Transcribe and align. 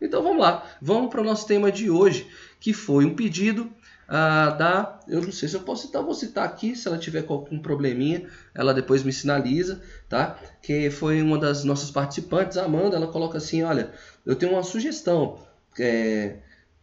Então 0.00 0.22
vamos 0.22 0.40
lá, 0.40 0.64
vamos 0.80 1.10
para 1.10 1.20
o 1.20 1.24
nosso 1.24 1.46
tema 1.46 1.72
de 1.72 1.90
hoje, 1.90 2.28
que 2.60 2.72
foi 2.72 3.04
um 3.04 3.14
pedido 3.14 3.72
ah, 4.08 4.50
da. 4.50 5.00
Eu 5.06 5.20
não 5.20 5.30
sei 5.30 5.48
se 5.48 5.54
eu 5.54 5.60
posso 5.60 5.86
citar, 5.86 6.02
vou 6.02 6.14
citar 6.14 6.44
aqui, 6.46 6.74
se 6.74 6.88
ela 6.88 6.96
tiver 6.96 7.24
algum 7.28 7.58
probleminha, 7.58 8.26
ela 8.54 8.72
depois 8.72 9.02
me 9.02 9.12
sinaliza, 9.12 9.82
tá? 10.08 10.38
Que 10.62 10.90
foi 10.90 11.20
uma 11.20 11.36
das 11.36 11.62
nossas 11.62 11.90
participantes, 11.90 12.56
a 12.56 12.64
Amanda, 12.64 12.96
ela 12.96 13.08
coloca 13.08 13.36
assim: 13.36 13.62
olha, 13.62 13.92
eu 14.24 14.34
tenho 14.34 14.52
uma 14.52 14.62
sugestão. 14.62 15.38
É, 15.78 16.38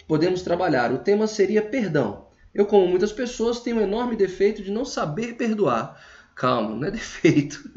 podemos 0.08 0.44
trabalhar. 0.44 0.92
O 0.94 1.00
tema 1.00 1.26
seria 1.26 1.64
perdão. 1.64 2.28
Eu, 2.54 2.66
como 2.66 2.88
muitas 2.88 3.12
pessoas, 3.12 3.60
tenho 3.60 3.78
um 3.78 3.82
enorme 3.82 4.16
defeito 4.16 4.62
de 4.62 4.72
não 4.72 4.86
saber 4.86 5.34
perdoar. 5.34 6.00
Calma, 6.36 6.76
não 6.76 6.88
é 6.88 6.92
defeito. 6.92 7.70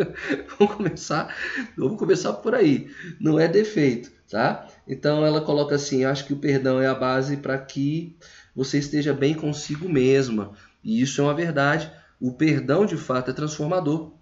vamos 0.58 0.74
começar, 0.74 1.34
vamos 1.76 1.98
começar 1.98 2.34
por 2.34 2.54
aí. 2.54 2.90
Não 3.18 3.38
é 3.38 3.48
defeito, 3.48 4.12
tá? 4.30 4.68
Então 4.86 5.24
ela 5.24 5.40
coloca 5.40 5.74
assim: 5.74 6.04
acho 6.04 6.24
que 6.24 6.32
o 6.32 6.38
perdão 6.38 6.80
é 6.80 6.86
a 6.86 6.94
base 6.94 7.36
para 7.36 7.58
que 7.58 8.16
você 8.54 8.78
esteja 8.78 9.12
bem 9.12 9.34
consigo 9.34 9.88
mesma. 9.88 10.52
E 10.82 11.00
isso 11.00 11.20
é 11.20 11.24
uma 11.24 11.34
verdade. 11.34 11.90
O 12.20 12.32
perdão, 12.32 12.84
de 12.84 12.96
fato, 12.96 13.30
é 13.30 13.34
transformador. 13.34 14.12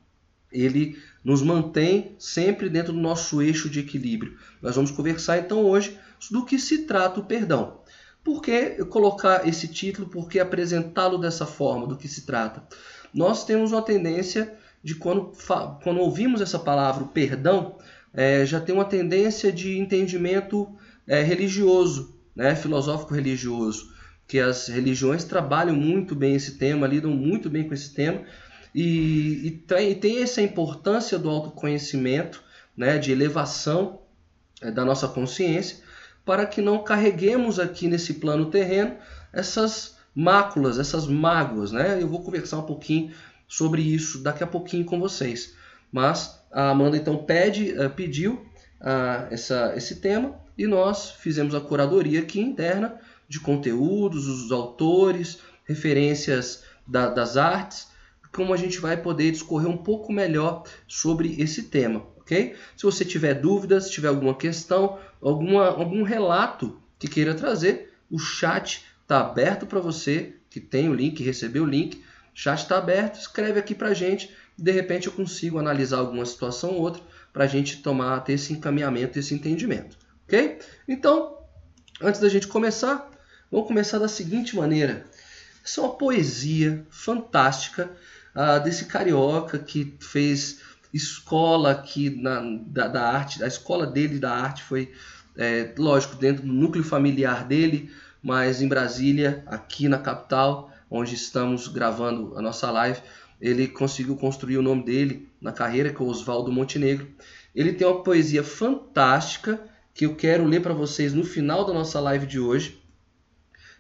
Ele 0.53 0.97
nos 1.25 1.43
mantém 1.43 2.15
sempre 2.19 2.69
dentro 2.69 2.93
do 2.93 3.01
nosso 3.01 3.43
eixo 3.43 3.69
de 3.69 3.81
equilíbrio. 3.81 4.37
Nós 4.63 4.77
vamos 4.77 4.91
conversar 4.91 5.39
então 5.39 5.65
hoje 5.65 5.99
do 6.31 6.45
que 6.45 6.59
se 6.59 6.87
trata 6.87 7.21
o 7.21 7.25
perdão. 7.25 7.81
Por 8.23 8.43
que 8.43 8.85
colocar 8.87 9.47
esse 9.47 9.69
título? 9.69 10.09
Por 10.09 10.29
que 10.29 10.39
apresentá-lo 10.39 11.19
dessa 11.19 11.47
forma? 11.47 11.87
Do 11.87 11.97
que 11.97 12.09
se 12.09 12.27
trata? 12.27 12.63
Nós 13.15 13.45
temos 13.45 13.73
uma 13.73 13.83
tendência 13.83 14.57
de 14.83 14.95
quando, 14.95 15.33
quando 15.83 16.01
ouvimos 16.01 16.41
essa 16.41 16.59
palavra, 16.59 17.05
perdão, 17.07 17.77
é, 18.17 18.45
já 18.45 18.61
tem 18.61 18.75
uma 18.75 18.85
tendência 18.85 19.53
de 19.53 19.79
entendimento 19.79 20.75
é, 21.07 21.23
religioso, 21.23 22.19
né, 22.35 22.57
filosófico 22.57 23.15
religioso 23.15 23.95
que 24.27 24.41
as 24.41 24.69
religiões 24.69 25.25
trabalham 25.25 25.77
muito 25.77 26.15
bem 26.15 26.35
esse 26.35 26.59
tema, 26.59 26.87
lidam 26.87 27.13
muito 27.13 27.49
bem 27.49 27.67
com 27.67 27.75
esse 27.75 27.95
tema 27.95 28.23
e, 28.75 29.63
e, 29.71 29.83
e 29.83 29.95
tem 29.95 30.23
essa 30.23 30.43
importância 30.43 31.19
do 31.19 31.31
autoconhecimento, 31.31 32.43
né, 32.77 32.99
de 32.99 33.13
elevação 33.13 34.01
é, 34.61 34.71
da 34.71 34.85
nossa 34.85 35.09
consciência, 35.09 35.79
para 36.25 36.45
que 36.45 36.61
não 36.61 36.83
carreguemos 36.83 37.59
aqui 37.61 37.87
nesse 37.87 38.15
plano 38.15 38.51
terreno 38.51 38.97
essas 39.33 39.97
máculas, 40.15 40.79
essas 40.79 41.07
mágoas. 41.07 41.71
Né? 41.71 42.03
Eu 42.03 42.09
vou 42.09 42.23
conversar 42.23 42.59
um 42.59 42.67
pouquinho 42.67 43.15
sobre 43.47 43.81
isso 43.81 44.23
daqui 44.23 44.43
a 44.43 44.47
pouquinho 44.47 44.85
com 44.85 44.99
vocês. 44.99 45.55
Mas 45.93 46.36
a 46.53 46.71
Amanda 46.71 46.97
então 46.97 47.17
pede, 47.17 47.73
uh, 47.73 47.91
pediu 47.91 48.35
uh, 48.81 49.27
essa, 49.31 49.75
esse 49.77 49.97
tema 49.97 50.39
e 50.57 50.67
nós 50.67 51.11
fizemos 51.11 51.55
a 51.55 51.61
curadoria 51.61 52.21
aqui 52.21 52.41
interna 52.41 53.01
de 53.29 53.41
conteúdos, 53.41 54.27
os 54.27 54.53
autores, 54.53 55.41
referências 55.65 56.65
da, 56.87 57.09
das 57.09 57.37
artes, 57.37 57.89
como 58.33 58.53
a 58.53 58.57
gente 58.57 58.79
vai 58.79 58.97
poder 58.97 59.33
discorrer 59.33 59.69
um 59.69 59.77
pouco 59.77 60.13
melhor 60.13 60.65
sobre 60.87 61.41
esse 61.41 61.65
tema, 61.65 62.07
ok? 62.19 62.55
Se 62.77 62.85
você 62.85 63.05
tiver 63.05 63.35
dúvidas, 63.35 63.91
tiver 63.91 64.09
alguma 64.09 64.35
questão, 64.35 64.99
alguma, 65.23 65.69
algum 65.69 66.03
relato 66.03 66.79
que 66.99 67.09
queira 67.09 67.35
trazer, 67.35 67.95
o 68.11 68.19
chat 68.19 68.85
está 69.03 69.21
aberto 69.21 69.67
para 69.67 69.81
você, 69.81 70.35
que 70.51 70.61
tem 70.61 70.89
o 70.89 70.95
link, 70.95 71.23
recebeu 71.23 71.65
o 71.65 71.67
link, 71.67 71.97
o 71.97 72.03
chat 72.35 72.59
está 72.59 72.77
aberto, 72.79 73.19
escreve 73.19 73.59
aqui 73.59 73.75
para 73.75 73.89
a 73.89 73.95
gente, 73.95 74.31
de 74.57 74.73
repente 74.73 75.07
eu 75.07 75.13
consigo 75.13 75.59
analisar 75.59 75.99
alguma 75.99 76.25
situação 76.25 76.71
ou 76.71 76.81
outra 76.81 77.03
para 77.33 77.45
a 77.45 77.49
gente 77.49 77.83
tomar, 77.83 78.21
ter 78.21 78.35
esse 78.35 78.53
encaminhamento, 78.53 79.19
esse 79.19 79.35
entendimento, 79.35 79.97
ok? 80.25 80.59
Então, 80.89 81.37
antes 82.01 82.21
da 82.21 82.29
gente 82.29 82.47
começar, 82.47 83.11
Vamos 83.51 83.69
começar 83.69 83.99
da 83.99 84.09
seguinte 84.09 84.57
maneira. 84.57 85.07
Essa 85.65 85.81
é 85.81 85.85
uma 85.85 85.95
poesia 85.95 86.85
fantástica 86.91 87.93
uh, 88.35 88.63
desse 88.63 88.87
carioca 88.87 89.59
que 89.59 89.97
fez 90.01 90.61
escola 90.93 91.71
aqui 91.71 92.11
na, 92.11 92.41
da, 92.67 92.89
da, 92.89 93.09
arte. 93.09 93.43
A 93.43 93.47
escola 93.47 93.87
dele 93.87 94.19
da 94.19 94.33
arte 94.33 94.65
foi, 94.65 94.93
é, 95.37 95.73
lógico, 95.79 96.17
dentro 96.17 96.43
do 96.43 96.53
núcleo 96.53 96.83
familiar 96.83 97.47
dele, 97.47 97.91
mas 98.21 98.61
em 98.61 98.67
Brasília, 98.67 99.45
aqui 99.47 99.89
na 99.89 99.99
capital, 99.99 100.73
onde 100.91 101.15
estamos 101.15 101.69
gravando 101.69 102.37
a 102.37 102.43
nossa 102.43 102.69
live, 102.71 103.01
ele 103.41 103.69
conseguiu 103.69 104.17
construir 104.17 104.59
o 104.59 104.63
nome 104.63 104.85
dele 104.85 105.29
na 105.41 105.53
carreira, 105.53 105.93
que 105.93 106.03
é 106.03 106.05
o 106.05 106.09
Oswaldo 106.09 106.51
Montenegro. 106.51 107.09
Ele 107.55 107.73
tem 107.73 107.87
uma 107.87 108.03
poesia 108.03 108.43
fantástica 108.43 109.61
que 109.95 110.07
eu 110.07 110.15
quero 110.15 110.45
ler 110.45 110.61
para 110.61 110.75
vocês 110.75 111.15
no 111.15 111.25
final 111.25 111.65
da 111.65 111.73
nossa 111.73 112.01
live 112.01 112.27
de 112.27 112.39
hoje 112.39 112.83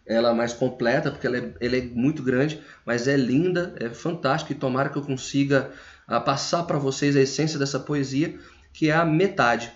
ela 0.06 0.32
mais 0.32 0.52
completa, 0.52 1.10
porque 1.10 1.26
ela 1.26 1.36
é, 1.36 1.54
ela 1.60 1.76
é 1.76 1.82
muito 1.82 2.22
grande, 2.22 2.62
mas 2.84 3.08
é 3.08 3.16
linda, 3.16 3.74
é 3.76 3.90
fantástica 3.90 4.52
e 4.52 4.56
tomara 4.56 4.88
que 4.88 4.96
eu 4.96 5.02
consiga 5.02 5.72
uh, 6.08 6.20
passar 6.20 6.62
para 6.62 6.78
vocês 6.78 7.16
a 7.16 7.20
essência 7.20 7.58
dessa 7.58 7.80
poesia, 7.80 8.38
que 8.72 8.88
é 8.88 8.94
a 8.94 9.04
metade. 9.04 9.72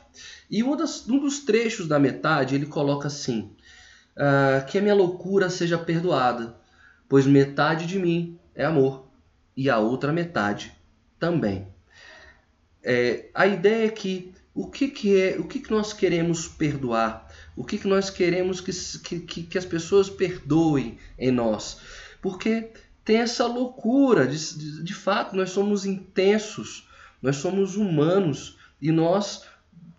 E 0.48 0.62
um, 0.62 0.76
das, 0.76 1.08
um 1.08 1.18
dos 1.18 1.40
trechos 1.40 1.88
da 1.88 1.98
metade 1.98 2.54
ele 2.54 2.66
coloca 2.66 3.08
assim: 3.08 3.50
uh, 4.16 4.64
Que 4.66 4.78
a 4.78 4.82
minha 4.82 4.94
loucura 4.94 5.50
seja 5.50 5.76
perdoada, 5.76 6.54
pois 7.08 7.26
metade 7.26 7.86
de 7.86 7.98
mim 7.98 8.38
é 8.54 8.64
amor 8.64 9.09
e 9.60 9.68
a 9.68 9.78
outra 9.78 10.10
metade 10.10 10.72
também. 11.18 11.66
É, 12.82 13.26
a 13.34 13.46
ideia 13.46 13.88
é 13.88 13.90
que 13.90 14.32
o 14.54 14.66
que, 14.66 14.88
que 14.88 15.20
é 15.20 15.38
o 15.38 15.44
que, 15.44 15.60
que 15.60 15.70
nós 15.70 15.92
queremos 15.92 16.48
perdoar 16.48 17.28
o 17.54 17.62
que, 17.62 17.76
que 17.76 17.86
nós 17.86 18.08
queremos 18.08 18.58
que, 18.58 19.20
que, 19.20 19.42
que 19.42 19.58
as 19.58 19.66
pessoas 19.66 20.08
perdoem 20.08 20.98
em 21.18 21.30
nós. 21.30 21.76
Porque 22.22 22.70
tem 23.04 23.18
essa 23.18 23.46
loucura, 23.46 24.26
de, 24.26 24.58
de, 24.58 24.82
de 24.82 24.94
fato, 24.94 25.36
nós 25.36 25.50
somos 25.50 25.84
intensos, 25.84 26.88
nós 27.20 27.36
somos 27.36 27.76
humanos 27.76 28.56
e 28.80 28.90
nós 28.90 29.44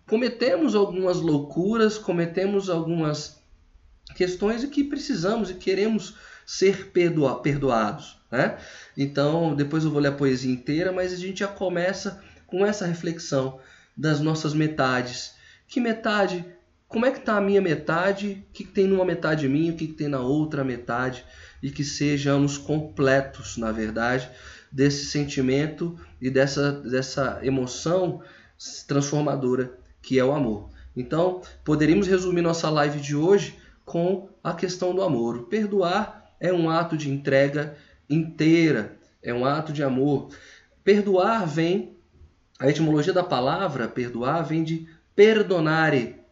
cometemos 0.08 0.74
algumas 0.74 1.18
loucuras, 1.18 1.98
cometemos 1.98 2.68
algumas 2.68 3.40
questões 4.16 4.64
e 4.64 4.68
que 4.68 4.82
precisamos 4.82 5.48
e 5.50 5.54
queremos 5.54 6.16
ser 6.44 6.90
perdoa 6.90 7.40
perdoados. 7.40 8.18
Né? 8.28 8.58
Então, 8.96 9.54
depois 9.54 9.84
eu 9.84 9.90
vou 9.90 10.00
ler 10.00 10.08
a 10.08 10.12
poesia 10.12 10.52
inteira, 10.52 10.92
mas 10.92 11.12
a 11.12 11.16
gente 11.16 11.40
já 11.40 11.48
começa 11.48 12.22
com 12.46 12.64
essa 12.64 12.86
reflexão 12.86 13.58
das 13.96 14.20
nossas 14.20 14.54
metades. 14.54 15.34
Que 15.66 15.80
metade 15.80 16.44
como 16.92 17.06
é 17.06 17.10
que 17.10 17.20
está 17.20 17.38
a 17.38 17.40
minha 17.40 17.62
metade, 17.62 18.44
o 18.50 18.52
que, 18.52 18.64
tem 18.64 18.86
numa 18.86 19.04
metade 19.04 19.48
minha, 19.48 19.72
o 19.72 19.76
que, 19.76 19.86
tem 19.86 20.08
na 20.08 20.20
outra 20.20 20.62
metade, 20.62 21.24
e 21.62 21.70
que 21.70 21.82
sejamos 21.82 22.58
completos, 22.58 23.56
na 23.56 23.72
verdade, 23.72 24.30
desse 24.70 25.06
sentimento 25.06 25.98
e 26.20 26.28
dessa, 26.28 26.70
dessa 26.70 27.40
emoção 27.42 28.20
transformadora 28.86 29.72
que 30.02 30.18
é 30.18 30.24
o 30.24 30.32
amor. 30.32 30.68
Então, 30.94 31.40
poderíamos 31.64 32.06
resumir 32.06 32.42
nossa 32.42 32.68
live 32.68 33.00
de 33.00 33.16
hoje 33.16 33.58
com 33.86 34.28
a 34.44 34.52
questão 34.52 34.94
do 34.94 35.02
amor. 35.02 35.44
Perdoar 35.44 36.34
é 36.38 36.52
um 36.52 36.68
ato 36.68 36.94
de 36.94 37.10
entrega 37.10 37.74
inteira, 38.14 38.96
é 39.22 39.32
um 39.32 39.44
ato 39.44 39.72
de 39.72 39.82
amor. 39.82 40.28
Perdoar 40.84 41.46
vem, 41.46 41.96
a 42.58 42.68
etimologia 42.68 43.12
da 43.12 43.24
palavra 43.24 43.88
perdoar 43.88 44.42
vem 44.42 44.62
de 44.62 44.86
perdonare, 45.14 46.22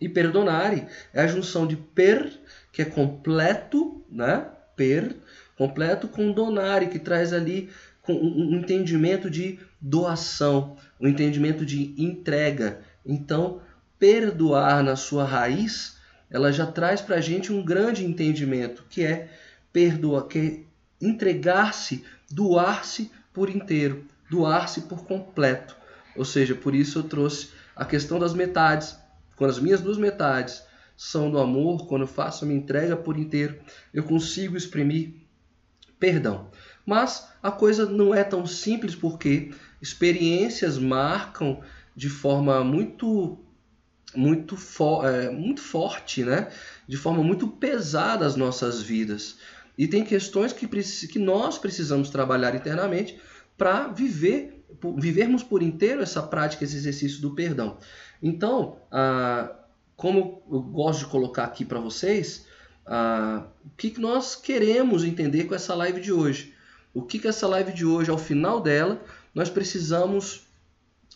e 0.00 0.08
perdonare 0.08 0.86
é 1.12 1.22
a 1.22 1.26
junção 1.26 1.66
de 1.66 1.76
per, 1.76 2.30
que 2.72 2.82
é 2.82 2.84
completo, 2.84 4.04
né? 4.10 4.46
Per, 4.76 5.16
completo 5.56 6.08
com 6.08 6.32
donare, 6.32 6.88
que 6.88 6.98
traz 6.98 7.32
ali 7.32 7.70
um 8.06 8.56
entendimento 8.56 9.30
de 9.30 9.58
doação, 9.80 10.76
um 11.00 11.08
entendimento 11.08 11.64
de 11.64 11.94
entrega. 11.96 12.80
Então, 13.06 13.62
perdoar 13.98 14.82
na 14.82 14.94
sua 14.94 15.24
raiz, 15.24 15.96
ela 16.28 16.52
já 16.52 16.66
traz 16.66 17.00
para 17.00 17.16
a 17.16 17.20
gente 17.20 17.50
um 17.50 17.64
grande 17.64 18.04
entendimento, 18.04 18.84
que 18.90 19.04
é 19.04 19.30
perdoar, 19.72 20.26
que 20.26 20.38
é 20.38 20.73
entregar-se, 21.00 22.04
doar-se 22.30 23.10
por 23.32 23.50
inteiro, 23.50 24.04
doar-se 24.30 24.82
por 24.82 25.04
completo. 25.04 25.76
Ou 26.16 26.24
seja, 26.24 26.54
por 26.54 26.74
isso 26.74 27.00
eu 27.00 27.02
trouxe 27.04 27.50
a 27.74 27.84
questão 27.84 28.18
das 28.18 28.34
metades, 28.34 28.96
quando 29.36 29.50
as 29.50 29.58
minhas 29.58 29.80
duas 29.80 29.98
metades 29.98 30.62
são 30.96 31.30
do 31.30 31.38
amor, 31.38 31.86
quando 31.88 32.02
eu 32.02 32.08
faço 32.08 32.44
a 32.44 32.48
minha 32.48 32.60
entrega 32.60 32.96
por 32.96 33.18
inteiro, 33.18 33.58
eu 33.92 34.04
consigo 34.04 34.56
exprimir 34.56 35.14
perdão. 35.98 36.50
Mas 36.86 37.28
a 37.42 37.50
coisa 37.50 37.86
não 37.86 38.14
é 38.14 38.22
tão 38.22 38.46
simples 38.46 38.94
porque 38.94 39.52
experiências 39.80 40.78
marcam 40.78 41.60
de 41.96 42.08
forma 42.08 42.62
muito 42.62 43.38
muito, 44.14 44.56
fo 44.56 45.04
é, 45.04 45.28
muito 45.28 45.60
forte, 45.60 46.22
né? 46.22 46.48
de 46.86 46.96
forma 46.96 47.22
muito 47.22 47.48
pesada 47.48 48.24
as 48.24 48.36
nossas 48.36 48.80
vidas. 48.80 49.38
E 49.76 49.88
tem 49.88 50.04
questões 50.04 50.52
que, 50.52 50.66
que 50.66 51.18
nós 51.18 51.58
precisamos 51.58 52.10
trabalhar 52.10 52.54
internamente 52.54 53.18
para 53.56 53.88
viver, 53.88 54.64
vivermos 54.96 55.42
por 55.42 55.62
inteiro 55.62 56.02
essa 56.02 56.22
prática, 56.22 56.64
esse 56.64 56.76
exercício 56.76 57.20
do 57.20 57.34
perdão. 57.34 57.78
Então, 58.22 58.78
como 59.96 60.42
eu 60.50 60.60
gosto 60.60 61.00
de 61.00 61.06
colocar 61.06 61.44
aqui 61.44 61.64
para 61.64 61.80
vocês, 61.80 62.46
ah, 62.86 63.46
o 63.64 63.70
que, 63.76 63.90
que 63.90 64.00
nós 64.00 64.36
queremos 64.36 65.04
entender 65.04 65.44
com 65.44 65.54
essa 65.54 65.74
live 65.74 66.00
de 66.00 66.12
hoje. 66.12 66.54
O 66.92 67.02
que, 67.02 67.18
que 67.18 67.26
essa 67.26 67.46
live 67.46 67.72
de 67.72 67.84
hoje, 67.84 68.10
ao 68.10 68.18
final 68.18 68.60
dela, 68.60 69.02
nós 69.34 69.48
precisamos 69.48 70.46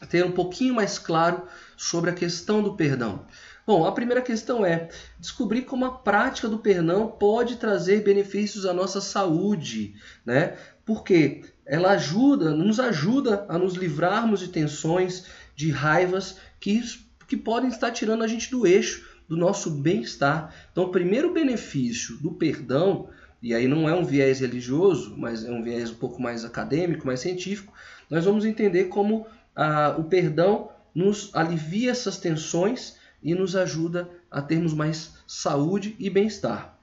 ter 0.09 0.25
um 0.25 0.33
pouquinho 0.33 0.75
mais 0.75 0.99
claro 0.99 1.43
sobre 1.77 2.11
a 2.11 2.15
questão 2.15 2.63
do 2.63 2.75
perdão. 2.75 3.27
Bom, 3.69 3.85
a 3.85 3.93
primeira 3.93 4.23
questão 4.23 4.65
é 4.65 4.89
descobrir 5.21 5.61
como 5.61 5.85
a 5.85 5.91
prática 5.91 6.49
do 6.49 6.59
perdão 6.59 7.07
pode 7.07 7.57
trazer 7.57 8.03
benefícios 8.03 8.65
à 8.65 8.73
nossa 8.73 8.99
saúde, 8.99 9.95
né? 10.25 10.57
Porque 10.87 11.43
ela 11.67 11.91
ajuda, 11.91 12.53
nos 12.53 12.81
ajuda 12.81 13.45
a 13.47 13.59
nos 13.59 13.75
livrarmos 13.75 14.41
de 14.41 14.49
tensões, 14.49 15.27
de 15.55 15.71
raivas 15.71 16.39
que, 16.59 16.83
que 17.29 17.37
podem 17.37 17.69
estar 17.69 17.91
tirando 17.91 18.25
a 18.25 18.27
gente 18.27 18.51
do 18.51 18.67
eixo 18.67 19.07
do 19.29 19.37
nosso 19.37 19.71
bem-estar. 19.71 20.51
Então, 20.73 20.85
o 20.85 20.91
primeiro 20.91 21.35
benefício 21.35 22.17
do 22.23 22.33
perdão, 22.33 23.11
e 23.43 23.53
aí 23.53 23.69
não 23.69 23.87
é 23.87 23.95
um 23.95 24.03
viés 24.03 24.41
religioso, 24.41 25.15
mas 25.15 25.45
é 25.45 25.51
um 25.51 25.63
viés 25.63 25.91
um 25.91 25.97
pouco 25.97 26.23
mais 26.23 26.43
acadêmico, 26.43 27.07
mais 27.07 27.21
científico, 27.21 27.75
nós 28.09 28.25
vamos 28.25 28.47
entender 28.47 28.85
como 28.85 29.27
ah, 29.55 29.95
o 29.99 30.05
perdão 30.05 30.71
nos 30.95 31.31
alivia 31.35 31.91
essas 31.91 32.17
tensões 32.17 32.97
e 33.23 33.35
nos 33.35 33.57
ajuda 33.57 34.09
a 34.31 34.41
termos 34.41 34.73
mais 34.73 35.15
saúde 35.27 35.97
e 35.99 36.09
bem-estar. 36.09 36.79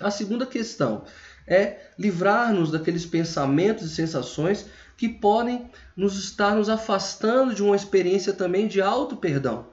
A 0.00 0.10
segunda 0.10 0.46
questão 0.46 1.04
é 1.46 1.90
livrar-nos 1.98 2.70
daqueles 2.70 3.04
pensamentos 3.04 3.84
e 3.84 3.94
sensações 3.94 4.66
que 4.96 5.08
podem 5.08 5.70
nos 5.96 6.18
estar 6.18 6.54
nos 6.54 6.68
afastando 6.68 7.54
de 7.54 7.62
uma 7.62 7.76
experiência 7.76 8.32
também 8.32 8.66
de 8.66 8.80
auto 8.80 9.16
perdão. 9.16 9.66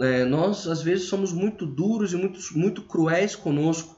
É, 0.00 0.24
nós 0.24 0.66
às 0.66 0.82
vezes 0.82 1.08
somos 1.08 1.32
muito 1.32 1.64
duros 1.64 2.12
e 2.12 2.16
muito, 2.16 2.40
muito 2.56 2.82
cruéis 2.82 3.34
conosco. 3.34 3.96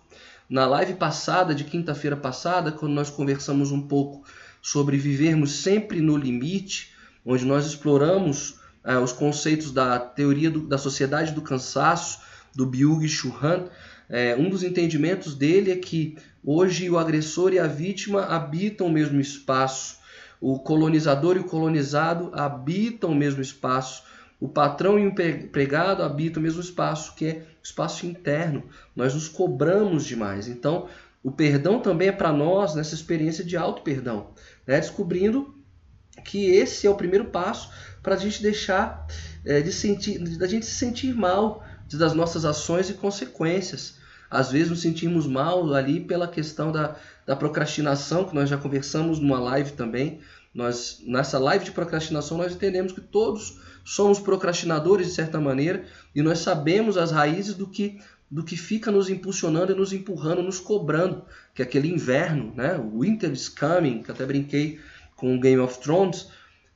Na 0.48 0.66
live 0.66 0.94
passada, 0.94 1.54
de 1.54 1.64
quinta-feira 1.64 2.16
passada, 2.16 2.72
quando 2.72 2.92
nós 2.92 3.10
conversamos 3.10 3.70
um 3.70 3.82
pouco 3.82 4.24
sobre 4.62 4.96
vivermos 4.96 5.62
sempre 5.62 6.00
no 6.00 6.16
limite, 6.16 6.94
onde 7.24 7.44
nós 7.44 7.66
exploramos 7.66 8.57
é, 8.88 8.96
os 8.96 9.12
conceitos 9.12 9.70
da 9.70 9.98
teoria 9.98 10.50
do, 10.50 10.60
da 10.60 10.78
sociedade 10.78 11.32
do 11.32 11.42
cansaço, 11.42 12.20
do 12.54 12.64
Byung-Chul 12.64 13.36
Han, 13.42 13.66
é, 14.08 14.34
um 14.34 14.48
dos 14.48 14.62
entendimentos 14.62 15.34
dele 15.34 15.70
é 15.70 15.76
que 15.76 16.16
hoje 16.42 16.88
o 16.88 16.96
agressor 16.96 17.52
e 17.52 17.58
a 17.58 17.66
vítima 17.66 18.24
habitam 18.24 18.86
o 18.86 18.90
mesmo 18.90 19.20
espaço, 19.20 19.98
o 20.40 20.58
colonizador 20.58 21.36
e 21.36 21.40
o 21.40 21.44
colonizado 21.44 22.30
habitam 22.32 23.10
o 23.10 23.14
mesmo 23.14 23.42
espaço, 23.42 24.04
o 24.40 24.48
patrão 24.48 24.98
e 24.98 25.06
o 25.06 25.08
empregado 25.10 26.02
habitam 26.02 26.40
o 26.40 26.42
mesmo 26.42 26.62
espaço, 26.62 27.14
que 27.14 27.26
é 27.26 27.32
o 27.60 27.62
espaço 27.62 28.06
interno. 28.06 28.62
Nós 28.96 29.12
nos 29.12 29.28
cobramos 29.28 30.06
demais. 30.06 30.48
Então, 30.48 30.88
o 31.22 31.30
perdão 31.30 31.80
também 31.80 32.08
é 32.08 32.12
para 32.12 32.32
nós 32.32 32.74
nessa 32.74 32.94
experiência 32.94 33.44
de 33.44 33.54
auto-perdão, 33.54 34.30
né? 34.66 34.80
descobrindo 34.80 35.54
que 36.24 36.46
esse 36.46 36.86
é 36.86 36.90
o 36.90 36.94
primeiro 36.94 37.26
passo 37.26 37.70
para 38.02 38.14
a 38.14 38.18
gente 38.18 38.42
deixar 38.42 39.06
é, 39.44 39.60
de 39.60 39.72
sentir, 39.72 40.18
da 40.36 40.46
gente 40.46 40.66
se 40.66 40.74
sentir 40.74 41.14
mal 41.14 41.64
das 41.90 42.12
nossas 42.12 42.44
ações 42.44 42.90
e 42.90 42.94
consequências. 42.94 43.96
Às 44.30 44.52
vezes 44.52 44.68
nos 44.68 44.82
sentimos 44.82 45.26
mal 45.26 45.72
ali 45.72 46.00
pela 46.00 46.28
questão 46.28 46.70
da, 46.70 46.96
da 47.26 47.34
procrastinação, 47.34 48.24
que 48.24 48.34
nós 48.34 48.48
já 48.48 48.58
conversamos 48.58 49.18
numa 49.18 49.40
live 49.40 49.72
também. 49.72 50.20
Nós, 50.54 51.02
nessa 51.06 51.38
live 51.38 51.64
de 51.64 51.70
procrastinação, 51.70 52.36
nós 52.36 52.52
entendemos 52.52 52.92
que 52.92 53.00
todos 53.00 53.58
somos 53.84 54.18
procrastinadores 54.18 55.06
de 55.06 55.12
certa 55.14 55.40
maneira 55.40 55.84
e 56.14 56.20
nós 56.20 56.40
sabemos 56.40 56.98
as 56.98 57.10
raízes 57.10 57.54
do 57.54 57.66
que 57.66 58.00
do 58.30 58.44
que 58.44 58.58
fica 58.58 58.90
nos 58.90 59.08
impulsionando 59.08 59.72
e 59.72 59.74
nos 59.74 59.92
empurrando, 59.92 60.42
nos 60.42 60.60
cobrando, 60.60 61.24
que 61.54 61.62
é 61.62 61.64
aquele 61.64 61.88
inverno, 61.88 62.52
né? 62.54 62.76
O 62.76 63.00
Winter 63.00 63.32
is 63.32 63.48
coming, 63.48 64.02
que 64.02 64.10
até 64.10 64.26
brinquei 64.26 64.78
com 65.16 65.34
o 65.34 65.40
Game 65.40 65.60
of 65.60 65.80
Thrones, 65.80 66.28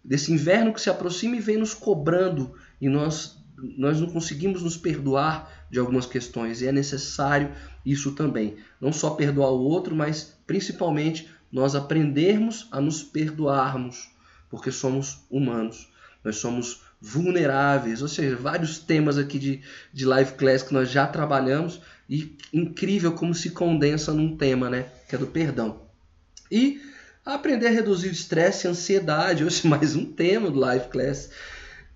desse 0.04 0.32
inverno 0.32 0.72
que 0.72 0.80
se 0.80 0.90
aproxima 0.90 1.36
e 1.36 1.40
vem 1.40 1.56
nos 1.56 1.74
cobrando 1.74 2.54
e 2.80 2.88
nós 2.88 3.40
nós 3.78 4.00
não 4.00 4.08
conseguimos 4.08 4.62
nos 4.62 4.76
perdoar 4.76 5.66
de 5.70 5.78
algumas 5.78 6.04
questões 6.04 6.60
e 6.60 6.66
é 6.66 6.72
necessário 6.72 7.52
isso 7.86 8.12
também. 8.12 8.56
Não 8.80 8.92
só 8.92 9.10
perdoar 9.10 9.50
o 9.50 9.62
outro, 9.62 9.94
mas 9.94 10.36
principalmente 10.46 11.28
nós 11.50 11.74
aprendermos 11.74 12.66
a 12.72 12.80
nos 12.80 13.02
perdoarmos, 13.02 14.10
porque 14.50 14.72
somos 14.72 15.20
humanos, 15.30 15.88
nós 16.24 16.36
somos 16.36 16.82
vulneráveis, 17.00 18.00
ou 18.00 18.08
seja, 18.08 18.36
vários 18.36 18.78
temas 18.78 19.18
aqui 19.18 19.38
de, 19.38 19.60
de 19.92 20.04
live 20.04 20.32
class 20.32 20.62
que 20.62 20.72
nós 20.72 20.90
já 20.90 21.06
trabalhamos 21.06 21.80
e 22.08 22.36
incrível 22.52 23.12
como 23.12 23.34
se 23.34 23.50
condensa 23.50 24.12
num 24.12 24.36
tema, 24.36 24.70
né, 24.70 24.86
que 25.08 25.14
é 25.14 25.18
do 25.18 25.26
perdão. 25.26 25.82
E 26.50 26.80
aprender 27.24 27.68
a 27.68 27.70
reduzir 27.70 28.08
o 28.08 28.12
estresse 28.12 28.66
e 28.66 28.70
ansiedade, 28.70 29.44
hoje 29.44 29.66
mais 29.68 29.94
um 29.94 30.04
tema 30.04 30.50
do 30.50 30.58
live 30.58 30.88
class 30.88 31.30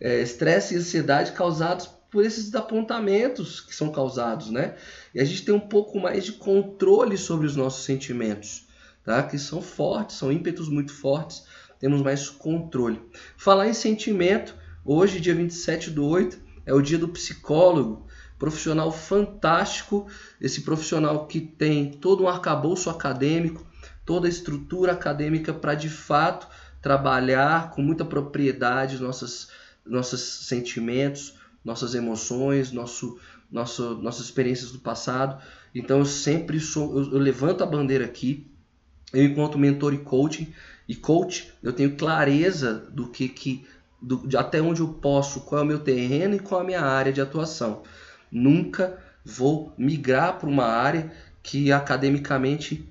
é, 0.00 0.22
estresse 0.22 0.74
e 0.74 0.78
ansiedade 0.78 1.32
causados 1.32 1.88
por 2.10 2.24
esses 2.24 2.54
apontamentos 2.54 3.60
que 3.60 3.74
são 3.74 3.90
causados, 3.90 4.50
né? 4.50 4.76
E 5.12 5.20
a 5.20 5.24
gente 5.24 5.44
tem 5.44 5.54
um 5.54 5.60
pouco 5.60 5.98
mais 5.98 6.24
de 6.24 6.32
controle 6.32 7.18
sobre 7.18 7.46
os 7.46 7.56
nossos 7.56 7.84
sentimentos, 7.84 8.66
tá? 9.04 9.22
Que 9.22 9.38
são 9.38 9.60
fortes, 9.60 10.16
são 10.16 10.30
ímpetos 10.30 10.68
muito 10.68 10.92
fortes, 10.92 11.44
temos 11.80 12.00
mais 12.02 12.28
controle. 12.28 13.02
Falar 13.36 13.68
em 13.68 13.74
sentimento, 13.74 14.54
hoje, 14.84 15.20
dia 15.20 15.34
27 15.34 15.90
do 15.90 16.06
8, 16.06 16.38
é 16.64 16.72
o 16.72 16.80
dia 16.80 16.98
do 16.98 17.08
psicólogo, 17.08 18.06
profissional 18.38 18.92
fantástico, 18.92 20.06
esse 20.40 20.60
profissional 20.60 21.26
que 21.26 21.40
tem 21.40 21.90
todo 21.90 22.22
um 22.22 22.28
arcabouço 22.28 22.88
acadêmico, 22.88 23.66
toda 24.06 24.26
a 24.26 24.30
estrutura 24.30 24.92
acadêmica 24.92 25.52
para 25.52 25.74
de 25.74 25.90
fato 25.90 26.48
trabalhar 26.80 27.72
com 27.72 27.82
muita 27.82 28.04
propriedade 28.04 28.98
nossas 29.02 29.48
nossos 29.86 30.20
sentimentos, 30.20 31.34
nossas 31.64 31.94
emoções, 31.94 32.72
nosso, 32.72 33.18
nosso, 33.50 33.94
nossas 33.96 34.26
experiências 34.26 34.72
do 34.72 34.78
passado. 34.78 35.40
Então 35.74 35.98
eu 35.98 36.04
sempre 36.04 36.60
sou, 36.60 36.98
eu, 36.98 37.12
eu 37.12 37.18
levanto 37.18 37.62
a 37.62 37.66
bandeira 37.66 38.04
aqui. 38.04 38.46
Eu 39.12 39.24
enquanto 39.24 39.58
mentor 39.58 39.94
e 39.94 39.98
coaching 39.98 40.52
e 40.88 40.94
coach, 40.94 41.52
eu 41.62 41.72
tenho 41.72 41.96
clareza 41.96 42.74
do 42.92 43.08
que 43.08 43.28
que 43.28 43.66
do, 44.02 44.26
de 44.26 44.36
até 44.36 44.60
onde 44.60 44.80
eu 44.80 44.88
posso, 44.88 45.40
qual 45.40 45.60
é 45.60 45.64
o 45.64 45.66
meu 45.66 45.78
terreno 45.78 46.34
e 46.34 46.40
qual 46.40 46.60
é 46.60 46.64
a 46.64 46.66
minha 46.66 46.82
área 46.82 47.12
de 47.12 47.20
atuação. 47.20 47.82
Nunca 48.30 48.98
vou 49.24 49.72
migrar 49.78 50.38
para 50.38 50.48
uma 50.48 50.64
área 50.64 51.12
que 51.42 51.72
academicamente 51.72 52.88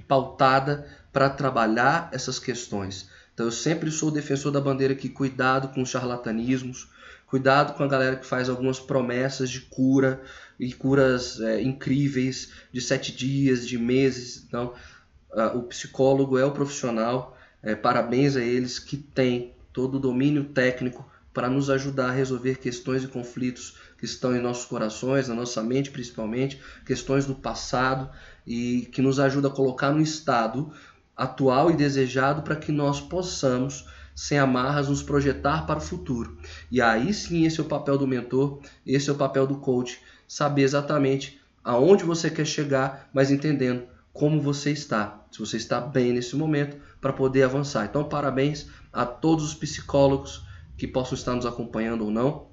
pautada 0.00 0.86
para 1.12 1.30
trabalhar 1.30 2.08
essas 2.12 2.38
questões. 2.38 3.08
Então 3.32 3.46
eu 3.46 3.52
sempre 3.52 3.90
sou 3.90 4.10
defensor 4.10 4.50
da 4.52 4.60
bandeira 4.60 4.94
que 4.94 5.08
cuidado 5.08 5.68
com 5.68 5.82
os 5.82 5.90
charlatanismos, 5.90 6.88
cuidado 7.26 7.74
com 7.74 7.82
a 7.82 7.88
galera 7.88 8.16
que 8.16 8.26
faz 8.26 8.48
algumas 8.48 8.80
promessas 8.80 9.50
de 9.50 9.60
cura 9.60 10.22
e 10.58 10.72
curas 10.72 11.40
é, 11.40 11.60
incríveis 11.60 12.50
de 12.72 12.80
sete 12.80 13.12
dias, 13.12 13.66
de 13.66 13.76
meses. 13.76 14.44
Então 14.46 14.74
o 15.54 15.62
psicólogo 15.64 16.38
é 16.38 16.44
o 16.44 16.52
profissional, 16.52 17.36
é, 17.62 17.74
parabéns 17.74 18.36
a 18.36 18.40
eles 18.40 18.78
que 18.78 18.96
têm 18.96 19.54
todo 19.72 19.96
o 19.96 20.00
domínio 20.00 20.44
técnico 20.44 21.06
para 21.34 21.50
nos 21.50 21.68
ajudar 21.68 22.08
a 22.08 22.12
resolver 22.12 22.56
questões 22.58 23.04
e 23.04 23.08
conflitos 23.08 23.76
que 23.98 24.06
estão 24.06 24.34
em 24.34 24.40
nossos 24.40 24.64
corações, 24.64 25.28
na 25.28 25.34
nossa 25.34 25.62
mente 25.62 25.90
principalmente, 25.90 26.58
questões 26.86 27.26
do 27.26 27.34
passado 27.34 28.08
e 28.46 28.88
que 28.92 29.02
nos 29.02 29.18
ajuda 29.18 29.48
a 29.48 29.50
colocar 29.50 29.90
no 29.90 30.00
estado 30.00 30.72
atual 31.16 31.70
e 31.70 31.76
desejado 31.76 32.42
para 32.42 32.56
que 32.56 32.70
nós 32.70 33.00
possamos, 33.00 33.86
sem 34.14 34.38
amarras, 34.38 34.88
nos 34.88 35.02
projetar 35.02 35.66
para 35.66 35.78
o 35.78 35.82
futuro. 35.82 36.38
E 36.70 36.80
aí 36.80 37.12
sim, 37.12 37.46
esse 37.46 37.58
é 37.58 37.62
o 37.62 37.66
papel 37.66 37.98
do 37.98 38.06
mentor, 38.06 38.60
esse 38.86 39.08
é 39.08 39.12
o 39.12 39.16
papel 39.16 39.46
do 39.46 39.56
coach, 39.56 40.00
saber 40.28 40.62
exatamente 40.62 41.40
aonde 41.64 42.04
você 42.04 42.30
quer 42.30 42.46
chegar, 42.46 43.08
mas 43.12 43.30
entendendo 43.30 43.84
como 44.12 44.40
você 44.40 44.70
está, 44.70 45.26
se 45.30 45.38
você 45.38 45.56
está 45.56 45.80
bem 45.80 46.12
nesse 46.12 46.36
momento 46.36 46.76
para 47.00 47.12
poder 47.12 47.42
avançar. 47.42 47.84
Então, 47.84 48.04
parabéns 48.04 48.66
a 48.92 49.04
todos 49.04 49.44
os 49.44 49.54
psicólogos 49.54 50.42
que 50.76 50.86
possam 50.86 51.14
estar 51.14 51.34
nos 51.34 51.44
acompanhando 51.44 52.04
ou 52.04 52.10
não. 52.10 52.48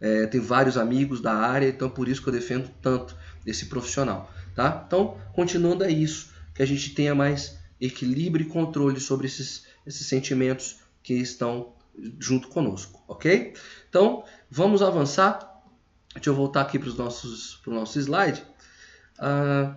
É, 0.00 0.26
tem 0.26 0.40
vários 0.40 0.76
amigos 0.76 1.20
da 1.20 1.32
área, 1.32 1.68
então 1.68 1.88
por 1.88 2.08
isso 2.08 2.22
que 2.22 2.28
eu 2.28 2.32
defendo 2.32 2.68
tanto 2.82 3.16
esse 3.46 3.66
profissional, 3.66 4.30
tá? 4.54 4.84
Então, 4.86 5.18
continuando 5.32 5.84
é 5.84 5.90
isso, 5.90 6.32
que 6.54 6.62
a 6.62 6.66
gente 6.66 6.94
tenha 6.94 7.14
mais 7.14 7.58
equilíbrio 7.80 8.46
e 8.46 8.48
controle 8.48 9.00
sobre 9.00 9.26
esses, 9.26 9.66
esses 9.86 10.06
sentimentos 10.06 10.78
que 11.02 11.14
estão 11.14 11.74
junto 12.18 12.48
conosco, 12.48 13.02
ok? 13.06 13.54
Então, 13.88 14.24
vamos 14.50 14.82
avançar. 14.82 15.52
Deixa 16.14 16.30
eu 16.30 16.34
voltar 16.34 16.62
aqui 16.62 16.78
para 16.78 16.90
o 16.90 17.74
nosso 17.74 17.98
slide. 17.98 18.42
Ah, 19.18 19.76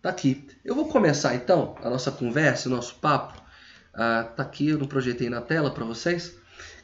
tá 0.00 0.10
aqui. 0.10 0.46
Eu 0.64 0.74
vou 0.74 0.88
começar 0.88 1.34
então 1.34 1.76
a 1.82 1.90
nossa 1.90 2.10
conversa, 2.10 2.68
o 2.68 2.72
nosso 2.72 2.96
papo. 2.96 3.42
Ah, 3.92 4.24
tá 4.36 4.42
aqui, 4.42 4.68
eu 4.68 4.78
não 4.78 4.86
projetei 4.86 5.28
na 5.28 5.40
tela 5.40 5.70
para 5.70 5.84
vocês. 5.84 6.36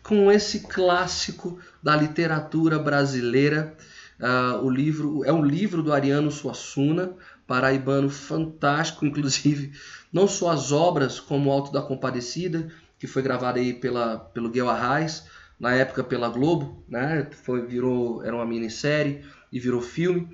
com 0.03 0.31
esse 0.31 0.61
clássico 0.61 1.59
da 1.83 1.95
literatura 1.95 2.79
brasileira. 2.79 3.77
Uh, 4.21 4.63
o 4.63 4.69
livro 4.69 5.25
é 5.25 5.33
um 5.33 5.43
livro 5.43 5.83
do 5.83 5.93
Ariano 5.93 6.31
Suassuna, 6.31 7.15
paraibano 7.47 8.11
fantástico, 8.11 9.07
inclusive 9.07 9.73
não 10.13 10.29
só 10.29 10.51
as 10.51 10.71
obras 10.71 11.19
como 11.19 11.49
o 11.49 11.53
Alto 11.53 11.73
da 11.73 11.81
Compadecida, 11.81 12.71
que 12.99 13.07
foi 13.07 13.23
gravado 13.23 13.59
aí 13.59 13.73
pela, 13.73 14.19
pelo 14.19 14.51
Guel 14.51 14.69
Arraes, 14.69 15.25
na 15.59 15.73
época 15.75 16.05
pela 16.05 16.29
Globo, 16.29 16.85
né? 16.87 17.29
Foi, 17.45 17.67
virou, 17.67 18.23
era 18.23 18.37
uma 18.37 18.45
minissérie 18.45 19.25
e 19.51 19.59
virou 19.59 19.81
filme. 19.81 20.29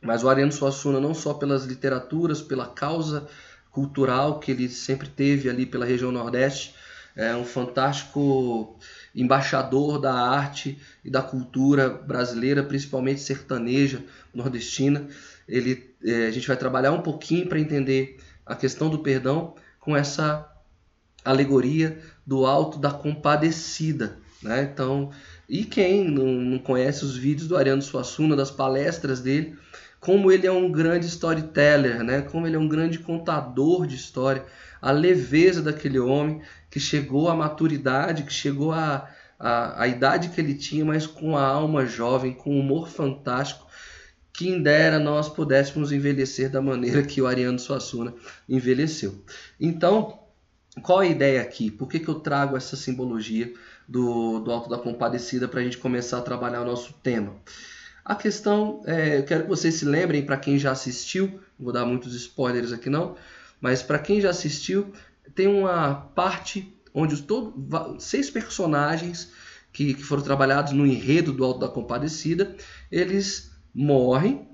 Mas 0.00 0.22
o 0.22 0.28
Ariano 0.28 0.52
Suassuna, 0.52 1.00
não 1.00 1.12
só 1.12 1.34
pelas 1.34 1.64
literaturas, 1.64 2.40
pela 2.40 2.68
causa 2.68 3.28
cultural 3.70 4.38
que 4.38 4.52
ele 4.52 4.68
sempre 4.68 5.08
teve 5.08 5.50
ali 5.50 5.66
pela 5.66 5.84
região 5.84 6.12
Nordeste, 6.12 6.74
é 7.16 7.34
um 7.34 7.44
fantástico 7.44 8.78
embaixador 9.14 10.00
da 10.00 10.14
arte 10.14 10.78
e 11.04 11.10
da 11.10 11.22
cultura 11.22 11.88
brasileira, 11.88 12.62
principalmente 12.62 13.20
sertaneja, 13.20 14.02
nordestina. 14.34 15.08
Ele, 15.48 15.90
é, 16.04 16.26
a 16.26 16.30
gente 16.30 16.46
vai 16.46 16.56
trabalhar 16.56 16.92
um 16.92 17.02
pouquinho 17.02 17.48
para 17.48 17.58
entender 17.58 18.18
a 18.46 18.54
questão 18.54 18.88
do 18.88 19.00
perdão 19.00 19.54
com 19.78 19.96
essa 19.96 20.46
alegoria 21.24 21.98
do 22.26 22.46
alto 22.46 22.78
da 22.78 22.90
compadecida. 22.90 24.18
Né? 24.42 24.70
Então, 24.72 25.10
e 25.48 25.64
quem 25.64 26.08
não, 26.08 26.26
não 26.26 26.58
conhece 26.58 27.04
os 27.04 27.16
vídeos 27.16 27.48
do 27.48 27.56
Ariano 27.56 27.82
Suassuna, 27.82 28.36
das 28.36 28.50
palestras 28.50 29.20
dele, 29.20 29.56
como 30.00 30.32
ele 30.32 30.46
é 30.46 30.52
um 30.52 30.72
grande 30.72 31.06
storyteller, 31.06 32.02
né? 32.02 32.22
como 32.22 32.46
ele 32.46 32.56
é 32.56 32.58
um 32.58 32.68
grande 32.68 32.98
contador 32.98 33.86
de 33.86 33.94
história, 33.94 34.44
a 34.80 34.90
leveza 34.90 35.60
daquele 35.60 35.98
homem 35.98 36.40
que 36.70 36.80
chegou 36.80 37.28
à 37.28 37.36
maturidade, 37.36 38.22
que 38.22 38.32
chegou 38.32 38.72
à, 38.72 39.08
à, 39.38 39.82
à 39.82 39.86
idade 39.86 40.30
que 40.30 40.40
ele 40.40 40.54
tinha, 40.54 40.84
mas 40.84 41.06
com 41.06 41.36
a 41.36 41.46
alma 41.46 41.84
jovem, 41.84 42.32
com 42.32 42.56
um 42.56 42.60
humor 42.60 42.88
fantástico, 42.88 43.66
quem 44.32 44.62
dera 44.62 44.98
nós 44.98 45.28
pudéssemos 45.28 45.92
envelhecer 45.92 46.50
da 46.50 46.62
maneira 46.62 47.02
que 47.02 47.20
o 47.20 47.26
Ariano 47.26 47.58
Suassuna 47.58 48.14
envelheceu. 48.48 49.22
Então, 49.60 50.18
qual 50.82 51.00
a 51.00 51.06
ideia 51.06 51.42
aqui? 51.42 51.70
Por 51.70 51.86
que, 51.88 52.00
que 52.00 52.08
eu 52.08 52.14
trago 52.14 52.56
essa 52.56 52.74
simbologia 52.74 53.52
do, 53.86 54.38
do 54.38 54.50
Alto 54.50 54.70
da 54.70 54.78
Compadecida 54.78 55.46
para 55.46 55.60
a 55.60 55.62
gente 55.62 55.76
começar 55.76 56.18
a 56.18 56.22
trabalhar 56.22 56.62
o 56.62 56.64
nosso 56.64 56.94
tema? 57.02 57.36
A 58.04 58.14
questão, 58.14 58.82
é, 58.86 59.18
eu 59.18 59.24
quero 59.24 59.42
que 59.44 59.48
vocês 59.48 59.74
se 59.74 59.84
lembrem, 59.84 60.24
para 60.24 60.36
quem 60.36 60.58
já 60.58 60.72
assistiu, 60.72 61.28
não 61.58 61.64
vou 61.64 61.72
dar 61.72 61.84
muitos 61.84 62.14
spoilers 62.14 62.72
aqui 62.72 62.88
não, 62.88 63.16
mas 63.60 63.82
para 63.82 63.98
quem 63.98 64.20
já 64.20 64.30
assistiu, 64.30 64.92
tem 65.34 65.46
uma 65.46 65.94
parte 65.94 66.74
onde 66.94 67.14
os 67.14 67.20
todo, 67.20 67.54
seis 67.98 68.30
personagens 68.30 69.30
que, 69.72 69.94
que 69.94 70.02
foram 70.02 70.22
trabalhados 70.22 70.72
no 70.72 70.86
enredo 70.86 71.32
do 71.32 71.44
Alto 71.44 71.60
da 71.60 71.68
Compadecida, 71.68 72.56
eles 72.90 73.50
morrem, 73.74 74.48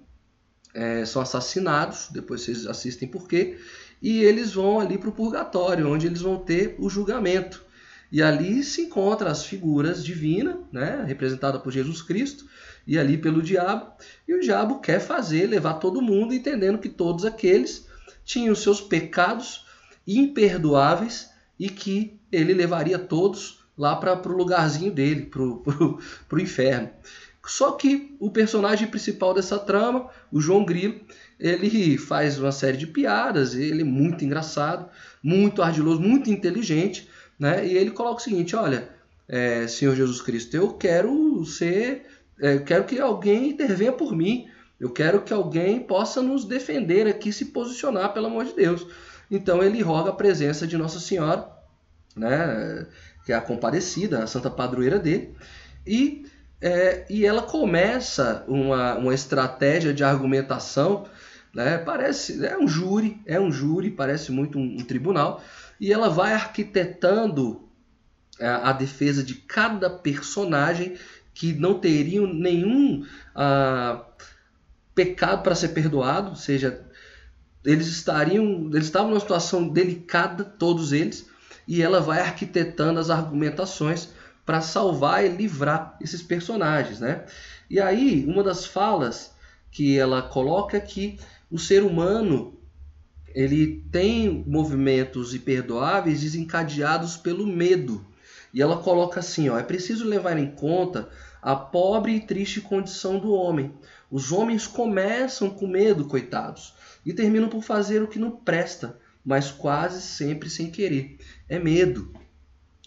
é, 0.75 1.05
são 1.07 1.23
assassinados, 1.23 2.09
depois 2.11 2.43
vocês 2.43 2.67
assistem 2.67 3.09
por 3.09 3.27
quê, 3.27 3.59
e 4.03 4.23
eles 4.23 4.53
vão 4.53 4.79
ali 4.79 4.99
para 4.99 5.09
o 5.09 5.13
purgatório, 5.13 5.91
onde 5.91 6.07
eles 6.07 6.21
vão 6.21 6.39
ter 6.39 6.77
o 6.79 6.91
julgamento. 6.91 7.65
E 8.13 8.23
ali 8.23 8.63
se 8.63 8.83
encontram 8.83 9.31
as 9.31 9.45
figuras 9.45 10.05
divinas, 10.05 10.57
né, 10.71 11.03
representada 11.07 11.59
por 11.59 11.73
Jesus 11.73 12.03
Cristo, 12.03 12.47
e 12.87 12.99
ali 12.99 13.19
pelo 13.19 13.43
diabo. 13.43 13.93
E 14.27 14.35
o 14.35 14.41
diabo 14.41 14.81
quer 14.81 15.01
fazer, 15.01 15.47
levar 15.47 15.75
todo 15.75 16.03
mundo, 16.03 16.35
entendendo 16.35 16.79
que 16.79 16.89
todos 16.89 17.25
aqueles 17.25 17.87
tinham 18.25 18.55
seus 18.55 18.81
pecados 18.81 19.67
imperdoáveis 20.07 21.31
e 21.59 21.69
que 21.69 22.19
ele 22.31 22.55
levaria 22.55 22.99
todos 22.99 23.65
lá 23.77 23.97
para 23.97 24.29
o 24.29 24.37
lugarzinho 24.37 24.93
dele, 24.93 25.23
para 25.27 25.43
o 25.43 26.41
inferno. 26.41 26.91
Só 27.47 27.73
que 27.73 28.17
o 28.19 28.31
personagem 28.31 28.89
principal 28.89 29.33
dessa 29.33 29.59
trama, 29.59 30.11
o 30.33 30.41
João 30.41 30.65
Grilo, 30.65 31.01
ele 31.39 31.97
faz 31.97 32.39
uma 32.39 32.51
série 32.51 32.77
de 32.77 32.89
piadas, 32.89 33.55
ele 33.55 33.83
é 33.83 33.85
muito 33.85 34.25
engraçado, 34.25 34.89
muito 35.23 35.63
ardiloso, 35.63 36.01
muito 36.01 36.29
inteligente, 36.29 37.09
né? 37.39 37.65
E 37.65 37.77
ele 37.77 37.93
coloca 37.93 38.21
o 38.21 38.25
seguinte: 38.25 38.57
olha, 38.57 38.89
é, 39.29 39.69
Senhor 39.69 39.95
Jesus 39.95 40.21
Cristo, 40.21 40.57
eu 40.57 40.73
quero 40.73 41.45
ser 41.45 42.07
eu 42.39 42.65
quero 42.65 42.85
que 42.85 42.99
alguém 42.99 43.51
intervenha 43.51 43.93
por 43.93 44.15
mim. 44.15 44.49
Eu 44.79 44.91
quero 44.91 45.23
que 45.23 45.33
alguém 45.33 45.81
possa 45.81 46.21
nos 46.21 46.45
defender 46.45 47.07
aqui, 47.07 47.33
se 47.33 47.47
posicionar, 47.47 48.13
pelo 48.13 48.27
amor 48.27 48.45
de 48.45 48.55
Deus. 48.55 48.87
Então 49.31 49.63
ele 49.63 49.83
roga 49.83 50.11
a 50.11 50.15
presença 50.15 50.67
de 50.67 50.77
Nossa 50.77 51.01
Senhora, 51.01 51.49
né, 52.15 52.87
que 53.25 53.33
é 53.33 53.37
a 53.37 53.41
comparecida, 53.41 54.23
a 54.23 54.27
santa 54.27 54.51
padroeira 54.51 54.99
dele, 54.99 55.35
e, 55.87 56.27
é, 56.61 57.05
e 57.11 57.27
ela 57.27 57.43
começa 57.43 58.45
uma, 58.47 58.95
uma 58.95 59.15
estratégia 59.15 59.93
de 59.93 60.05
argumentação, 60.05 61.05
né, 61.53 61.79
parece, 61.79 62.45
é 62.45 62.57
um 62.57 62.69
júri, 62.69 63.21
é 63.27 63.41
um 63.41 63.51
júri, 63.51 63.91
parece 63.91 64.31
muito 64.31 64.59
um, 64.59 64.77
um 64.81 64.85
tribunal, 64.85 65.43
e 65.81 65.93
ela 65.93 66.09
vai 66.09 66.33
arquitetando 66.33 67.69
a, 68.41 68.45
é, 68.45 68.49
a 68.49 68.73
defesa 68.73 69.23
de 69.23 69.35
cada 69.35 69.91
personagem 69.91 70.97
que 71.37 71.53
não 71.53 71.79
teriam 71.79 72.27
nenhum 72.27 73.05
ah, 73.35 74.03
pecado 74.95 75.43
para 75.43 75.55
ser 75.55 75.69
perdoado, 75.69 76.31
ou 76.31 76.35
seja, 76.35 76.83
eles 77.63 77.89
estariam, 77.89 78.71
eles 78.73 78.87
estavam 78.87 79.11
numa 79.11 79.21
situação 79.21 79.69
delicada, 79.69 80.45
todos 80.45 80.95
eles, 80.95 81.29
e 81.69 81.83
ela 81.83 82.01
vai 82.01 82.21
arquitetando 82.21 82.99
as 82.99 83.11
argumentações 83.11 84.09
para 84.47 84.63
salvar 84.63 85.27
e 85.27 85.29
livrar 85.29 85.99
esses 86.01 86.23
personagens, 86.23 87.01
né? 87.01 87.27
E 87.69 87.79
aí, 87.79 88.25
uma 88.27 88.43
das 88.43 88.65
falas 88.65 89.35
que 89.71 89.99
ela 89.99 90.23
coloca 90.23 90.79
é 90.79 90.81
que 90.81 91.19
o 91.51 91.59
ser 91.59 91.83
humano 91.83 92.59
ele 93.35 93.85
tem 93.93 94.43
movimentos 94.47 95.35
imperdoáveis 95.35 96.23
desencadeados 96.23 97.19
pelo 97.19 97.47
medo. 97.47 98.07
E 98.55 98.63
ela 98.63 98.79
coloca 98.79 99.21
assim, 99.21 99.51
ó, 99.51 99.59
é 99.59 99.63
preciso 99.63 100.07
levar 100.07 100.39
em 100.39 100.51
conta 100.51 101.11
a 101.47 101.55
pobre 101.55 102.17
e 102.17 102.21
triste 102.21 102.61
condição 102.61 103.21
do 103.21 103.33
homem. 103.33 103.73
Os 104.11 104.33
homens 104.33 104.67
começam 104.67 105.49
com 105.49 105.69
medo, 105.69 106.07
coitados, 106.07 106.75
e 107.05 107.13
terminam 107.13 107.49
por 107.49 107.63
fazer 107.63 108.03
o 108.03 108.09
que 108.09 108.19
não 108.19 108.33
presta, 108.33 108.99
mas 109.25 109.53
quase 109.53 110.03
sempre 110.03 110.51
sem 110.51 110.73
querer. 110.73 111.19
É 111.49 111.57
medo. 111.57 112.13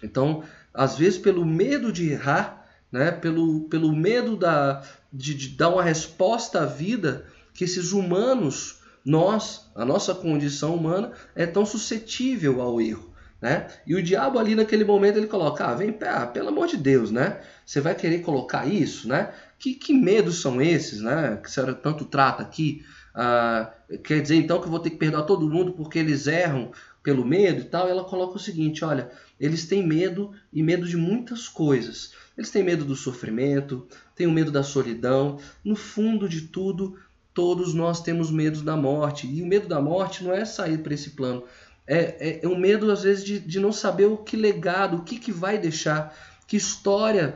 Então, 0.04 0.44
às 0.74 0.98
vezes, 0.98 1.18
pelo 1.18 1.46
medo 1.46 1.90
de 1.90 2.10
errar, 2.10 2.68
né, 2.92 3.14
pelo, 3.14 3.62
pelo 3.70 3.96
medo 3.96 4.36
da, 4.36 4.84
de, 5.12 5.34
de 5.36 5.48
dar 5.56 5.70
uma 5.70 5.84
resposta 5.84 6.64
à 6.64 6.66
vida, 6.66 7.28
que 7.54 7.64
esses 7.64 7.94
humanos, 7.94 8.82
nós, 9.06 9.72
a 9.74 9.86
nossa 9.86 10.14
condição 10.14 10.76
humana, 10.76 11.14
é 11.34 11.46
tão 11.46 11.66
suscetível 11.66 12.62
ao 12.62 12.82
erro. 12.82 13.09
Né? 13.42 13.68
E 13.88 13.96
o 13.96 14.04
diabo 14.04 14.38
ali 14.38 14.54
naquele 14.54 14.84
momento 14.84 15.18
ele 15.18 15.28
coloca, 15.28 15.66
ah, 15.66 15.74
vem, 15.74 15.96
ah, 16.02 16.28
pelo 16.28 16.50
amor 16.50 16.68
de 16.68 16.76
Deus, 16.76 17.10
né? 17.10 17.40
Você 17.66 17.80
vai 17.80 17.96
querer 17.96 18.20
colocar 18.20 18.66
isso, 18.68 19.08
né? 19.08 19.32
Que, 19.58 19.74
que 19.74 19.94
medos 19.94 20.42
são 20.42 20.62
esses, 20.62 21.00
né? 21.00 21.38
Que 21.42 21.48
a 21.48 21.50
senhora 21.50 21.74
tanto 21.74 22.04
trata 22.04 22.44
aqui. 22.44 22.84
Ah, 23.16 23.72
quer 24.04 24.22
dizer 24.22 24.36
então 24.36 24.60
que 24.60 24.66
eu 24.66 24.72
vou 24.72 24.80
ter 24.80 24.90
que 24.90 24.98
perdoar 24.98 25.24
todo 25.24 25.50
mundo 25.50 25.72
porque 25.72 26.00
eles 26.00 26.28
erram 26.28 26.72
pelo 27.02 27.26
medo 27.26 27.62
e 27.62 27.66
tal? 27.66 27.88
E 27.88 27.92
ela 27.92 28.04
coloca 28.04 28.36
o 28.36 28.40
seguinte, 28.40 28.84
olha, 28.84 29.10
eles 29.40 29.66
têm 29.66 29.88
medo 29.88 30.32
e 30.52 30.62
medo 30.62 30.86
de 30.86 30.98
muitas 30.98 31.48
coisas. 31.48 32.14
Eles 32.38 32.52
têm 32.52 32.64
medo 32.64 32.84
do 32.84 32.96
sofrimento, 32.96 33.88
têm 34.16 34.28
o 34.28 34.32
medo 34.32 34.52
da 34.52 34.64
solidão. 34.64 35.40
No 35.64 35.78
fundo 35.78 36.28
de 36.28 36.42
tudo, 36.42 36.98
todos 37.34 37.74
nós 37.74 38.02
temos 38.02 38.30
medo 38.30 38.62
da 38.62 38.76
morte. 38.76 39.28
E 39.28 39.42
o 39.42 39.46
medo 39.48 39.68
da 39.68 39.82
morte 39.82 40.24
não 40.24 40.34
é 40.34 40.44
sair 40.44 40.80
para 40.80 40.94
esse 40.94 41.12
plano 41.12 41.44
é, 41.90 42.16
é, 42.20 42.40
é 42.44 42.48
um 42.48 42.56
medo, 42.56 42.92
às 42.92 43.02
vezes, 43.02 43.24
de, 43.26 43.40
de 43.40 43.60
não 43.60 43.72
saber 43.72 44.06
o 44.06 44.18
que 44.18 44.38
legado, 44.38 44.98
o 44.98 45.04
que, 45.04 45.18
que 45.18 45.32
vai 45.32 45.58
deixar, 45.58 46.16
que 46.48 46.56
história 46.56 47.36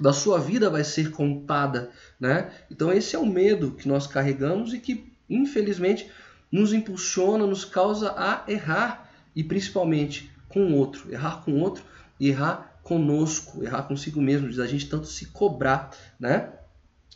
da 0.00 0.12
sua 0.12 0.38
vida 0.38 0.70
vai 0.70 0.84
ser 0.84 1.10
contada, 1.10 1.90
né? 2.18 2.52
Então 2.70 2.92
esse 2.92 3.16
é 3.16 3.18
o 3.18 3.26
medo 3.26 3.72
que 3.72 3.88
nós 3.88 4.06
carregamos 4.06 4.72
e 4.72 4.78
que, 4.78 5.12
infelizmente, 5.28 6.08
nos 6.50 6.72
impulsiona, 6.72 7.44
nos 7.44 7.64
causa 7.64 8.14
a 8.16 8.44
errar 8.46 9.10
e 9.34 9.42
principalmente 9.42 10.30
com 10.48 10.66
o 10.66 10.76
outro, 10.76 11.12
errar 11.12 11.42
com 11.44 11.52
o 11.52 11.58
outro 11.58 11.82
e 12.20 12.28
errar 12.28 12.80
conosco, 12.84 13.64
errar 13.64 13.82
consigo 13.82 14.20
mesmo, 14.22 14.48
diz 14.48 14.60
a 14.60 14.66
gente 14.66 14.88
tanto 14.88 15.08
se 15.08 15.26
cobrar, 15.26 15.90
né? 16.20 16.50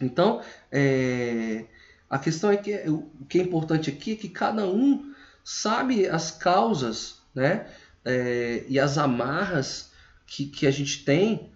Então, 0.01 0.43
é... 0.71 1.65
a 2.11 2.19
questão 2.19 2.51
é 2.51 2.57
que 2.57 2.75
o 2.89 3.25
que 3.29 3.39
é 3.39 3.43
importante 3.43 3.89
aqui 3.89 4.13
é 4.13 4.17
que 4.17 4.29
cada 4.29 4.67
um 4.67 5.15
sabe 5.49 6.09
as 6.09 6.33
causas 6.33 7.21
né, 7.33 7.69
é, 8.05 8.65
e 8.69 8.81
as 8.81 8.99
amarras 8.99 9.93
que, 10.27 10.47
que 10.47 10.67
a 10.67 10.73
gente 10.73 11.05
tem 11.05 11.53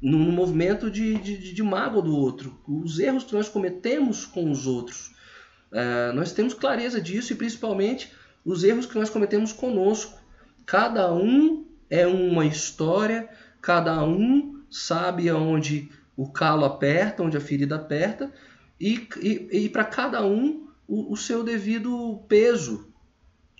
no, 0.00 0.16
no 0.16 0.32
movimento 0.32 0.90
de, 0.90 1.18
de, 1.18 1.52
de 1.52 1.62
mágoa 1.62 2.00
do 2.00 2.16
outro, 2.16 2.58
os 2.66 2.98
erros 2.98 3.24
que 3.24 3.34
nós 3.34 3.46
cometemos 3.46 4.24
com 4.24 4.50
os 4.50 4.66
outros. 4.66 5.14
É, 5.70 6.10
nós 6.12 6.32
temos 6.32 6.54
clareza 6.54 6.98
disso 6.98 7.34
e 7.34 7.36
principalmente 7.36 8.10
os 8.46 8.64
erros 8.64 8.86
que 8.86 8.98
nós 8.98 9.10
cometemos 9.10 9.52
conosco. 9.52 10.18
Cada 10.64 11.12
um 11.12 11.66
é 11.90 12.06
uma 12.06 12.46
história, 12.46 13.28
cada 13.60 14.02
um 14.02 14.62
sabe 14.70 15.28
aonde 15.28 15.90
o 16.16 16.30
calo 16.30 16.64
aperta, 16.64 17.22
onde 17.22 17.36
a 17.36 17.42
ferida 17.42 17.76
aperta, 17.76 18.32
e, 18.80 19.06
e, 19.20 19.64
e 19.64 19.68
para 19.68 19.84
cada 19.84 20.24
um 20.24 20.66
o, 20.88 21.12
o, 21.12 21.16
seu 21.16 21.44
devido 21.44 22.24
peso, 22.26 22.93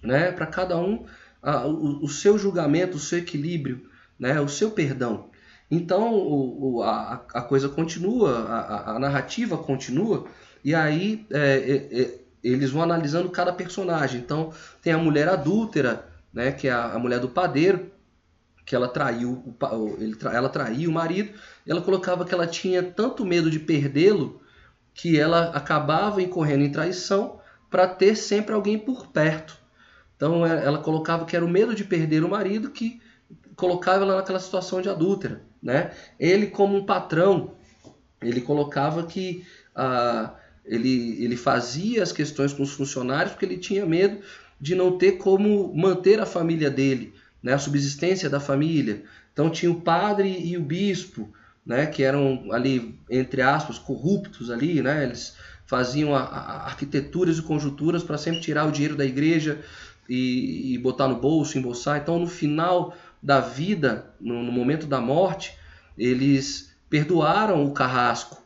né? 0.05 0.31
para 0.31 0.47
cada 0.47 0.77
um 0.77 1.05
a, 1.43 1.67
o, 1.67 2.05
o, 2.05 2.09
seu 2.09 2.39
julgamento, 2.39 2.97
o 2.97 3.01
seu 3.01 3.19
equilíbrio, 3.19 3.89
né? 4.19 4.41
o 4.41 4.49
seu 4.49 4.71
perdão. 4.71 5.31
Então 5.71 6.15
o, 6.15 6.83
a, 6.83 7.25
a, 7.33 7.43
coisa 7.43 7.69
continua, 7.69 8.45
a, 8.45 8.97
a, 8.97 8.99
narrativa 8.99 9.57
continua, 9.57 10.27
e 10.63 10.75
aí 10.75 11.27
é, 11.31 11.39
é, 11.41 12.01
é, 12.01 12.19
eles 12.43 12.71
vão 12.71 12.83
analisando 12.83 13.31
cada 13.31 13.53
personagem. 13.53 14.21
Então 14.21 14.53
tem 14.83 14.93
a 14.93 14.99
mulher 14.99 15.29
adúltera, 15.29 16.07
né? 16.33 16.53
que 16.53 16.69
é 16.69 16.73
a, 16.73 16.99
mulher 16.99 17.19
do 17.19 17.29
padeiro, 17.29 17.91
que 18.65 18.75
ela 18.75 18.89
traiu, 18.89 19.57
ele, 19.99 20.17
ela 20.23 20.49
traiu 20.49 20.91
o 20.91 20.93
marido, 20.93 21.31
ela 21.67 21.83
colocava 21.83 22.25
que 22.25 22.33
ela 22.33 22.47
tinha 22.47 22.83
tanto 22.83 23.25
medo 23.25 23.51
de 23.51 23.59
perdê-lo 23.59 24.41
que 24.95 25.19
ela 25.19 25.51
acabava 25.51 26.23
incorrendo 26.23 26.63
em 26.63 26.71
traição 26.73 27.41
para 27.69 27.89
ter 27.89 28.15
sempre 28.15 28.55
alguém 28.55 28.79
por 28.79 29.09
perto. 29.09 29.59
Então 30.17 30.47
é, 30.47 30.65
ela 30.65 30.79
colocava 30.79 31.25
que 31.25 31.37
era 31.37 31.45
o 31.45 31.49
medo 31.49 31.75
de 31.75 31.85
perder 31.85 32.25
o 32.25 32.29
marido 32.29 32.71
que 32.71 33.01
colocava 33.57 34.05
ela 34.05 34.17
naquela 34.17 34.41
situação 34.41 34.81
de 34.81 34.89
adúltera. 34.89 35.43
Né? 35.63 35.93
Ele, 36.19 36.49
como 36.49 36.77
um 36.77 36.85
patrão, 36.85 37.55
ele 38.21 38.41
colocava 38.41 39.05
que 39.05 39.45
ah, 39.75 40.35
ele, 40.65 41.23
ele 41.23 41.37
fazia 41.37 42.03
as 42.03 42.13
questões 42.13 42.53
com 42.53 42.63
os 42.63 42.73
funcionários 42.73 43.33
porque 43.33 43.45
ele 43.45 43.59
tinha 43.59 43.87
medo 43.87 44.19
de 44.61 44.75
não 44.75 44.97
ter 44.97 45.13
como 45.13 45.75
manter 45.75 46.21
a 46.21 46.27
família 46.27 46.71
dele, 46.71 47.13
né? 47.43 47.55
a 47.55 47.59
subsistência 47.59 48.31
da 48.31 48.41
família. 48.41 49.05
Então 49.33 49.51
tinha 49.51 49.71
o 49.71 49.81
padre 49.81 50.29
e 50.29 50.57
o 50.57 50.63
bispo, 50.63 51.29
né, 51.67 51.87
que 51.87 52.03
eram 52.03 52.53
ali, 52.53 52.99
entre 53.11 53.43
aspas, 53.43 53.79
corruptos 53.79 54.51
ali, 54.51 54.83
né, 54.83 55.03
eles 55.03 55.35
faziam 55.67 56.15
a, 56.15 56.21
a 56.21 56.67
arquiteturas 56.67 57.39
e 57.39 57.43
conjunturas 57.43 58.05
para 58.05 58.19
sempre 58.19 58.41
tirar 58.41 58.67
o 58.67 58.71
dinheiro 58.71 58.97
da 58.97 59.05
igreja 59.05 59.61
e, 60.09 60.75
e, 60.75 60.79
botar 60.79 61.09
no 61.09 61.17
bolso, 61.17 61.59
embolsar. 61.59 61.99
Então, 61.99 62.19
no 62.19 62.27
final 62.27 62.95
da 63.23 63.41
vida, 63.41 64.15
no, 64.21 64.43
no 64.43 64.53
momento 64.53 64.87
da 64.87 65.01
morte, 65.01 65.57
eles 65.97 66.75
perdoaram 66.89 67.65
o 67.65 67.73
carrasco, 67.73 68.43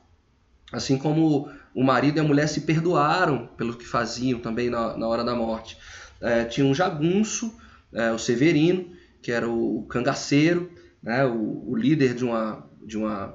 assim 0.72 0.96
como 0.96 1.50
o 1.74 1.82
marido 1.84 2.18
e 2.18 2.20
a 2.20 2.24
mulher 2.24 2.48
se 2.48 2.62
perdoaram 2.62 3.46
pelo 3.56 3.76
que 3.76 3.86
faziam 3.86 4.40
também 4.40 4.70
na, 4.70 4.96
na 4.96 5.06
hora 5.06 5.24
da 5.24 5.34
morte. 5.34 5.78
É, 6.20 6.44
tinha 6.44 6.66
um 6.66 6.74
jagunço, 6.74 7.56
é, 7.92 8.10
o 8.10 8.18
Severino, 8.18 8.90
que 9.22 9.30
era 9.30 9.48
o, 9.48 9.86
cangaceiro, 9.88 10.70
né, 11.02 11.24
o, 11.24 11.70
o 11.70 11.76
líder 11.76 12.14
de 12.14 12.24
uma 12.24 12.66
de 12.84 12.96
uma 12.96 13.34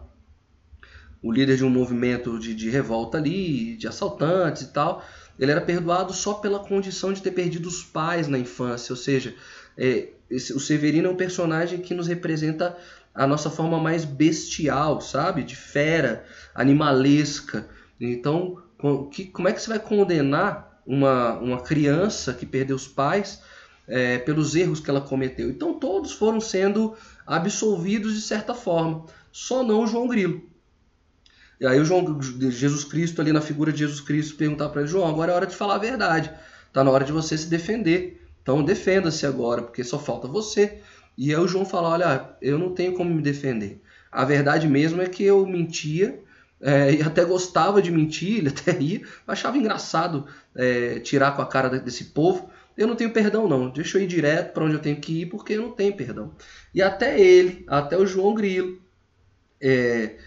o 1.22 1.32
líder 1.32 1.56
de 1.56 1.64
um 1.64 1.70
movimento 1.70 2.38
de, 2.38 2.54
de 2.54 2.70
revolta 2.70 3.18
ali, 3.18 3.78
de 3.78 3.88
assaltantes 3.88 4.64
e 4.64 4.74
tal, 4.74 5.06
ele 5.40 5.52
era 5.52 5.62
perdoado 5.62 6.14
só 6.14 6.36
pela 6.36 6.60
condição 6.60 7.12
de 7.12 7.22
ter 7.22 7.32
perdido 7.32 7.68
os 7.68 7.84
pais 7.84 8.28
na 8.28 8.38
infância, 8.38 8.94
ou 8.94 8.98
seja, 8.98 9.36
é, 9.78 10.10
esse, 10.30 10.54
o 10.54 10.60
Severino 10.60 11.08
é 11.08 11.12
um 11.12 11.16
personagem 11.16 11.80
que 11.80 11.94
nos 11.94 12.08
representa 12.08 12.78
a 13.14 13.28
nossa 13.28 13.50
forma 13.50 13.80
mais 13.80 14.06
bestial, 14.06 15.00
sabe? 15.00 15.44
De 15.44 15.56
fera, 15.56 16.26
animalesca. 16.56 17.68
Então, 18.00 18.62
com, 18.78 19.08
que, 19.08 19.26
como 19.26 19.48
é 19.48 19.54
que 19.54 19.62
você 19.62 19.70
vai 19.70 19.80
condenar 19.80 20.82
uma, 20.86 21.34
uma 21.34 21.62
criança 21.62 22.34
que 22.34 22.46
perdeu 22.46 22.76
os 22.76 22.88
pais 22.88 23.42
é, 23.88 24.18
pelos 24.18 24.56
erros 24.56 24.80
que 24.80 24.90
ela 24.90 25.02
cometeu? 25.02 25.50
Então, 25.50 25.74
todos 25.80 26.12
foram 26.12 26.42
sendo 26.42 26.96
absolvidos 27.26 28.16
de 28.16 28.22
certa 28.22 28.54
forma 28.54 29.06
só 29.32 29.64
não 29.64 29.84
o 29.84 29.88
João 29.88 30.08
Grilo. 30.08 30.44
E 31.64 31.66
aí 31.66 31.80
o 31.80 31.86
João 31.86 32.22
Jesus 32.22 32.84
Cristo 32.84 33.22
ali 33.22 33.32
na 33.32 33.40
figura 33.40 33.72
de 33.72 33.80
Jesus 33.80 34.02
Cristo 34.02 34.36
perguntar 34.36 34.68
para 34.68 34.82
ele, 34.82 34.90
João, 34.90 35.08
agora 35.08 35.32
é 35.32 35.36
hora 35.36 35.48
de 35.48 35.56
falar 35.56 35.76
a 35.76 35.78
verdade. 35.78 36.30
Tá 36.74 36.84
na 36.84 36.92
hora 36.92 37.06
de 37.06 37.14
você 37.14 37.38
se 37.38 37.48
defender. 37.48 38.22
Então 38.42 38.62
defenda-se 38.62 39.26
agora, 39.26 39.62
porque 39.62 39.82
só 39.82 39.98
falta 39.98 40.28
você. 40.28 40.80
E 41.18 41.34
aí 41.34 41.40
o 41.40 41.48
João 41.48 41.64
fala, 41.66 41.88
olha, 41.88 42.30
eu 42.42 42.60
não 42.60 42.76
tenho 42.76 42.92
como 42.96 43.16
me 43.16 43.22
defender. 43.22 43.82
A 44.12 44.26
verdade 44.26 44.68
mesmo 44.68 45.02
é 45.02 45.08
que 45.08 45.24
eu 45.24 45.46
mentia 45.46 46.20
é, 46.60 46.96
e 46.96 47.02
até 47.02 47.24
gostava 47.24 47.82
de 47.82 47.92
mentir, 47.92 48.40
ele 48.40 48.50
até 48.50 48.72
ria, 48.72 49.02
achava 49.26 49.58
engraçado 49.58 50.28
é, 50.54 51.00
tirar 51.00 51.34
com 51.34 51.42
a 51.42 51.46
cara 51.46 51.70
desse 51.70 52.06
povo. 52.06 52.50
Eu 52.76 52.88
não 52.88 52.96
tenho 52.98 53.14
perdão, 53.14 53.48
não. 53.48 53.70
Deixa 53.70 53.98
eu 53.98 54.04
ir 54.04 54.08
direto 54.08 54.52
para 54.52 54.66
onde 54.66 54.74
eu 54.74 54.82
tenho 54.82 54.98
que 54.98 55.22
ir, 55.22 55.28
porque 55.28 55.54
eu 55.54 55.62
não 55.62 55.72
tenho 55.72 55.96
perdão. 55.96 56.34
E 56.76 56.82
até 56.82 57.18
ele, 57.18 57.64
até 57.68 57.98
o 57.98 58.06
João 58.06 58.34
Grilo, 58.34 58.82
é, 59.62 60.18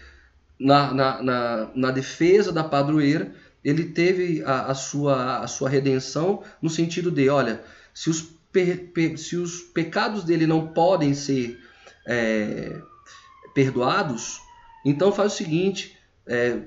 na, 0.59 0.93
na, 0.93 1.21
na, 1.21 1.69
na, 1.75 1.91
defesa 1.91 2.51
da 2.51 2.63
padroeira, 2.63 3.31
ele 3.63 3.85
teve 3.85 4.43
a, 4.43 4.71
a, 4.71 4.73
sua, 4.73 5.39
a 5.39 5.47
sua 5.47 5.69
redenção 5.69 6.43
no 6.61 6.69
sentido 6.69 7.11
de, 7.11 7.29
olha, 7.29 7.63
se 7.93 8.09
os, 8.09 8.21
per, 8.51 8.91
per, 8.91 9.17
se 9.17 9.35
os 9.35 9.61
pecados 9.61 10.23
dele 10.23 10.47
não 10.47 10.67
podem 10.67 11.13
ser 11.13 11.59
é, 12.07 12.81
perdoados, 13.53 14.39
então 14.85 15.11
faz 15.11 15.33
o 15.33 15.35
seguinte, 15.35 15.97
é, 16.25 16.59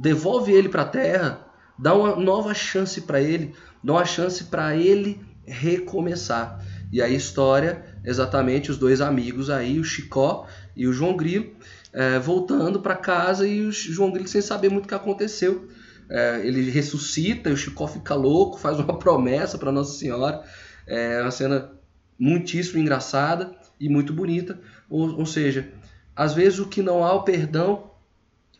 devolve 0.00 0.52
ele 0.52 0.68
para 0.68 0.82
a 0.82 0.88
terra, 0.88 1.46
dá 1.78 1.94
uma 1.94 2.16
nova 2.16 2.54
chance 2.54 3.00
para 3.00 3.20
ele, 3.20 3.54
dá 3.82 3.94
uma 3.94 4.04
chance 4.04 4.44
para 4.44 4.76
ele 4.76 5.20
recomeçar. 5.46 6.62
E 6.92 7.00
a 7.00 7.08
história, 7.08 7.82
exatamente 8.04 8.70
os 8.70 8.76
dois 8.76 9.00
amigos 9.00 9.48
aí, 9.48 9.80
o 9.80 9.84
Chicó 9.84 10.46
e 10.76 10.86
o 10.86 10.92
João 10.92 11.16
Grilo, 11.16 11.50
é, 11.92 12.18
voltando 12.18 12.80
para 12.80 12.96
casa 12.96 13.46
e 13.46 13.60
o 13.60 13.70
João 13.72 14.10
Grilo 14.10 14.28
sem 14.28 14.40
saber 14.40 14.70
muito 14.70 14.86
o 14.86 14.88
que 14.88 14.94
aconteceu. 14.94 15.68
É, 16.08 16.40
ele 16.44 16.70
ressuscita 16.70 17.50
o 17.50 17.56
Chicó 17.56 17.86
fica 17.86 18.14
louco, 18.14 18.58
faz 18.58 18.78
uma 18.78 18.96
promessa 18.98 19.58
para 19.58 19.72
Nossa 19.72 19.98
Senhora. 19.98 20.42
É 20.86 21.20
uma 21.20 21.30
cena 21.30 21.70
muitíssimo 22.18 22.78
engraçada 22.78 23.54
e 23.78 23.88
muito 23.88 24.12
bonita. 24.12 24.58
Ou, 24.88 25.18
ou 25.18 25.26
seja, 25.26 25.68
às 26.14 26.34
vezes 26.34 26.58
o 26.58 26.68
que 26.68 26.82
não 26.82 27.04
há 27.04 27.12
o 27.12 27.22
perdão, 27.22 27.90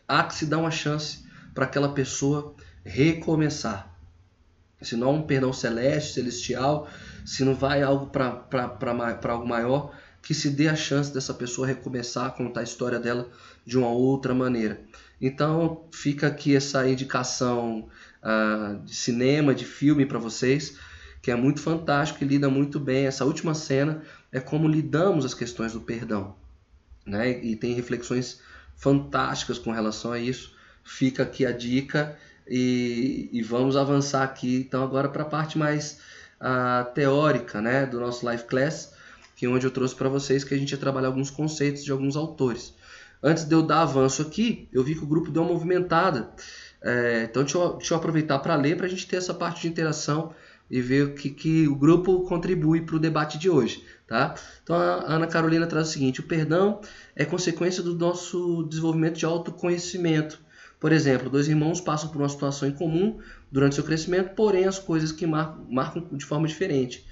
há 0.07 0.23
que 0.23 0.35
se 0.35 0.45
dar 0.45 0.59
uma 0.59 0.71
chance 0.71 1.23
para 1.53 1.65
aquela 1.65 1.93
pessoa 1.93 2.55
recomeçar. 2.83 3.91
Se 4.81 4.97
não 4.97 5.15
um 5.15 5.21
perdão 5.21 5.53
celeste, 5.53 6.13
celestial, 6.13 6.89
se 7.25 7.43
não 7.43 7.55
vai 7.55 7.81
algo 7.81 8.07
para 8.07 9.31
algo 9.31 9.47
maior, 9.47 9.95
que 10.23 10.33
se 10.33 10.49
dê 10.49 10.69
a 10.69 10.75
chance 10.75 11.13
dessa 11.13 11.33
pessoa 11.33 11.67
recomeçar 11.67 12.27
a 12.27 12.31
contar 12.31 12.61
a 12.61 12.63
história 12.63 12.97
dela 12.97 13.29
de 13.65 13.77
uma 13.77 13.89
outra 13.89 14.33
maneira. 14.33 14.81
Então 15.21 15.85
fica 15.91 16.27
aqui 16.27 16.55
essa 16.55 16.87
indicação 16.87 17.89
uh, 18.23 18.79
de 18.85 18.95
cinema, 18.95 19.53
de 19.53 19.65
filme 19.65 20.05
para 20.05 20.17
vocês, 20.17 20.77
que 21.21 21.29
é 21.29 21.35
muito 21.35 21.59
fantástico 21.59 22.23
e 22.23 22.27
lida 22.27 22.49
muito 22.49 22.79
bem. 22.79 23.05
Essa 23.05 23.25
última 23.25 23.53
cena 23.53 24.01
é 24.31 24.39
como 24.39 24.65
lidamos 24.65 25.25
as 25.25 25.33
questões 25.33 25.73
do 25.73 25.81
perdão, 25.81 26.35
né? 27.05 27.29
E 27.43 27.57
tem 27.57 27.73
reflexões 27.73 28.39
fantásticas 28.77 29.59
com 29.59 29.71
relação 29.71 30.13
a 30.13 30.19
isso. 30.19 30.55
Fica 30.85 31.23
aqui 31.23 31.45
a 31.45 31.51
dica 31.51 32.17
e, 32.47 33.29
e 33.31 33.41
vamos 33.43 33.75
avançar 33.75 34.23
aqui 34.23 34.55
então 34.55 34.83
agora 34.83 35.09
para 35.09 35.23
a 35.23 35.25
parte 35.25 35.57
mais 35.57 35.99
uh, 36.39 36.93
teórica, 36.93 37.61
né, 37.61 37.85
do 37.85 37.99
nosso 37.99 38.25
live 38.25 38.43
class 38.45 38.92
que 39.43 39.47
é 39.47 39.49
onde 39.49 39.67
eu 39.67 39.71
trouxe 39.71 39.93
para 39.93 40.07
vocês 40.07 40.45
que 40.45 40.53
a 40.53 40.57
gente 40.57 40.71
ia 40.71 40.77
trabalhar 40.77 41.07
alguns 41.07 41.29
conceitos 41.29 41.83
de 41.83 41.91
alguns 41.91 42.15
autores. 42.15 42.73
Antes 43.21 43.43
de 43.43 43.53
eu 43.53 43.61
dar 43.61 43.81
avanço 43.81 44.21
aqui, 44.21 44.69
eu 44.71 44.81
vi 44.81 44.95
que 44.95 45.03
o 45.03 45.05
grupo 45.05 45.29
deu 45.29 45.43
uma 45.43 45.51
movimentada. 45.51 46.29
É, 46.81 47.27
então 47.29 47.43
deixa 47.43 47.57
eu, 47.57 47.73
deixa 47.73 47.93
eu 47.93 47.97
aproveitar 47.97 48.39
para 48.39 48.55
ler 48.55 48.77
para 48.77 48.85
a 48.85 48.89
gente 48.89 49.05
ter 49.05 49.17
essa 49.17 49.33
parte 49.33 49.63
de 49.63 49.67
interação 49.67 50.33
e 50.71 50.79
ver 50.79 51.07
o 51.07 51.13
que, 51.13 51.29
que 51.29 51.67
o 51.67 51.75
grupo 51.75 52.21
contribui 52.21 52.83
para 52.83 52.95
o 52.95 52.99
debate 52.99 53.37
de 53.37 53.49
hoje. 53.49 53.83
Tá? 54.07 54.33
Então 54.63 54.77
a 54.77 55.13
Ana 55.13 55.27
Carolina 55.27 55.67
traz 55.67 55.89
o 55.89 55.91
seguinte: 55.91 56.21
o 56.21 56.23
perdão 56.23 56.79
é 57.13 57.25
consequência 57.25 57.83
do 57.83 57.95
nosso 57.95 58.63
desenvolvimento 58.69 59.17
de 59.17 59.25
autoconhecimento. 59.25 60.39
Por 60.79 60.93
exemplo, 60.93 61.29
dois 61.29 61.49
irmãos 61.49 61.81
passam 61.81 62.09
por 62.09 62.21
uma 62.21 62.29
situação 62.29 62.65
em 62.65 62.71
comum 62.71 63.19
durante 63.51 63.75
seu 63.75 63.83
crescimento, 63.83 64.35
porém 64.35 64.63
as 64.63 64.79
coisas 64.79 65.11
que 65.11 65.27
marcam, 65.27 65.65
marcam 65.69 66.07
de 66.13 66.23
forma 66.23 66.47
diferente. 66.47 67.05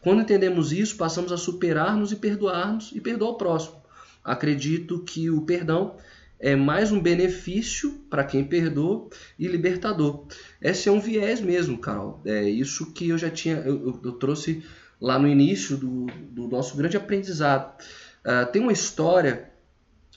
Quando 0.00 0.22
entendemos 0.22 0.72
isso, 0.72 0.96
passamos 0.96 1.32
a 1.32 1.36
superar-nos 1.36 2.12
e 2.12 2.16
perdoar-nos 2.16 2.92
e 2.92 3.00
perdoar 3.00 3.30
o 3.30 3.34
próximo. 3.34 3.82
Acredito 4.24 5.00
que 5.00 5.30
o 5.30 5.42
perdão 5.42 5.96
é 6.38 6.54
mais 6.54 6.92
um 6.92 7.00
benefício 7.00 7.92
para 8.08 8.24
quem 8.24 8.44
perdoa 8.44 9.08
e 9.38 9.48
libertador. 9.48 10.26
Esse 10.60 10.88
é 10.88 10.92
um 10.92 11.00
viés 11.00 11.40
mesmo, 11.40 11.78
Carol. 11.78 12.20
É 12.24 12.48
isso 12.48 12.92
que 12.92 13.08
eu 13.08 13.18
já 13.18 13.30
tinha, 13.30 13.56
eu, 13.56 14.00
eu 14.04 14.12
trouxe 14.12 14.62
lá 15.00 15.18
no 15.18 15.28
início 15.28 15.76
do, 15.76 16.06
do 16.30 16.46
nosso 16.48 16.76
grande 16.76 16.96
aprendizado. 16.96 17.76
Uh, 18.24 18.50
tem 18.52 18.62
uma 18.62 18.72
história 18.72 19.50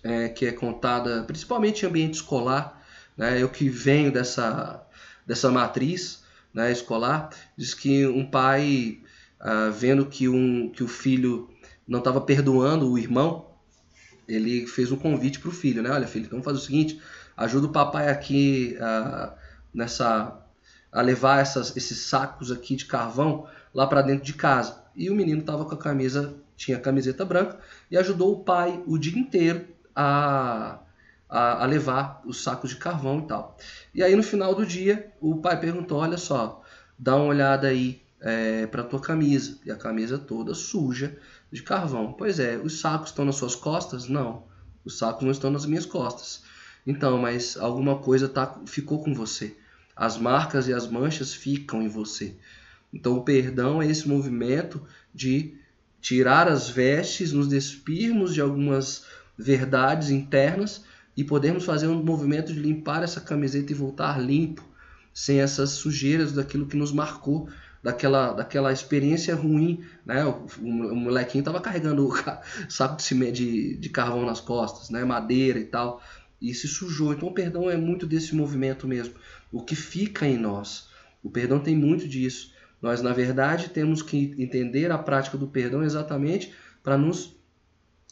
é, 0.04 0.30
que 0.30 0.46
é 0.46 0.52
contada 0.52 1.24
principalmente 1.24 1.84
em 1.84 1.90
ambiente 1.90 2.16
escolar, 2.16 2.84
né? 3.16 3.42
eu 3.42 3.50
que 3.50 3.70
venho 3.70 4.12
dessa, 4.12 4.86
dessa 5.26 5.50
matriz 5.52 6.24
né, 6.54 6.72
escolar, 6.72 7.30
diz 7.56 7.74
que 7.74 8.06
um 8.08 8.26
pai 8.26 9.00
uh, 9.42 9.72
vendo 9.72 10.06
que, 10.06 10.30
um, 10.30 10.70
que 10.70 10.84
o 10.84 10.88
filho 10.88 11.50
não 11.88 12.00
estava 12.00 12.22
perdoando 12.22 12.90
o 12.90 12.98
irmão, 12.98 13.48
ele 14.28 14.66
fez 14.66 14.92
um 14.92 14.98
convite 14.98 15.40
para 15.40 15.50
o 15.50 15.54
filho, 15.54 15.82
né? 15.82 15.90
Olha, 15.90 16.08
filho, 16.08 16.30
vamos 16.30 16.46
fazer 16.46 16.58
o 16.58 16.62
seguinte: 16.62 17.02
ajuda 17.36 17.68
o 17.68 17.72
papai 17.72 18.10
aqui 18.10 18.78
uh, 18.78 19.32
nessa 19.74 20.38
a 20.92 21.02
levar 21.02 21.40
essas, 21.40 21.76
esses 21.78 22.00
sacos 22.00 22.52
aqui 22.52 22.76
de 22.76 22.86
carvão 22.86 23.48
lá 23.74 23.88
para 23.88 24.02
dentro 24.02 24.26
de 24.26 24.34
casa. 24.34 24.84
E 24.94 25.10
o 25.10 25.16
menino 25.16 25.40
estava 25.40 25.64
com 25.64 25.74
a 25.74 25.78
camisa, 25.78 26.36
tinha 26.58 26.78
a 26.78 26.82
camiseta 26.82 27.24
branca 27.24 27.58
e 27.90 27.98
ajudou 27.98 28.34
o 28.34 28.44
pai 28.44 28.84
o 28.86 28.98
dia 28.98 29.18
inteiro 29.18 29.66
a, 29.96 30.80
a, 31.30 31.64
a 31.64 31.66
levar 31.66 32.22
os 32.26 32.44
sacos 32.44 32.72
de 32.72 32.76
carvão 32.76 33.20
e 33.20 33.28
tal. 33.28 33.58
E 33.96 34.04
aí 34.04 34.16
no 34.16 34.24
final 34.24 34.54
do 34.54 34.66
dia 34.66 35.12
o 35.22 35.38
pai 35.38 35.60
perguntou: 35.60 36.00
olha 36.00 36.18
só, 36.18 36.62
dá 37.00 37.16
uma 37.16 37.26
olhada 37.26 37.68
aí 37.68 38.02
é, 38.22 38.68
para 38.68 38.84
tua 38.84 39.02
camisa 39.02 39.58
e 39.66 39.72
a 39.72 39.76
camisa 39.76 40.18
toda 40.18 40.54
suja 40.54 41.18
de 41.52 41.64
carvão. 41.64 42.14
Pois 42.14 42.40
é, 42.40 42.58
os 42.58 42.80
sacos 42.80 43.10
estão 43.10 43.26
nas 43.26 43.36
suas 43.36 43.56
costas? 43.56 44.08
Não, 44.08 44.44
os 44.86 44.98
sacos 44.98 45.24
não 45.24 45.32
estão 45.32 45.50
nas 45.50 45.66
minhas 45.66 45.86
costas. 45.86 46.44
Então, 46.86 47.18
mas 47.18 47.58
alguma 47.58 48.00
coisa 48.00 48.30
tá, 48.30 48.62
ficou 48.66 49.04
com 49.04 49.14
você. 49.14 49.56
As 49.96 50.18
marcas 50.18 50.68
e 50.68 50.74
as 50.74 50.88
manchas 50.88 51.34
ficam 51.34 51.82
em 51.82 51.88
você. 51.88 52.36
Então, 52.94 53.18
o 53.18 53.24
perdão 53.24 53.82
é 53.82 53.88
esse 53.88 54.08
movimento 54.08 54.82
de 55.14 55.56
tirar 56.00 56.48
as 56.48 56.70
vestes, 56.70 57.32
nos 57.32 57.48
despirmos 57.48 58.34
de 58.34 58.42
algumas 58.42 59.06
verdades 59.38 60.10
internas 60.10 60.84
e 61.16 61.24
podermos 61.24 61.66
fazer 61.66 61.88
um 61.88 62.04
movimento 62.04 62.54
de 62.54 62.60
limpar 62.60 63.04
essa 63.04 63.22
camiseta 63.22 63.72
e 63.72 63.76
voltar 63.76 64.20
limpo, 64.20 64.64
sem 65.14 65.40
essas 65.40 65.72
sujeiras 65.72 66.32
daquilo 66.34 66.66
que 66.66 66.78
nos 66.78 66.92
marcou 66.92 67.50
daquela, 67.84 68.34
daquela 68.34 68.72
experiência 68.72 69.36
ruim, 69.36 69.84
né? 70.06 70.26
O, 70.26 70.46
o, 70.62 70.68
o 70.92 70.96
molequinho 70.96 71.44
tava 71.44 71.60
carregando 71.60 72.08
saco 72.70 72.98
de, 72.98 73.04
cimento, 73.04 73.34
de, 73.34 73.78
de 73.78 73.90
carvão 73.90 74.26
nas 74.26 74.40
costas, 74.40 74.90
né? 74.90 75.04
Madeira 75.04 75.60
e 75.60 75.66
tal, 75.66 76.02
e 76.42 76.54
se 76.54 76.68
sujou. 76.68 77.14
Então 77.14 77.30
o 77.30 77.34
perdão 77.34 77.70
é 77.70 77.78
muito 77.78 78.06
desse 78.06 78.36
movimento 78.36 78.88
mesmo, 78.88 79.16
o 79.52 79.64
que 79.64 79.76
fica 79.76 80.28
em 80.28 80.38
nós. 80.38 80.90
O 81.24 81.30
perdão 81.30 81.60
tem 81.60 81.76
muito 81.76 82.08
disso. 82.08 82.52
Nós, 82.82 83.02
na 83.02 83.14
verdade, 83.14 83.70
temos 83.70 84.02
que 84.02 84.34
entender 84.40 84.92
a 84.92 84.98
prática 84.98 85.38
do 85.38 85.48
perdão 85.48 85.84
exatamente 85.84 86.52
para 86.82 86.98
nos, 86.98 87.36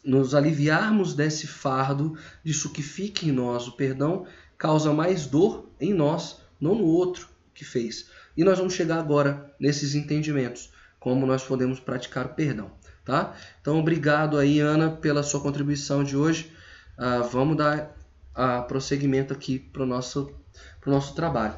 nos 0.04 0.36
aliviarmos 0.36 1.16
desse 1.16 1.48
fardo, 1.48 2.16
disso 2.44 2.72
que 2.72 2.84
fica 2.84 3.26
em 3.26 3.32
nós. 3.32 3.68
O 3.68 3.72
perdão 3.72 4.28
causa 4.58 4.94
mais 4.94 5.26
dor 5.26 5.72
em 5.82 5.92
nós, 5.92 6.42
não 6.62 6.76
no 6.76 6.86
outro 6.86 7.30
que 7.52 7.66
fez. 7.66 8.12
E 8.40 8.44
nós 8.46 8.58
vamos 8.58 8.74
chegar 8.74 9.00
agora 9.00 9.54
nesses 9.60 9.96
entendimentos, 9.96 10.72
como 10.98 11.26
nós 11.26 11.44
podemos 11.44 11.78
praticar 11.78 12.26
o 12.26 12.30
perdão. 12.30 12.72
Tá? 13.04 13.36
Então, 13.60 13.78
obrigado 13.78 14.38
aí, 14.38 14.62
Ana, 14.62 14.92
pela 14.92 15.24
sua 15.24 15.42
contribuição 15.42 16.06
de 16.06 16.16
hoje. 16.16 16.50
Uh, 16.98 17.22
vamos 17.28 17.58
dar 17.58 17.94
uh, 18.34 18.66
prosseguimento 18.66 19.34
aqui 19.34 19.60
para 19.60 19.84
o 19.84 19.86
nosso, 19.86 20.34
pro 20.80 20.90
nosso 20.90 21.14
trabalho. 21.16 21.54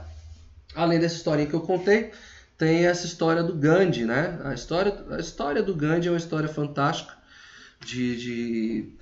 Além 0.74 1.00
dessa 1.00 1.17
historinha 1.17 1.48
que 1.48 1.54
eu 1.54 1.62
contei, 1.62 2.13
tem 2.58 2.88
essa 2.88 3.06
história 3.06 3.44
do 3.44 3.54
Gandhi, 3.54 4.04
né? 4.04 4.41
A 4.44 4.56
história, 4.56 5.06
a 5.12 5.20
história 5.20 5.62
do 5.62 5.76
Gandhi 5.76 6.08
é 6.08 6.12
uma 6.12 6.17
história 6.17 6.50
fantástica 6.50 7.13
de, 7.86 8.17
de, 8.17 8.96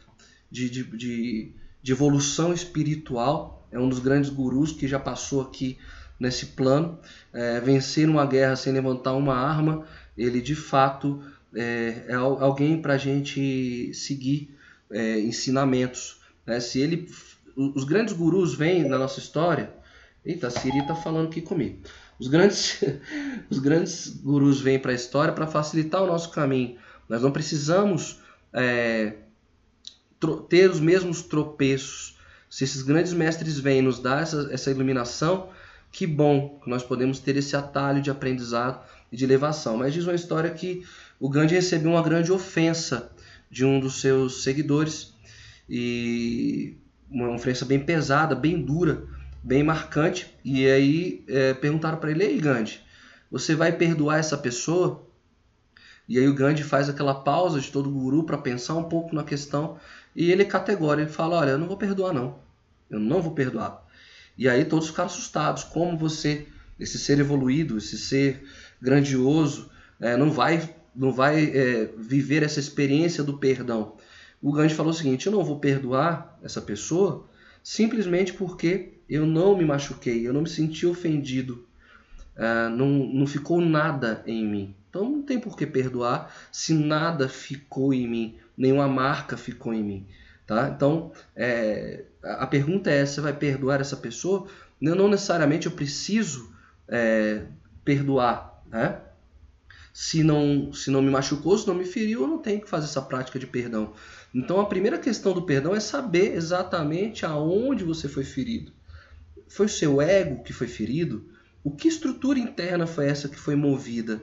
de, 0.51 0.69
de, 0.69 0.83
de, 0.83 1.55
de 1.81 1.91
evolução 1.93 2.51
espiritual. 2.51 3.65
É 3.71 3.79
um 3.79 3.87
dos 3.87 3.99
grandes 3.99 4.29
gurus 4.29 4.73
que 4.73 4.85
já 4.85 4.99
passou 4.99 5.39
aqui 5.43 5.77
nesse 6.19 6.47
plano. 6.47 6.99
É, 7.31 7.59
vencer 7.59 8.09
uma 8.09 8.25
guerra 8.25 8.55
sem 8.55 8.73
levantar 8.73 9.13
uma 9.13 9.35
arma, 9.35 9.85
ele 10.17 10.41
de 10.41 10.55
fato 10.55 11.23
é, 11.55 12.05
é 12.07 12.13
alguém 12.13 12.81
para 12.81 12.93
a 12.93 12.97
gente 12.97 13.93
seguir 13.93 14.55
é, 14.91 15.19
ensinamentos. 15.19 16.19
Né? 16.45 16.59
Se 16.59 16.79
ele, 16.79 17.09
os 17.55 17.83
grandes 17.83 18.13
gurus 18.13 18.53
vêm 18.55 18.87
na 18.87 18.97
nossa 18.97 19.19
história. 19.19 19.71
Eita, 20.25 20.47
a 20.47 20.51
Siri 20.51 20.79
está 20.79 20.95
falando 20.95 21.27
aqui 21.27 21.41
comigo. 21.41 21.79
Os 22.19 22.27
grandes, 22.27 22.83
os 23.49 23.59
grandes 23.59 24.07
gurus 24.07 24.59
vêm 24.59 24.77
para 24.77 24.91
a 24.91 24.95
história 24.95 25.33
para 25.33 25.47
facilitar 25.47 26.03
o 26.03 26.07
nosso 26.07 26.31
caminho. 26.31 26.77
Nós 27.07 27.21
não 27.21 27.31
precisamos 27.31 28.19
é, 28.53 29.13
ter 30.49 30.69
os 30.69 30.79
mesmos 30.79 31.21
tropeços. 31.21 32.17
Se 32.49 32.63
esses 32.63 32.81
grandes 32.81 33.13
mestres 33.13 33.59
vêm 33.59 33.81
nos 33.81 33.99
dar 33.99 34.21
essa, 34.21 34.49
essa 34.51 34.69
iluminação, 34.69 35.49
que 35.91 36.05
bom 36.05 36.59
que 36.63 36.69
nós 36.69 36.83
podemos 36.83 37.19
ter 37.19 37.35
esse 37.37 37.55
atalho 37.55 38.01
de 38.01 38.09
aprendizado 38.09 38.79
e 39.11 39.17
de 39.17 39.23
elevação. 39.23 39.77
Mas 39.77 39.93
diz 39.93 40.05
uma 40.05 40.15
história 40.15 40.49
que 40.49 40.85
o 41.19 41.29
Gandhi 41.29 41.55
recebeu 41.55 41.91
uma 41.91 42.03
grande 42.03 42.31
ofensa 42.31 43.11
de 43.49 43.65
um 43.65 43.79
dos 43.79 43.99
seus 44.01 44.43
seguidores 44.43 45.13
e 45.69 46.77
uma 47.09 47.29
ofensa 47.31 47.65
bem 47.65 47.79
pesada, 47.79 48.35
bem 48.35 48.61
dura, 48.61 49.03
bem 49.43 49.63
marcante. 49.63 50.27
E 50.43 50.67
aí 50.67 51.23
é, 51.27 51.53
perguntaram 51.53 51.97
para 51.97 52.11
ele: 52.11 52.23
Ei, 52.23 52.37
Gandhi, 52.39 52.79
você 53.31 53.55
vai 53.55 53.71
perdoar 53.71 54.19
essa 54.19 54.37
pessoa? 54.37 55.05
E 56.07 56.17
aí 56.17 56.27
o 56.27 56.33
Gandhi 56.33 56.63
faz 56.63 56.89
aquela 56.89 57.13
pausa 57.13 57.59
de 57.59 57.71
todo 57.71 57.89
guru 57.89 58.23
para 58.23 58.37
pensar 58.37 58.75
um 58.75 58.83
pouco 58.83 59.13
na 59.13 59.23
questão 59.23 59.77
e 60.15 60.31
ele 60.31 60.43
é 60.43 60.47
ele 60.99 61.07
fala: 61.07 61.37
Olha, 61.37 61.51
eu 61.51 61.57
não 61.57 61.67
vou 61.67 61.77
perdoar, 61.77 62.13
não. 62.13 62.39
Eu 62.89 62.99
não 62.99 63.21
vou 63.21 63.33
perdoar. 63.33 63.85
E 64.39 64.47
aí 64.47 64.63
todos 64.63 64.87
ficaram 64.87 65.09
assustados. 65.09 65.65
Como 65.65 65.97
você, 65.97 66.47
esse 66.79 66.97
ser 66.97 67.19
evoluído, 67.19 67.77
esse 67.77 67.97
ser 67.97 68.41
grandioso, 68.81 69.69
é, 69.99 70.15
não 70.15 70.31
vai, 70.31 70.73
não 70.95 71.11
vai 71.11 71.43
é, 71.43 71.89
viver 71.97 72.41
essa 72.41 72.57
experiência 72.57 73.21
do 73.21 73.37
perdão? 73.37 73.97
O 74.41 74.53
Gandhi 74.53 74.73
falou 74.73 74.93
o 74.93 74.95
seguinte: 74.95 75.27
eu 75.27 75.33
não 75.33 75.43
vou 75.43 75.59
perdoar 75.59 76.39
essa 76.41 76.61
pessoa 76.61 77.27
simplesmente 77.61 78.31
porque 78.31 78.93
eu 79.09 79.25
não 79.25 79.57
me 79.57 79.65
machuquei, 79.65 80.25
eu 80.25 80.31
não 80.31 80.43
me 80.43 80.49
senti 80.49 80.87
ofendido, 80.87 81.67
é, 82.37 82.69
não, 82.69 82.87
não 82.87 83.27
ficou 83.27 83.59
nada 83.59 84.23
em 84.25 84.47
mim. 84.47 84.73
Então 84.89 85.03
não 85.03 85.21
tem 85.21 85.37
por 85.37 85.57
que 85.57 85.67
perdoar 85.67 86.33
se 86.49 86.73
nada 86.73 87.27
ficou 87.27 87.93
em 87.93 88.07
mim, 88.07 88.35
nenhuma 88.57 88.87
marca 88.87 89.35
ficou 89.35 89.73
em 89.73 89.83
mim. 89.83 90.07
Tá? 90.49 90.67
Então, 90.75 91.11
é, 91.35 92.05
a 92.23 92.47
pergunta 92.47 92.89
é: 92.89 93.05
você 93.05 93.21
vai 93.21 93.33
perdoar 93.33 93.79
essa 93.79 93.95
pessoa? 93.95 94.47
Não, 94.81 94.95
não 94.95 95.07
necessariamente 95.07 95.67
eu 95.67 95.71
preciso 95.73 96.51
é, 96.87 97.43
perdoar. 97.85 98.63
Né? 98.65 98.99
Se, 99.93 100.23
não, 100.23 100.73
se 100.73 100.89
não 100.89 101.03
me 101.03 101.11
machucou, 101.11 101.55
se 101.55 101.67
não 101.67 101.75
me 101.75 101.85
feriu, 101.85 102.21
eu 102.21 102.27
não 102.27 102.39
tenho 102.39 102.61
que 102.61 102.67
fazer 102.67 102.85
essa 102.85 102.99
prática 102.99 103.37
de 103.37 103.45
perdão. 103.45 103.93
Então, 104.33 104.59
a 104.59 104.65
primeira 104.65 104.97
questão 104.97 105.33
do 105.33 105.43
perdão 105.43 105.75
é 105.75 105.79
saber 105.79 106.35
exatamente 106.35 107.27
aonde 107.27 107.83
você 107.83 108.09
foi 108.09 108.23
ferido. 108.23 108.71
Foi 109.47 109.67
o 109.67 109.69
seu 109.69 110.01
ego 110.01 110.41
que 110.41 110.51
foi 110.51 110.67
ferido? 110.67 111.29
O 111.63 111.69
que 111.69 111.87
estrutura 111.87 112.39
interna 112.39 112.87
foi 112.87 113.05
essa 113.05 113.29
que 113.29 113.37
foi 113.37 113.55
movida? 113.55 114.19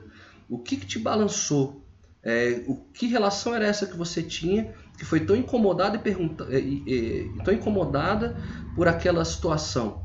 O 0.49 0.59
que, 0.59 0.75
que 0.75 0.85
te 0.85 0.99
balançou? 0.99 1.81
É, 2.21 2.63
o 2.67 2.75
que 2.75 3.07
relação 3.07 3.55
era 3.55 3.65
essa 3.65 3.85
que 3.85 3.95
você 3.95 4.21
tinha 4.21 4.73
que 4.97 5.05
foi 5.05 5.19
tão 5.19 5.35
incomodada 5.35 5.95
e, 5.95 5.99
pergunta, 5.99 6.47
e, 6.49 6.83
e, 6.87 7.43
tão 7.43 7.53
incomodada 7.53 8.35
por 8.75 8.87
aquela 8.87 9.23
situação? 9.23 10.03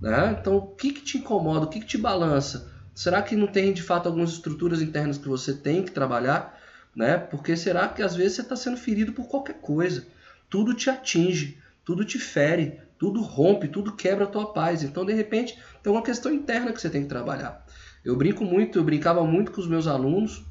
Né? 0.00 0.36
Então, 0.40 0.56
o 0.56 0.66
que, 0.68 0.92
que 0.92 1.02
te 1.02 1.18
incomoda? 1.18 1.66
O 1.66 1.68
que, 1.68 1.80
que 1.80 1.86
te 1.86 1.98
balança? 1.98 2.72
Será 2.94 3.20
que 3.22 3.36
não 3.36 3.46
tem 3.46 3.72
de 3.72 3.82
fato 3.82 4.06
algumas 4.06 4.30
estruturas 4.30 4.80
internas 4.80 5.18
que 5.18 5.28
você 5.28 5.52
tem 5.52 5.82
que 5.82 5.90
trabalhar? 5.90 6.58
Né? 6.94 7.16
Porque 7.16 7.56
será 7.56 7.88
que 7.88 8.02
às 8.02 8.14
vezes 8.14 8.36
você 8.36 8.42
está 8.42 8.56
sendo 8.56 8.76
ferido 8.76 9.12
por 9.12 9.28
qualquer 9.28 9.60
coisa? 9.60 10.06
Tudo 10.48 10.74
te 10.74 10.88
atinge, 10.88 11.58
tudo 11.84 12.04
te 12.04 12.18
fere, 12.18 12.80
tudo 12.98 13.20
rompe, 13.20 13.68
tudo 13.68 13.94
quebra 13.94 14.24
a 14.24 14.28
tua 14.28 14.52
paz. 14.52 14.82
Então, 14.82 15.04
de 15.04 15.12
repente, 15.12 15.58
tem 15.82 15.92
uma 15.92 16.02
questão 16.02 16.32
interna 16.32 16.72
que 16.72 16.80
você 16.80 16.90
tem 16.90 17.02
que 17.02 17.08
trabalhar. 17.08 17.64
Eu 18.04 18.16
brinco 18.16 18.44
muito, 18.44 18.78
eu 18.78 18.84
brincava 18.84 19.24
muito 19.24 19.52
com 19.52 19.60
os 19.60 19.68
meus 19.68 19.86
alunos 19.86 20.44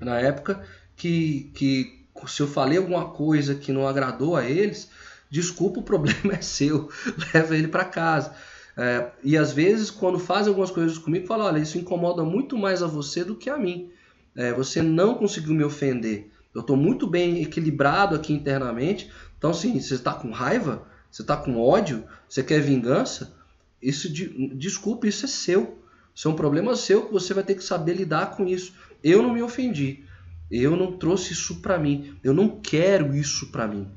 na 0.00 0.18
época 0.18 0.62
que, 0.96 1.50
que 1.54 1.97
se 2.26 2.40
eu 2.40 2.48
falei 2.48 2.78
alguma 2.78 3.10
coisa 3.10 3.54
que 3.54 3.72
não 3.72 3.86
agradou 3.86 4.36
a 4.36 4.44
eles, 4.44 4.90
desculpa, 5.30 5.80
o 5.80 5.84
problema 5.84 6.34
é 6.34 6.40
seu, 6.40 6.88
leva 7.32 7.56
ele 7.56 7.68
para 7.68 7.84
casa. 7.84 8.34
É, 8.76 9.10
e 9.24 9.36
às 9.36 9.52
vezes, 9.52 9.90
quando 9.90 10.18
fazem 10.18 10.48
algumas 10.48 10.70
coisas 10.70 10.98
comigo, 10.98 11.26
fala: 11.26 11.44
olha, 11.44 11.58
isso 11.58 11.78
incomoda 11.78 12.22
muito 12.24 12.56
mais 12.56 12.82
a 12.82 12.86
você 12.86 13.24
do 13.24 13.36
que 13.36 13.50
a 13.50 13.58
mim. 13.58 13.90
É, 14.36 14.52
você 14.52 14.80
não 14.80 15.14
conseguiu 15.14 15.54
me 15.54 15.64
ofender. 15.64 16.30
Eu 16.54 16.60
estou 16.60 16.76
muito 16.76 17.06
bem 17.06 17.42
equilibrado 17.42 18.14
aqui 18.14 18.32
internamente. 18.32 19.10
Então, 19.36 19.50
assim, 19.50 19.80
você 19.80 19.94
está 19.94 20.14
com 20.14 20.30
raiva, 20.30 20.86
você 21.10 21.22
está 21.22 21.36
com 21.36 21.60
ódio, 21.60 22.04
você 22.28 22.42
quer 22.42 22.60
vingança, 22.60 23.34
isso, 23.82 24.08
desculpa, 24.08 25.06
isso 25.06 25.24
é 25.24 25.28
seu. 25.28 25.78
Isso 26.14 26.26
é 26.26 26.30
um 26.30 26.36
problema 26.36 26.74
seu 26.74 27.06
que 27.06 27.12
você 27.12 27.32
vai 27.32 27.44
ter 27.44 27.54
que 27.54 27.62
saber 27.62 27.94
lidar 27.94 28.32
com 28.36 28.46
isso. 28.46 28.74
Eu 29.02 29.22
não 29.22 29.32
me 29.32 29.42
ofendi. 29.42 30.04
Eu 30.50 30.76
não 30.76 30.96
trouxe 30.96 31.32
isso 31.32 31.60
para 31.60 31.78
mim. 31.78 32.16
Eu 32.22 32.32
não 32.32 32.60
quero 32.60 33.14
isso 33.14 33.50
para 33.50 33.68
mim. 33.68 33.88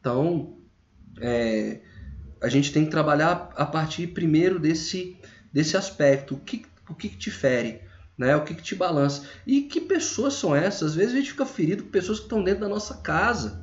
Então, 0.00 0.56
é, 1.20 1.80
a 2.40 2.48
gente 2.48 2.72
tem 2.72 2.84
que 2.84 2.90
trabalhar 2.90 3.50
a 3.56 3.66
partir 3.66 4.08
primeiro 4.08 4.58
desse, 4.58 5.16
desse 5.52 5.76
aspecto. 5.76 6.34
O 6.34 6.40
que, 6.40 6.64
o 6.88 6.94
que, 6.94 7.08
que 7.08 7.16
te 7.16 7.30
fere? 7.30 7.80
Né? 8.16 8.36
O 8.36 8.44
que, 8.44 8.54
que 8.54 8.62
te 8.62 8.74
balança? 8.74 9.26
E 9.46 9.62
que 9.62 9.80
pessoas 9.80 10.34
são 10.34 10.54
essas? 10.54 10.90
Às 10.90 10.94
vezes 10.94 11.14
a 11.14 11.16
gente 11.18 11.30
fica 11.32 11.46
ferido 11.46 11.82
com 11.82 11.90
pessoas 11.90 12.18
que 12.18 12.26
estão 12.26 12.42
dentro 12.42 12.60
da 12.60 12.68
nossa 12.68 12.94
casa. 12.98 13.62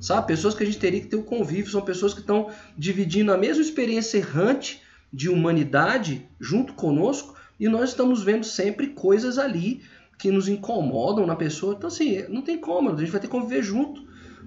sabe? 0.00 0.26
Pessoas 0.26 0.54
que 0.54 0.62
a 0.62 0.66
gente 0.66 0.78
teria 0.78 1.00
que 1.00 1.08
ter 1.08 1.16
o 1.16 1.20
um 1.20 1.24
convívio, 1.24 1.70
são 1.70 1.82
pessoas 1.82 2.14
que 2.14 2.20
estão 2.20 2.50
dividindo 2.76 3.32
a 3.32 3.36
mesma 3.36 3.62
experiência 3.62 4.18
errante 4.18 4.82
de 5.12 5.28
humanidade 5.28 6.28
junto 6.40 6.72
conosco 6.72 7.34
e 7.58 7.68
nós 7.68 7.90
estamos 7.90 8.22
vendo 8.22 8.44
sempre 8.44 8.88
coisas 8.88 9.38
ali 9.38 9.82
que 10.24 10.30
nos 10.30 10.48
incomodam 10.48 11.26
na 11.26 11.36
pessoa. 11.36 11.74
Então, 11.74 11.88
assim, 11.88 12.22
não 12.30 12.40
tem 12.40 12.58
como, 12.58 12.88
a 12.88 12.96
gente 12.96 13.10
vai 13.10 13.20
ter 13.20 13.26
que 13.26 13.30
conviver 13.30 13.62
junto. 13.62 14.02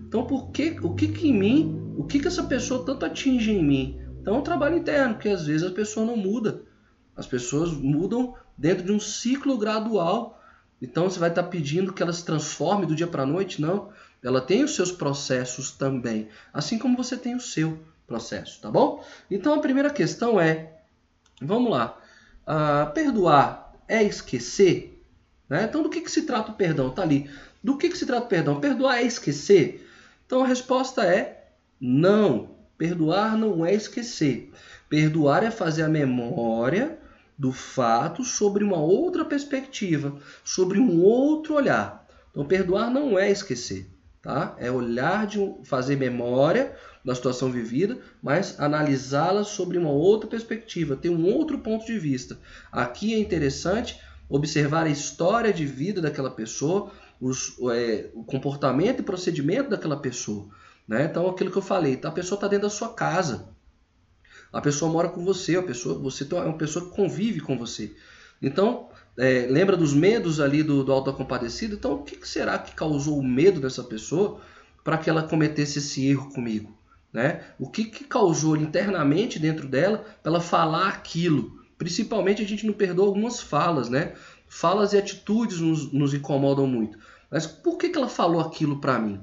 Então, 0.08 0.26
por 0.26 0.50
que, 0.50 0.76
o 0.82 0.96
que, 0.96 1.08
que 1.10 1.28
em 1.28 1.34
mim, 1.38 1.94
o 1.96 2.04
que, 2.04 2.20
que 2.20 2.28
essa 2.28 2.42
pessoa 2.42 2.84
tanto 2.84 3.06
atinge 3.06 3.52
em 3.52 3.64
mim? 3.64 4.02
Então, 4.20 4.34
é 4.36 4.40
um 4.40 4.42
trabalho 4.42 4.76
interno, 4.76 5.14
porque 5.14 5.30
às 5.30 5.46
vezes 5.46 5.68
a 5.68 5.72
pessoa 5.72 6.04
não 6.04 6.18
muda. 6.18 6.64
As 7.16 7.28
pessoas 7.28 7.72
mudam 7.74 8.34
dentro 8.58 8.84
de 8.84 8.92
um 8.92 9.00
ciclo 9.00 9.56
gradual. 9.56 10.42
Então, 10.82 11.08
você 11.08 11.20
vai 11.20 11.30
estar 11.30 11.44
pedindo 11.44 11.94
que 11.94 12.02
ela 12.02 12.12
se 12.12 12.26
transforme 12.26 12.88
do 12.88 12.96
dia 12.96 13.06
para 13.06 13.22
a 13.22 13.28
noite? 13.28 13.62
Não. 13.62 13.90
Ela 14.24 14.42
tem 14.42 14.64
os 14.64 14.74
seus 14.74 14.92
processos 14.92 15.70
também, 15.70 16.28
assim 16.52 16.80
como 16.80 16.98
você 16.98 17.16
tem 17.16 17.36
o 17.36 17.40
seu 17.40 17.78
processo, 18.08 18.60
tá 18.62 18.72
bom? 18.72 19.06
Então, 19.30 19.54
a 19.54 19.60
primeira 19.60 19.92
questão 19.92 20.40
é, 20.40 20.74
vamos 21.40 21.70
lá, 21.70 22.00
uh, 22.48 22.92
perdoar 22.94 23.76
é 23.88 24.02
esquecer? 24.02 24.97
Né? 25.50 25.64
Então, 25.64 25.84
do 25.84 25.90
que, 25.90 26.02
que 26.02 26.12
se 26.12 26.24
trata 26.24 26.52
o 26.52 26.56
perdão? 26.56 26.90
Está 26.90 27.02
ali. 27.02 27.30
Do 27.64 27.78
que, 27.78 27.90
que 27.90 27.98
se 27.98 28.06
trata 28.06 28.26
o 28.26 28.30
perdão? 28.30 28.60
Perdoar 28.60 29.00
é 29.00 29.04
esquecer? 29.04 29.88
Então, 30.26 30.44
a 30.44 30.48
resposta 30.48 31.04
é 31.04 31.50
não. 31.80 32.50
Perdoar 32.78 33.38
não 33.38 33.66
é 33.66 33.74
esquecer. 33.74 34.52
Perdoar 34.90 35.44
é 35.44 35.52
fazer 35.52 35.84
a 35.84 35.90
memória 35.90 36.98
do 37.38 37.52
fato 37.52 38.24
sobre 38.24 38.64
uma 38.64 38.78
outra 38.78 39.24
perspectiva, 39.24 40.18
sobre 40.44 40.80
um 40.80 41.02
outro 41.02 41.54
olhar. 41.54 42.08
Então, 42.32 42.46
perdoar 42.46 42.90
não 42.90 43.18
é 43.18 43.30
esquecer, 43.32 43.88
tá? 44.22 44.56
É 44.60 44.72
olhar 44.72 45.28
de 45.28 45.56
fazer 45.64 45.96
memória 45.96 46.76
da 47.06 47.16
situação 47.16 47.52
vivida, 47.52 47.98
mas 48.22 48.60
analisá-la 48.60 49.44
sobre 49.44 49.78
uma 49.78 49.92
outra 49.92 50.30
perspectiva, 50.30 50.96
ter 50.96 51.10
um 51.10 51.26
outro 51.26 51.60
ponto 51.60 51.86
de 51.86 51.98
vista. 51.98 52.38
Aqui 52.72 53.14
é 53.14 53.20
interessante 53.20 54.00
observar 54.30 54.86
a 54.86 54.90
história 54.90 55.54
de 55.54 55.66
vida 55.66 56.02
daquela 56.02 56.30
pessoa, 56.30 56.92
os, 57.20 57.56
é, 57.72 58.10
o 58.14 58.24
comportamento 58.24 59.00
e 59.00 59.04
procedimento 59.04 59.70
daquela 59.70 59.98
pessoa. 59.98 60.50
Né? 60.88 61.06
Então, 61.06 61.28
aquilo 61.28 61.52
que 61.52 61.58
eu 61.58 61.62
falei, 61.62 62.00
a 62.04 62.12
pessoa 62.12 62.38
está 62.38 62.48
dentro 62.48 62.68
da 62.68 62.74
sua 62.74 62.94
casa. 62.94 63.50
A 64.52 64.62
pessoa 64.62 64.92
mora 64.92 65.10
com 65.10 65.24
você, 65.24 65.58
a 65.58 65.64
pessoa, 65.64 66.00
você 66.00 66.26
é 66.32 66.36
uma 66.36 66.58
pessoa 66.58 66.86
que 66.86 66.96
convive 66.96 67.42
com 67.42 67.58
você. 67.58 67.96
Então, 68.42 68.90
é, 69.18 69.48
lembra 69.50 69.76
dos 69.76 69.94
medos 69.94 70.40
ali 70.40 70.64
do, 70.64 70.84
do 70.84 70.92
autocompadecido? 70.92 71.76
Então, 71.76 71.94
o 71.94 72.04
que, 72.04 72.16
que 72.16 72.28
será 72.28 72.58
que 72.58 72.74
causou 72.76 73.18
o 73.18 73.24
medo 73.24 73.60
dessa 73.60 73.84
pessoa 73.84 74.40
para 74.84 74.98
que 74.98 75.10
ela 75.10 75.24
cometesse 75.24 75.80
esse 75.80 76.08
erro 76.08 76.32
comigo? 76.32 76.78
Né? 77.12 77.44
O 77.60 77.70
que, 77.70 77.86
que 77.86 78.04
causou 78.04 78.56
internamente 78.56 79.40
dentro 79.40 79.68
dela 79.68 80.06
para 80.22 80.32
ela 80.32 80.42
falar 80.42 80.90
aquilo? 80.90 81.57
Principalmente 81.78 82.42
a 82.42 82.46
gente 82.46 82.66
não 82.66 82.74
perdoa 82.74 83.08
algumas 83.08 83.40
falas, 83.40 83.90
né? 83.90 84.14
Falas 84.48 84.94
e 84.94 84.98
atitudes 84.98 85.60
nos, 85.60 85.92
nos 85.92 86.14
incomodam 86.14 86.66
muito. 86.66 86.98
Mas 87.30 87.46
por 87.46 87.78
que, 87.78 87.90
que 87.90 87.98
ela 87.98 88.10
falou 88.10 88.42
aquilo 88.42 88.80
para 88.80 88.98
mim? 88.98 89.20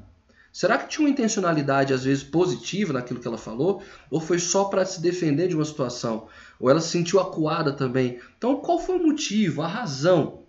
Será 0.54 0.78
que 0.78 0.88
tinha 0.88 1.04
uma 1.04 1.10
intencionalidade, 1.10 1.92
às 1.92 2.04
vezes, 2.04 2.22
positiva 2.22 2.92
naquilo 2.92 3.18
que 3.18 3.26
ela 3.26 3.36
falou? 3.36 3.82
Ou 4.08 4.20
foi 4.20 4.38
só 4.38 4.66
para 4.66 4.84
se 4.84 5.00
defender 5.00 5.48
de 5.48 5.56
uma 5.56 5.64
situação? 5.64 6.28
Ou 6.60 6.70
ela 6.70 6.80
se 6.80 6.90
sentiu 6.90 7.18
acuada 7.18 7.72
também? 7.72 8.20
Então, 8.38 8.56
qual 8.58 8.78
foi 8.78 8.96
o 8.96 9.02
motivo, 9.02 9.62
a 9.62 9.66
razão 9.66 10.42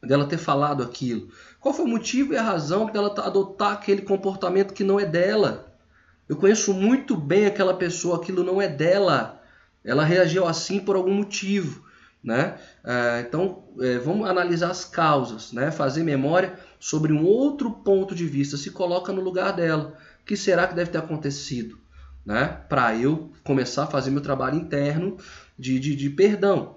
dela 0.00 0.24
ter 0.24 0.38
falado 0.38 0.84
aquilo? 0.84 1.30
Qual 1.58 1.74
foi 1.74 1.84
o 1.84 1.88
motivo 1.88 2.32
e 2.32 2.36
a 2.36 2.42
razão 2.42 2.86
dela 2.86 3.12
adotar 3.22 3.72
aquele 3.72 4.02
comportamento 4.02 4.72
que 4.72 4.84
não 4.84 5.00
é 5.00 5.04
dela? 5.04 5.74
Eu 6.28 6.36
conheço 6.36 6.72
muito 6.72 7.16
bem 7.16 7.46
aquela 7.46 7.74
pessoa, 7.74 8.18
aquilo 8.18 8.44
não 8.44 8.62
é 8.62 8.68
dela. 8.68 9.39
Ela 9.84 10.04
reagiu 10.04 10.46
assim 10.46 10.80
por 10.80 10.96
algum 10.96 11.14
motivo. 11.14 11.88
Né? 12.22 12.58
É, 12.84 13.24
então, 13.26 13.64
é, 13.80 13.98
vamos 13.98 14.28
analisar 14.28 14.70
as 14.70 14.84
causas, 14.84 15.52
né? 15.52 15.70
fazer 15.70 16.02
memória 16.02 16.58
sobre 16.78 17.12
um 17.12 17.24
outro 17.24 17.70
ponto 17.70 18.14
de 18.14 18.26
vista, 18.26 18.58
se 18.58 18.70
coloca 18.70 19.12
no 19.12 19.22
lugar 19.22 19.52
dela. 19.52 19.96
O 20.20 20.24
que 20.26 20.36
será 20.36 20.66
que 20.66 20.74
deve 20.74 20.90
ter 20.90 20.98
acontecido? 20.98 21.78
Né? 22.24 22.46
Para 22.68 22.94
eu 22.94 23.32
começar 23.42 23.84
a 23.84 23.86
fazer 23.86 24.10
meu 24.10 24.20
trabalho 24.20 24.56
interno 24.56 25.16
de, 25.58 25.78
de, 25.80 25.96
de 25.96 26.10
perdão. 26.10 26.76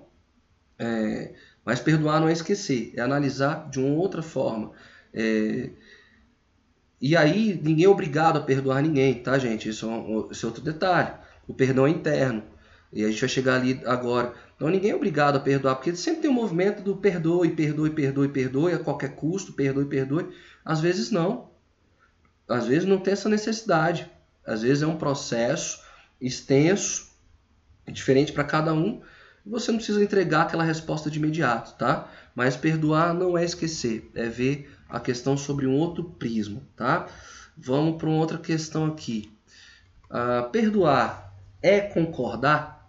É, 0.80 1.34
mas 1.66 1.80
perdoar 1.80 2.20
não 2.20 2.30
é 2.30 2.34
esquecer, 2.34 2.94
é 2.96 3.02
analisar 3.02 3.70
de 3.70 3.80
uma 3.80 3.96
outra 3.96 4.22
forma. 4.22 4.72
É, 5.14 5.70
e 7.00 7.18
aí, 7.18 7.60
ninguém 7.62 7.84
é 7.84 7.90
obrigado 7.90 8.38
a 8.38 8.42
perdoar 8.42 8.82
ninguém, 8.82 9.22
tá, 9.22 9.38
gente? 9.38 9.68
Isso 9.68 9.86
é, 9.86 9.90
um, 9.90 10.32
esse 10.32 10.46
é 10.46 10.48
outro 10.48 10.64
detalhe. 10.64 11.12
O 11.46 11.54
perdão 11.54 11.86
é 11.86 11.90
interno. 11.90 12.42
E 12.94 13.04
a 13.04 13.10
gente 13.10 13.20
vai 13.20 13.30
chegar 13.30 13.56
ali 13.56 13.82
agora. 13.86 14.34
Então 14.56 14.70
ninguém 14.70 14.92
é 14.92 14.96
obrigado 14.96 15.36
a 15.36 15.40
perdoar, 15.40 15.76
porque 15.76 15.96
sempre 15.96 16.22
tem 16.22 16.30
um 16.30 16.34
movimento 16.34 16.84
do 16.84 16.96
perdoe, 16.96 17.52
perdoe, 17.52 17.90
perdoe, 17.90 18.30
perdoe 18.30 18.74
a 18.74 18.80
qualquer 18.80 19.16
custo, 19.16 19.54
perdoe, 19.54 19.86
perdoe. 19.86 20.30
Às 20.64 20.80
vezes 20.80 21.10
não. 21.12 21.50
Às 22.48 22.68
vezes 22.68 22.88
não 22.88 23.00
tem 23.00 23.14
essa 23.14 23.28
necessidade. 23.28 24.10
Às 24.46 24.62
vezes 24.62 24.84
é 24.84 24.88
um 24.88 24.98
processo 24.98 25.82
extenso, 26.22 27.12
diferente 27.88 28.32
para 28.32 28.44
cada 28.44 28.74
um. 28.74 29.02
Você 29.46 29.72
não 29.72 29.78
precisa 29.78 30.02
entregar 30.02 30.44
aquela 30.44 30.64
resposta 30.64 31.10
de 31.10 31.20
imediato, 31.20 31.74
tá? 31.78 32.10
Mas 32.34 32.56
perdoar 32.56 33.14
não 33.14 33.38
é 33.38 33.44
esquecer, 33.44 34.10
é 34.16 34.30
ver 34.30 34.74
a 34.88 35.00
questão 35.00 35.36
sobre 35.36 35.68
um 35.68 35.76
outro 35.76 36.04
prisma, 36.04 36.62
tá? 36.76 37.08
Vamos 37.58 37.98
para 37.98 38.08
uma 38.08 38.20
outra 38.20 38.38
questão 38.38 38.86
aqui. 38.86 39.32
Uh, 40.06 40.50
perdoar 40.50 41.34
é 41.62 41.82
concordar? 41.82 42.83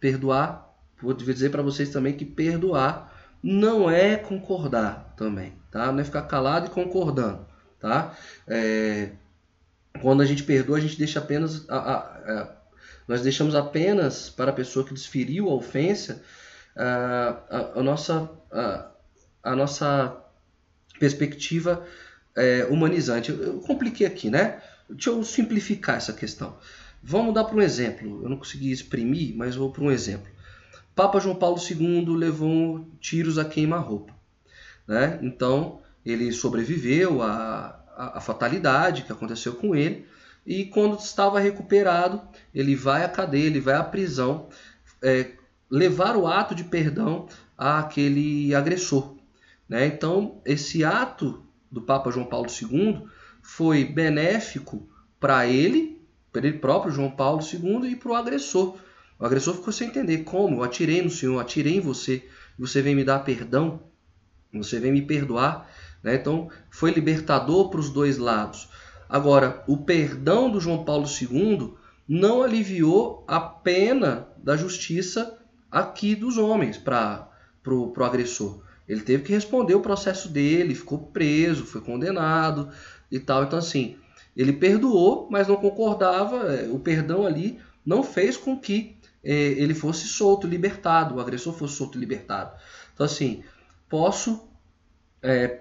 Perdoar, 0.00 0.74
vou 1.00 1.12
dizer 1.14 1.50
para 1.50 1.62
vocês 1.62 1.90
também 1.90 2.14
que 2.14 2.24
perdoar 2.24 3.14
não 3.42 3.90
é 3.90 4.16
concordar 4.16 5.14
também, 5.16 5.52
tá? 5.70 5.92
Não 5.92 6.00
é 6.00 6.04
ficar 6.04 6.22
calado 6.22 6.66
e 6.66 6.70
concordando, 6.70 7.46
tá? 7.78 8.16
É, 8.46 9.10
quando 10.00 10.22
a 10.22 10.24
gente 10.24 10.42
perdoa, 10.42 10.78
a 10.78 10.80
gente 10.80 10.98
deixa 10.98 11.18
apenas 11.18 11.68
a, 11.68 11.76
a, 11.76 11.96
a, 11.96 12.56
nós 13.06 13.22
deixamos 13.22 13.54
apenas 13.54 14.28
para 14.28 14.50
a 14.50 14.54
pessoa 14.54 14.84
que 14.84 14.94
desferiu 14.94 15.48
a 15.48 15.54
ofensa 15.54 16.22
a, 16.78 17.82
nossa 17.82 18.30
a 19.42 19.56
nossa 19.56 20.16
perspectiva 20.98 21.84
é, 22.36 22.66
humanizante. 22.66 23.30
Eu, 23.30 23.42
eu 23.42 23.60
compliquei 23.60 24.06
aqui, 24.06 24.30
né? 24.30 24.62
Deixa 24.88 25.10
eu 25.10 25.22
simplificar 25.24 25.96
essa 25.96 26.12
questão. 26.12 26.56
Vamos 27.02 27.34
dar 27.34 27.44
para 27.44 27.56
um 27.56 27.62
exemplo. 27.62 28.22
Eu 28.22 28.28
não 28.28 28.36
consegui 28.36 28.70
exprimir, 28.70 29.36
mas 29.36 29.56
vou 29.56 29.70
para 29.70 29.84
um 29.84 29.90
exemplo. 29.90 30.30
Papa 30.94 31.20
João 31.20 31.36
Paulo 31.36 31.58
II 31.58 32.16
levou 32.16 32.86
tiros 33.00 33.38
a 33.38 33.44
queima-roupa. 33.44 34.12
Né? 34.86 35.18
Então, 35.22 35.80
ele 36.04 36.32
sobreviveu 36.32 37.22
à, 37.22 37.80
à, 37.96 38.18
à 38.18 38.20
fatalidade 38.20 39.02
que 39.02 39.12
aconteceu 39.12 39.54
com 39.54 39.76
ele. 39.76 40.06
E 40.44 40.64
quando 40.64 40.98
estava 40.98 41.38
recuperado, 41.38 42.20
ele 42.54 42.74
vai 42.74 43.04
à 43.04 43.08
cadeia, 43.08 43.46
ele 43.46 43.60
vai 43.60 43.74
à 43.74 43.84
prisão, 43.84 44.48
é, 45.02 45.32
levar 45.70 46.16
o 46.16 46.26
ato 46.26 46.54
de 46.54 46.64
perdão 46.64 47.28
àquele 47.56 48.54
agressor. 48.54 49.14
Né? 49.68 49.86
Então, 49.86 50.40
esse 50.44 50.84
ato 50.84 51.42
do 51.70 51.82
Papa 51.82 52.10
João 52.10 52.26
Paulo 52.26 52.48
II 52.50 53.06
foi 53.42 53.84
benéfico 53.84 54.88
para 55.20 55.46
ele 55.46 55.97
para 56.38 56.46
ele 56.46 56.58
próprio, 56.58 56.92
João 56.92 57.10
Paulo 57.10 57.40
II, 57.42 57.90
e 57.90 57.96
para 57.96 58.12
o 58.12 58.14
agressor. 58.14 58.76
O 59.18 59.26
agressor 59.26 59.54
ficou 59.54 59.72
sem 59.72 59.88
entender 59.88 60.18
como. 60.18 60.58
Eu 60.58 60.62
atirei 60.62 61.02
no 61.02 61.10
Senhor, 61.10 61.40
atirei 61.40 61.76
em 61.76 61.80
você, 61.80 62.24
você 62.56 62.80
vem 62.80 62.94
me 62.94 63.02
dar 63.02 63.18
perdão, 63.20 63.82
você 64.52 64.78
vem 64.78 64.92
me 64.92 65.02
perdoar. 65.02 65.68
Né? 66.00 66.14
Então, 66.14 66.48
foi 66.70 66.92
libertador 66.92 67.70
para 67.70 67.80
os 67.80 67.90
dois 67.90 68.18
lados. 68.18 68.68
Agora, 69.08 69.64
o 69.66 69.78
perdão 69.78 70.48
do 70.48 70.60
João 70.60 70.84
Paulo 70.84 71.06
II 71.08 71.74
não 72.08 72.44
aliviou 72.44 73.24
a 73.26 73.40
pena 73.40 74.28
da 74.36 74.56
justiça 74.56 75.38
aqui 75.68 76.14
dos 76.14 76.38
homens 76.38 76.78
para 76.78 77.28
o 77.66 77.92
agressor. 78.04 78.62
Ele 78.86 79.00
teve 79.00 79.24
que 79.24 79.32
responder 79.32 79.74
o 79.74 79.80
processo 79.80 80.28
dele, 80.28 80.74
ficou 80.74 80.98
preso, 80.98 81.66
foi 81.66 81.80
condenado 81.80 82.70
e 83.10 83.18
tal. 83.18 83.42
Então, 83.42 83.58
assim, 83.58 83.96
ele 84.38 84.52
perdoou, 84.52 85.26
mas 85.28 85.48
não 85.48 85.56
concordava, 85.56 86.54
é, 86.54 86.68
o 86.68 86.78
perdão 86.78 87.26
ali 87.26 87.58
não 87.84 88.04
fez 88.04 88.36
com 88.36 88.56
que 88.56 88.96
é, 89.24 89.32
ele 89.32 89.74
fosse 89.74 90.06
solto, 90.06 90.46
libertado, 90.46 91.16
o 91.16 91.20
agressor 91.20 91.52
fosse 91.52 91.74
solto, 91.74 91.98
libertado. 91.98 92.56
Então, 92.94 93.04
assim, 93.04 93.42
posso 93.88 94.48
é, 95.20 95.58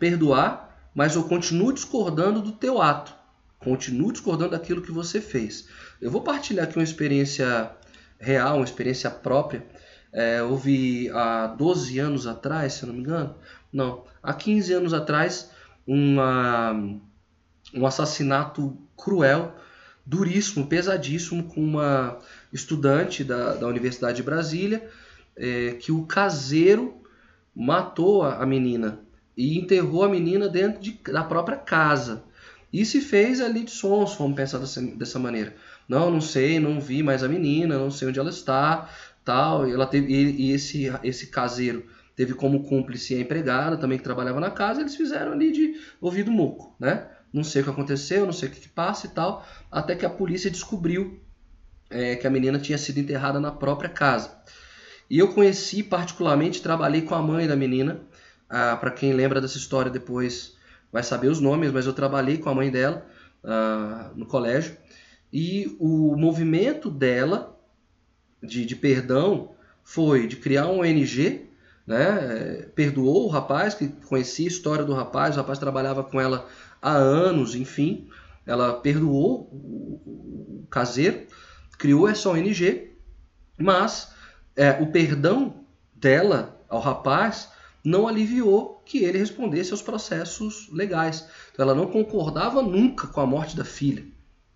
perdoar, 0.00 0.90
mas 0.92 1.14
eu 1.14 1.22
continuo 1.22 1.72
discordando 1.72 2.42
do 2.42 2.50
teu 2.50 2.82
ato, 2.82 3.14
continuo 3.60 4.10
discordando 4.10 4.50
daquilo 4.50 4.82
que 4.82 4.90
você 4.90 5.20
fez. 5.20 5.68
Eu 6.00 6.10
vou 6.10 6.22
partilhar 6.22 6.66
aqui 6.66 6.76
uma 6.76 6.82
experiência 6.82 7.70
real, 8.18 8.56
uma 8.56 8.64
experiência 8.64 9.08
própria. 9.08 9.64
É, 10.12 10.42
houve 10.42 11.08
há 11.10 11.46
12 11.46 11.96
anos 12.00 12.26
atrás, 12.26 12.72
se 12.72 12.82
eu 12.82 12.88
não 12.88 12.94
me 12.94 13.02
engano, 13.02 13.36
não, 13.72 14.04
há 14.20 14.34
15 14.34 14.72
anos 14.72 14.92
atrás, 14.92 15.50
uma 15.86 17.00
um 17.74 17.86
assassinato 17.86 18.76
cruel, 18.96 19.54
duríssimo, 20.06 20.66
pesadíssimo, 20.66 21.44
com 21.44 21.60
uma 21.60 22.18
estudante 22.52 23.24
da, 23.24 23.54
da 23.54 23.66
Universidade 23.66 24.16
de 24.16 24.22
Brasília, 24.22 24.88
é, 25.36 25.72
que 25.72 25.90
o 25.90 26.06
caseiro 26.06 27.02
matou 27.54 28.22
a 28.22 28.44
menina 28.46 29.00
e 29.36 29.58
enterrou 29.58 30.04
a 30.04 30.08
menina 30.08 30.48
dentro 30.48 30.80
de, 30.80 30.98
da 31.10 31.24
própria 31.24 31.56
casa. 31.56 32.24
E 32.72 32.84
se 32.84 33.00
fez 33.00 33.40
ali 33.40 33.62
de 33.62 33.70
sons, 33.70 34.16
vamos 34.16 34.36
pensar 34.36 34.58
dessa, 34.58 34.80
dessa 34.82 35.18
maneira. 35.18 35.54
Não, 35.88 36.10
não 36.10 36.20
sei, 36.20 36.58
não 36.58 36.80
vi 36.80 37.02
mais 37.02 37.22
a 37.22 37.28
menina, 37.28 37.78
não 37.78 37.90
sei 37.90 38.08
onde 38.08 38.18
ela 38.18 38.30
está, 38.30 38.90
tal. 39.24 39.68
E, 39.68 39.72
ela 39.72 39.86
teve, 39.86 40.12
e, 40.12 40.48
e 40.48 40.52
esse, 40.52 40.92
esse 41.02 41.28
caseiro 41.28 41.86
teve 42.16 42.34
como 42.34 42.64
cúmplice 42.64 43.14
a 43.14 43.20
empregada 43.20 43.76
também 43.76 43.98
que 43.98 44.04
trabalhava 44.04 44.40
na 44.40 44.50
casa, 44.50 44.80
eles 44.80 44.94
fizeram 44.94 45.32
ali 45.32 45.50
de 45.50 45.74
ouvido 46.00 46.30
muco, 46.30 46.74
né? 46.78 47.08
Não 47.34 47.42
sei 47.42 47.62
o 47.62 47.64
que 47.64 47.70
aconteceu, 47.70 48.24
não 48.24 48.32
sei 48.32 48.48
o 48.48 48.52
que, 48.52 48.60
que 48.60 48.68
passa 48.68 49.08
e 49.08 49.10
tal, 49.10 49.44
até 49.68 49.96
que 49.96 50.06
a 50.06 50.10
polícia 50.10 50.48
descobriu 50.48 51.20
é, 51.90 52.14
que 52.14 52.28
a 52.28 52.30
menina 52.30 52.60
tinha 52.60 52.78
sido 52.78 52.98
enterrada 52.98 53.40
na 53.40 53.50
própria 53.50 53.90
casa. 53.90 54.38
E 55.10 55.18
eu 55.18 55.34
conheci 55.34 55.82
particularmente, 55.82 56.62
trabalhei 56.62 57.02
com 57.02 57.14
a 57.14 57.20
mãe 57.20 57.48
da 57.48 57.56
menina. 57.56 58.00
Ah, 58.48 58.76
Para 58.76 58.92
quem 58.92 59.12
lembra 59.12 59.40
dessa 59.40 59.58
história 59.58 59.90
depois 59.90 60.56
vai 60.92 61.02
saber 61.02 61.28
os 61.28 61.40
nomes, 61.40 61.72
mas 61.72 61.86
eu 61.86 61.92
trabalhei 61.92 62.38
com 62.38 62.48
a 62.48 62.54
mãe 62.54 62.70
dela 62.70 63.04
ah, 63.42 64.12
no 64.14 64.26
colégio. 64.26 64.76
E 65.32 65.76
o 65.80 66.16
movimento 66.16 66.88
dela 66.88 67.58
de, 68.40 68.64
de 68.64 68.76
perdão 68.76 69.56
foi 69.82 70.28
de 70.28 70.36
criar 70.36 70.68
um 70.68 70.82
ONG, 70.82 71.50
né? 71.86 72.68
perdoou 72.74 73.26
o 73.26 73.28
rapaz, 73.28 73.74
que 73.74 73.88
conhecia 74.06 74.46
a 74.46 74.48
história 74.48 74.84
do 74.84 74.94
rapaz, 74.94 75.34
o 75.34 75.40
rapaz 75.40 75.58
trabalhava 75.58 76.02
com 76.04 76.20
ela 76.20 76.48
há 76.84 76.92
anos, 76.92 77.54
enfim. 77.54 78.08
Ela 78.44 78.74
perdoou 78.74 79.48
o, 79.50 80.66
caseiro, 80.70 81.26
criou 81.78 82.06
essa 82.06 82.28
ONG, 82.28 82.92
mas 83.58 84.12
é, 84.54 84.72
o 84.82 84.88
perdão 84.88 85.64
dela 85.94 86.60
ao 86.68 86.80
rapaz 86.80 87.48
não 87.82 88.06
aliviou 88.06 88.82
que 88.84 88.98
ele 88.98 89.18
respondesse 89.18 89.72
aos 89.72 89.80
processos 89.80 90.68
legais. 90.70 91.26
Então 91.52 91.64
ela 91.64 91.74
não 91.74 91.86
concordava 91.86 92.60
nunca 92.62 93.06
com 93.06 93.20
a 93.20 93.26
morte 93.26 93.56
da 93.56 93.64
filha. 93.64 94.04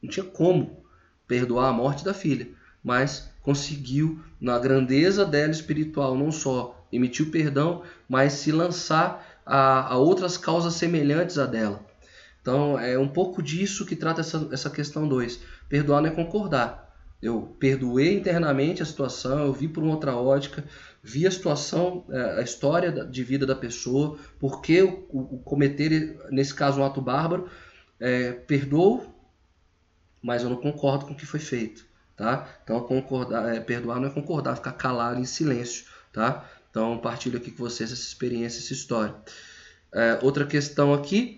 Não 0.02 0.10
tinha 0.10 0.24
como 0.24 0.84
perdoar 1.26 1.68
a 1.68 1.72
morte 1.72 2.04
da 2.04 2.12
filha, 2.12 2.48
mas 2.82 3.30
conseguiu, 3.42 4.20
na 4.40 4.58
grandeza 4.58 5.24
dela 5.24 5.50
espiritual, 5.50 6.16
não 6.16 6.30
só 6.30 6.86
emitir 6.92 7.26
o 7.26 7.30
perdão, 7.30 7.82
mas 8.08 8.34
se 8.34 8.52
lançar 8.52 9.40
a, 9.44 9.94
a 9.94 9.96
outras 9.96 10.36
causas 10.36 10.74
semelhantes 10.74 11.38
a 11.38 11.46
dela. 11.46 11.87
Então 12.48 12.80
é 12.80 12.98
um 12.98 13.06
pouco 13.08 13.42
disso 13.42 13.84
que 13.84 13.94
trata 13.94 14.22
essa, 14.22 14.48
essa 14.50 14.70
questão 14.70 15.06
2. 15.06 15.38
Perdoar 15.68 16.00
não 16.00 16.08
é 16.08 16.14
concordar. 16.14 16.96
Eu 17.20 17.54
perdoei 17.60 18.16
internamente 18.16 18.82
a 18.82 18.86
situação, 18.86 19.40
eu 19.40 19.52
vi 19.52 19.68
por 19.68 19.82
uma 19.82 19.92
outra 19.92 20.16
ótica, 20.16 20.64
vi 21.02 21.26
a 21.26 21.30
situação, 21.30 22.06
é, 22.08 22.38
a 22.38 22.40
história 22.40 22.90
de 22.90 23.22
vida 23.22 23.44
da 23.44 23.54
pessoa, 23.54 24.18
por 24.38 24.62
que 24.62 24.80
o, 24.80 25.42
cometer, 25.44 26.16
nesse 26.30 26.54
caso, 26.54 26.80
um 26.80 26.84
ato 26.84 27.02
bárbaro, 27.02 27.50
é, 28.00 28.40
mas 30.22 30.42
eu 30.42 30.48
não 30.48 30.56
concordo 30.56 31.04
com 31.04 31.12
o 31.12 31.16
que 31.16 31.26
foi 31.26 31.40
feito, 31.40 31.84
tá? 32.16 32.48
Então, 32.62 32.80
concordar, 32.80 33.54
é, 33.54 33.60
perdoar 33.60 34.00
não 34.00 34.08
é 34.08 34.10
concordar, 34.10 34.56
ficar 34.56 34.72
calado 34.72 35.20
em 35.20 35.24
silêncio, 35.24 35.84
tá? 36.12 36.48
Então, 36.70 36.96
partilho 36.96 37.36
aqui 37.36 37.50
com 37.50 37.58
vocês 37.58 37.92
essa 37.92 38.00
experiência, 38.00 38.60
essa 38.60 38.72
história. 38.72 39.14
É, 39.92 40.18
outra 40.22 40.46
questão 40.46 40.94
aqui 40.94 41.37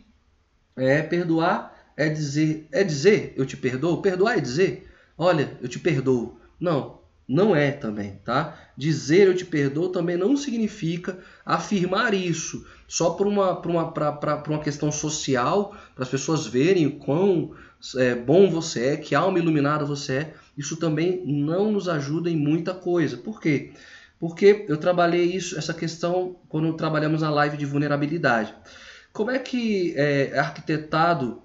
é 0.81 1.03
perdoar 1.03 1.77
é 1.97 2.09
dizer, 2.09 2.69
é 2.73 2.83
dizer 2.83 3.35
eu 3.37 3.45
te 3.45 3.57
perdoo? 3.57 4.01
Perdoar 4.01 4.39
é 4.39 4.41
dizer 4.41 4.91
olha, 5.21 5.59
eu 5.61 5.69
te 5.69 5.79
perdoo. 5.79 6.41
Não, 6.59 7.01
não 7.29 7.55
é 7.55 7.71
também, 7.71 8.19
tá? 8.25 8.59
Dizer 8.75 9.27
eu 9.27 9.37
te 9.37 9.45
perdoo 9.45 9.91
também 9.91 10.17
não 10.17 10.35
significa 10.35 11.19
afirmar 11.45 12.15
isso 12.15 12.67
só 12.89 13.11
por 13.11 13.27
uma, 13.27 13.61
por 13.61 13.71
uma, 13.71 13.93
pra, 13.93 14.11
pra, 14.13 14.39
por 14.39 14.51
uma 14.51 14.63
questão 14.63 14.91
social, 14.91 15.77
para 15.95 16.05
as 16.05 16.09
pessoas 16.09 16.47
verem 16.47 16.87
o 16.87 16.99
quão 16.99 17.53
é, 17.97 18.15
bom 18.15 18.51
você 18.51 18.87
é, 18.87 18.97
que 18.97 19.15
alma 19.15 19.39
iluminada 19.39 19.85
você 19.85 20.15
é. 20.15 20.35
Isso 20.57 20.77
também 20.77 21.23
não 21.27 21.71
nos 21.71 21.89
ajuda 21.89 22.31
em 22.31 22.37
muita 22.37 22.75
coisa. 22.75 23.19
Por 23.19 23.41
quê? 23.41 23.73
Porque 24.19 24.65
eu 24.69 24.77
trabalhei 24.77 25.25
isso, 25.25 25.57
essa 25.57 25.73
questão 25.73 26.37
quando 26.49 26.73
trabalhamos 26.73 27.23
na 27.23 27.31
live 27.31 27.57
de 27.57 27.65
vulnerabilidade. 27.65 28.55
Como 29.13 29.31
é 29.31 29.39
que 29.39 29.95
é, 29.97 30.39
arquitetado 30.39 31.43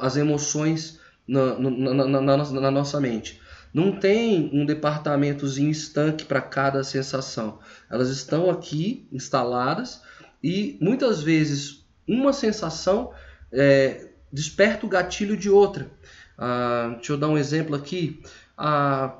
as 0.00 0.16
emoções 0.16 0.98
na, 1.26 1.58
na, 1.58 2.20
na, 2.20 2.36
na 2.36 2.70
nossa 2.70 3.00
mente. 3.00 3.40
Não 3.74 3.92
tem 3.92 4.50
um 4.52 4.64
departamentozinho 4.64 5.70
estanque 5.70 6.24
para 6.24 6.40
cada 6.40 6.82
sensação. 6.82 7.58
Elas 7.90 8.08
estão 8.08 8.48
aqui 8.50 9.06
instaladas 9.12 10.02
e 10.42 10.78
muitas 10.80 11.22
vezes 11.22 11.84
uma 12.08 12.32
sensação 12.32 13.12
é, 13.52 14.08
desperta 14.32 14.86
o 14.86 14.88
gatilho 14.88 15.36
de 15.36 15.50
outra. 15.50 15.90
Ah, 16.38 16.92
deixa 16.94 17.12
eu 17.12 17.18
dar 17.18 17.28
um 17.28 17.36
exemplo 17.36 17.74
aqui. 17.74 18.22
Ah, 18.56 19.18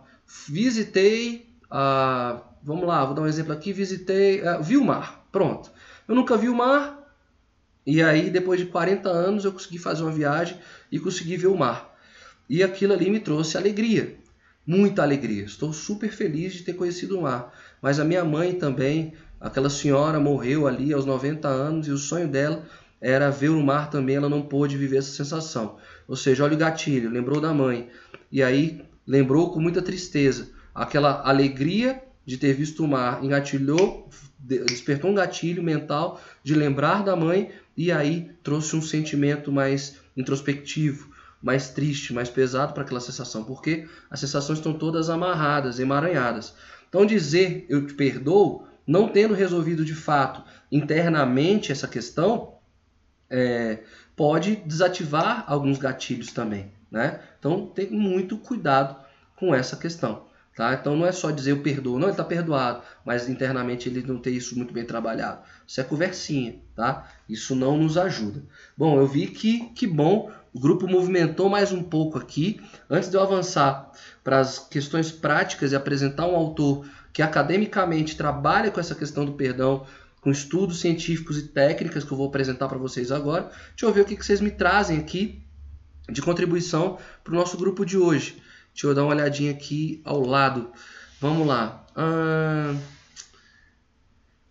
visitei, 0.49 1.51
ah, 1.71 2.41
vamos 2.63 2.87
lá, 2.87 3.05
vou 3.05 3.15
dar 3.15 3.23
um 3.23 3.27
exemplo 3.27 3.53
aqui. 3.53 3.73
Visitei, 3.73 4.47
ah, 4.47 4.59
vi 4.59 4.77
o 4.77 4.85
mar. 4.85 5.27
Pronto. 5.31 5.71
Eu 6.09 6.15
nunca 6.15 6.37
vi 6.37 6.49
o 6.49 6.55
mar. 6.55 6.96
E 7.87 8.03
aí, 8.03 8.31
depois 8.31 8.59
de 8.59 8.67
40 8.67 9.09
anos, 9.09 9.45
eu 9.45 9.53
consegui 9.53 9.79
fazer 9.79 10.03
uma 10.03 10.11
viagem 10.11 10.59
e 10.91 10.99
consegui 10.99 11.37
ver 11.37 11.47
o 11.47 11.57
mar. 11.57 11.97
E 12.49 12.63
aquilo 12.63 12.93
ali 12.93 13.09
me 13.09 13.21
trouxe 13.21 13.57
alegria, 13.57 14.17
muita 14.67 15.03
alegria. 15.03 15.45
Estou 15.45 15.73
super 15.73 16.11
feliz 16.11 16.53
de 16.55 16.63
ter 16.63 16.73
conhecido 16.73 17.19
o 17.19 17.23
mar. 17.23 17.53
Mas 17.81 18.01
a 18.01 18.05
minha 18.05 18.25
mãe 18.25 18.55
também, 18.55 19.15
aquela 19.41 19.71
senhora 19.71 20.19
morreu 20.19 20.67
ali 20.67 20.93
aos 20.93 21.05
90 21.05 21.47
anos 21.47 21.87
e 21.87 21.93
o 21.93 21.99
sonho 21.99 22.27
dela 22.27 22.65
era 23.01 23.31
ver 23.31 23.51
o 23.51 23.63
mar 23.63 23.91
também, 23.91 24.17
ela 24.17 24.29
não 24.29 24.43
pôde 24.43 24.77
viver 24.77 24.97
essa 24.97 25.13
sensação. 25.13 25.77
Ou 26.09 26.17
seja, 26.17 26.43
olha 26.43 26.55
o 26.55 26.59
gatilho, 26.59 27.11
lembrou 27.11 27.41
da 27.41 27.53
mãe. 27.53 27.89
E 28.33 28.43
aí 28.43 28.83
lembrou 29.07 29.53
com 29.53 29.61
muita 29.61 29.81
tristeza. 29.83 30.51
Aquela 30.75 31.23
alegria 31.29 32.03
de 32.25 32.37
ter 32.37 32.53
visto 32.53 32.85
o 32.85 32.89
mar 32.89 33.23
engatilhou, 33.23 34.09
despertou 34.39 35.11
um 35.11 35.15
gatilho 35.15 35.63
mental 35.63 36.21
de 36.43 36.55
lembrar 36.55 37.05
da 37.05 37.15
mãe 37.15 37.51
e 37.77 37.93
aí 37.93 38.31
trouxe 38.43 38.75
um 38.75 38.83
sentimento 38.83 39.53
mais 39.53 39.99
introspectivo, 40.17 41.15
mais 41.43 41.69
triste, 41.69 42.13
mais 42.13 42.31
pesado 42.31 42.73
para 42.73 42.83
aquela 42.83 43.01
sensação, 43.01 43.45
porque 43.45 43.87
as 44.11 44.21
sensações 44.21 44.59
estão 44.59 44.73
todas 44.73 45.11
amarradas, 45.11 45.79
emaranhadas. 45.79 46.55
Então 46.89 47.05
dizer 47.05 47.67
eu 47.69 47.87
te 47.87 47.95
perdoo, 47.95 48.67
não 48.87 49.09
tendo 49.09 49.35
resolvido 49.35 49.85
de 49.85 49.95
fato 49.95 50.43
internamente 50.73 51.71
essa 51.71 51.87
questão, 51.87 52.55
é, 53.29 53.81
pode 54.15 54.57
desativar 54.57 55.45
alguns 55.47 55.79
gatilhos 55.79 56.33
também, 56.33 56.73
né? 56.91 57.21
Então 57.39 57.67
tem 57.67 57.91
muito 57.91 58.39
cuidado 58.39 58.97
com 59.37 59.55
essa 59.55 59.77
questão. 59.77 60.26
Tá? 60.57 60.73
Então 60.73 60.97
não 60.97 61.05
é 61.05 61.13
só 61.13 61.31
dizer 61.31 61.51
eu 61.51 61.63
perdoo, 61.63 61.99
não, 61.99 62.05
ele 62.07 62.13
está 62.13 62.25
perdoado, 62.25 62.83
mas 63.05 63.29
internamente 63.29 63.91
ele 63.91 64.03
não 64.03 64.19
tem 64.19 64.35
isso 64.35 64.57
muito 64.57 64.73
bem 64.73 64.87
trabalhado. 64.87 65.43
Isso 65.67 65.83
é 65.83 65.85
conversinha, 65.85 66.57
tá? 66.75 67.07
Isso 67.29 67.55
não 67.55 67.77
nos 67.77 67.99
ajuda. 67.99 68.43
Bom, 68.75 68.99
eu 68.99 69.07
vi 69.07 69.27
que, 69.27 69.69
que 69.75 69.87
bom 69.87 70.33
o 70.55 70.59
grupo 70.59 70.89
movimentou 70.89 71.51
mais 71.51 71.73
um 71.73 71.83
pouco 71.83 72.19
aqui. 72.19 72.59
Antes 72.89 73.11
de 73.11 73.19
eu 73.19 73.23
avançar 73.23 73.93
para 74.25 74.39
as 74.39 74.59
questões 74.59 75.13
práticas 75.13 75.73
e 75.73 75.77
apresentar 75.77 76.27
um 76.27 76.35
autor 76.35 76.89
que 77.13 77.21
academicamente 77.21 78.17
trabalha 78.17 78.71
com 78.71 78.81
essa 78.81 78.95
questão 78.95 79.27
do 79.27 79.33
perdão, 79.33 79.85
com 80.23 80.31
estudos 80.31 80.81
científicos 80.81 81.37
e 81.37 81.49
técnicas 81.49 82.03
que 82.03 82.11
eu 82.11 82.17
vou 82.17 82.29
apresentar 82.29 82.67
para 82.67 82.79
vocês 82.79 83.13
agora, 83.13 83.51
deixa 83.73 83.85
eu 83.85 83.93
ver 83.93 84.01
o 84.01 84.05
que 84.07 84.17
vocês 84.17 84.41
me 84.41 84.51
trazem 84.51 84.97
aqui 84.97 85.43
de 86.11 86.23
contribuição 86.23 86.97
para 87.23 87.35
o 87.35 87.37
nosso 87.37 87.59
grupo 87.59 87.85
de 87.85 87.99
hoje. 87.99 88.41
Deixa 88.77 88.89
eu 88.89 88.95
dar 88.95 89.05
uma 89.05 89.15
olhadinha 89.15 89.53
aqui 89.53 90.03
ao 90.05 90.21
lado. 90.21 90.71
Vamos 91.19 91.47
lá. 91.47 91.83
Ah, 91.97 92.75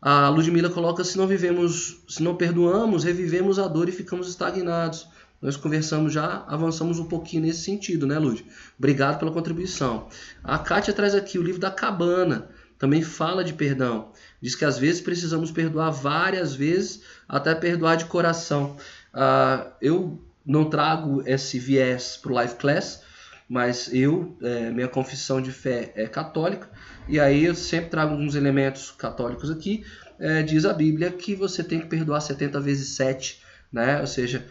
a 0.02 0.30
Ludmilla 0.30 0.68
coloca: 0.68 1.04
se 1.04 1.16
não 1.16 1.28
vivemos, 1.28 2.04
se 2.10 2.24
não 2.24 2.36
perdoamos, 2.36 3.04
revivemos 3.04 3.60
a 3.60 3.68
dor 3.68 3.88
e 3.88 3.92
ficamos 3.92 4.28
estagnados. 4.28 5.08
Nós 5.40 5.56
conversamos 5.56 6.12
já, 6.12 6.44
avançamos 6.48 6.98
um 6.98 7.06
pouquinho 7.06 7.44
nesse 7.44 7.62
sentido, 7.62 8.08
né, 8.08 8.18
Lud? 8.18 8.44
Obrigado 8.80 9.20
pela 9.20 9.32
contribuição. 9.32 10.08
A 10.44 10.58
Kátia 10.58 10.92
traz 10.92 11.14
aqui 11.14 11.38
o 11.38 11.44
livro 11.44 11.62
da 11.62 11.70
Cabana, 11.70 12.50
também 12.80 13.04
fala 13.04 13.44
de 13.44 13.54
perdão. 13.54 14.10
Diz 14.42 14.56
que 14.56 14.66
às 14.66 14.80
vezes 14.80 15.02
precisamos 15.02 15.52
perdoar 15.52 15.92
várias 15.92 16.56
vezes, 16.56 17.02
até 17.30 17.54
perdoar 17.54 17.98
de 17.98 18.06
coração. 18.06 18.76
Uh, 19.14 19.70
eu 19.80 20.20
não 20.44 20.68
trago 20.68 21.22
esse 21.28 21.60
viés 21.60 22.18
para 22.18 22.34
o 22.34 22.42
Life 22.42 22.56
Class, 22.56 23.05
mas 23.48 23.94
eu, 23.94 24.36
é, 24.42 24.72
minha 24.72 24.88
confissão 24.88 25.42
de 25.42 25.52
fé 25.52 25.92
é 25.96 26.08
católica, 26.08 26.70
e 27.08 27.20
aí 27.20 27.46
eu 27.46 27.56
sempre 27.56 27.90
trago 27.90 28.14
alguns 28.14 28.36
elementos 28.36 28.92
católicos 28.92 29.52
aqui. 29.52 29.86
É, 30.18 30.42
diz 30.42 30.66
a 30.66 30.74
Bíblia 30.74 31.12
que 31.12 31.36
você 31.36 31.64
tem 31.64 31.80
que 31.80 31.88
perdoar 31.88 32.22
70 32.22 32.60
vezes 32.60 32.96
7, 32.96 33.42
né? 33.72 34.00
ou 34.00 34.08
seja, 34.08 34.46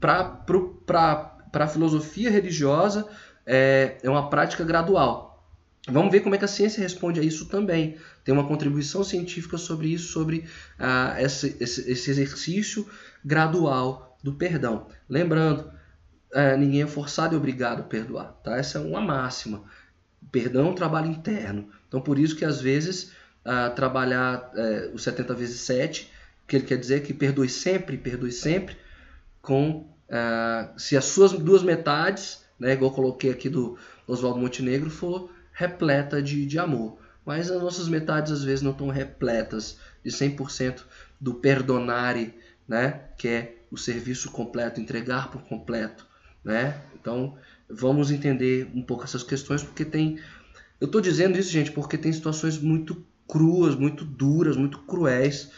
para 0.00 0.44
a 1.52 1.66
filosofia 1.66 2.30
religiosa 2.30 3.08
é, 3.44 3.98
é 4.02 4.08
uma 4.08 4.30
prática 4.30 4.64
gradual. 4.64 5.28
Vamos 5.90 6.12
ver 6.12 6.20
como 6.20 6.34
é 6.34 6.38
que 6.38 6.44
a 6.44 6.48
ciência 6.48 6.82
responde 6.82 7.18
a 7.18 7.22
isso 7.22 7.46
também. 7.46 7.96
Tem 8.22 8.34
uma 8.34 8.46
contribuição 8.46 9.02
científica 9.02 9.56
sobre 9.56 9.88
isso, 9.88 10.12
sobre 10.12 10.44
ah, 10.78 11.16
esse, 11.18 11.56
esse, 11.58 11.90
esse, 11.90 12.10
exercício 12.10 12.86
gradual 13.24 14.18
do 14.22 14.34
perdão. 14.34 14.86
Lembrando, 15.08 15.70
ah, 16.32 16.56
ninguém 16.56 16.82
é 16.82 16.86
forçado 16.86 17.34
e 17.34 17.38
obrigado 17.38 17.80
a 17.80 17.84
perdoar. 17.84 18.32
Tá? 18.42 18.56
Essa 18.56 18.78
é 18.78 18.80
uma 18.80 19.00
máxima. 19.00 19.62
Perdão 20.30 20.66
é 20.66 20.70
um 20.70 20.74
trabalho 20.74 21.10
interno. 21.10 21.68
Então, 21.86 22.00
por 22.00 22.18
isso 22.18 22.36
que 22.36 22.44
às 22.44 22.60
vezes 22.60 23.12
ah, 23.44 23.70
trabalhar 23.70 24.50
eh, 24.54 24.90
o 24.92 24.98
70 24.98 25.34
vezes 25.34 25.60
7, 25.60 26.10
que 26.46 26.56
ele 26.56 26.66
quer 26.66 26.76
dizer 26.76 27.02
que 27.02 27.14
perdoe 27.14 27.48
sempre, 27.48 27.96
perdoe 27.96 28.32
sempre, 28.32 28.76
com 29.40 29.88
ah, 30.10 30.72
se 30.76 30.96
as 30.96 31.06
suas 31.06 31.32
duas 31.32 31.62
metades, 31.62 32.44
né, 32.58 32.72
igual 32.72 32.90
eu 32.90 32.94
coloquei 32.94 33.30
aqui 33.30 33.48
do 33.48 33.78
Oswaldo 34.06 34.40
Montenegro, 34.40 34.90
for 34.90 35.30
repleta 35.58 36.22
de, 36.22 36.46
de 36.46 36.58
amor. 36.58 36.98
Mas 37.24 37.50
as 37.50 37.60
nossas 37.60 37.88
metades 37.88 38.32
às 38.32 38.44
vezes 38.44 38.62
não 38.62 38.70
estão 38.70 38.88
repletas 38.88 39.78
de 40.04 40.10
100% 40.10 40.82
do 41.20 41.34
perdonare, 41.34 42.34
né? 42.66 43.02
que 43.18 43.28
é 43.28 43.56
o 43.70 43.76
serviço 43.76 44.30
completo, 44.30 44.80
entregar 44.80 45.30
por 45.30 45.42
completo. 45.42 46.06
Né? 46.48 46.80
Então 46.98 47.36
vamos 47.68 48.10
entender 48.10 48.70
um 48.74 48.80
pouco 48.80 49.04
essas 49.04 49.22
questões, 49.22 49.62
porque 49.62 49.84
tem. 49.84 50.18
Eu 50.80 50.86
estou 50.86 50.98
dizendo 50.98 51.38
isso, 51.38 51.50
gente, 51.50 51.70
porque 51.70 51.98
tem 51.98 52.10
situações 52.10 52.58
muito 52.58 53.04
cruas, 53.28 53.74
muito 53.74 54.02
duras, 54.02 54.56
muito 54.56 54.78
cruéis, 54.78 55.50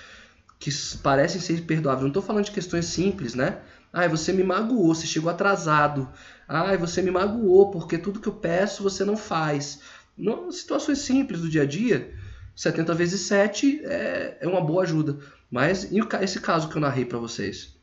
que 0.58 0.68
parecem 1.00 1.40
ser 1.40 1.60
perdoáveis. 1.64 2.02
Não 2.02 2.08
estou 2.08 2.22
falando 2.22 2.46
de 2.46 2.50
questões 2.50 2.86
simples, 2.86 3.36
né? 3.36 3.60
Ai, 3.92 4.08
você 4.08 4.32
me 4.32 4.42
magoou, 4.42 4.92
você 4.92 5.06
chegou 5.06 5.30
atrasado. 5.30 6.08
Ai, 6.48 6.76
você 6.76 7.00
me 7.00 7.10
magoou 7.12 7.70
porque 7.70 7.96
tudo 7.96 8.18
que 8.18 8.28
eu 8.28 8.32
peço 8.32 8.82
você 8.82 9.04
não 9.04 9.16
faz. 9.16 9.82
Não, 10.18 10.50
situações 10.50 10.98
simples 10.98 11.40
do 11.40 11.48
dia 11.48 11.62
a 11.62 11.66
dia, 11.66 12.12
70 12.56 12.94
vezes 12.94 13.20
7 13.20 13.82
é, 13.84 14.38
é 14.40 14.48
uma 14.48 14.60
boa 14.60 14.82
ajuda. 14.82 15.20
Mas 15.48 15.84
e 15.84 16.00
esse 16.20 16.40
caso 16.40 16.68
que 16.68 16.76
eu 16.76 16.80
narrei 16.80 17.04
para 17.04 17.18
vocês? 17.18 17.76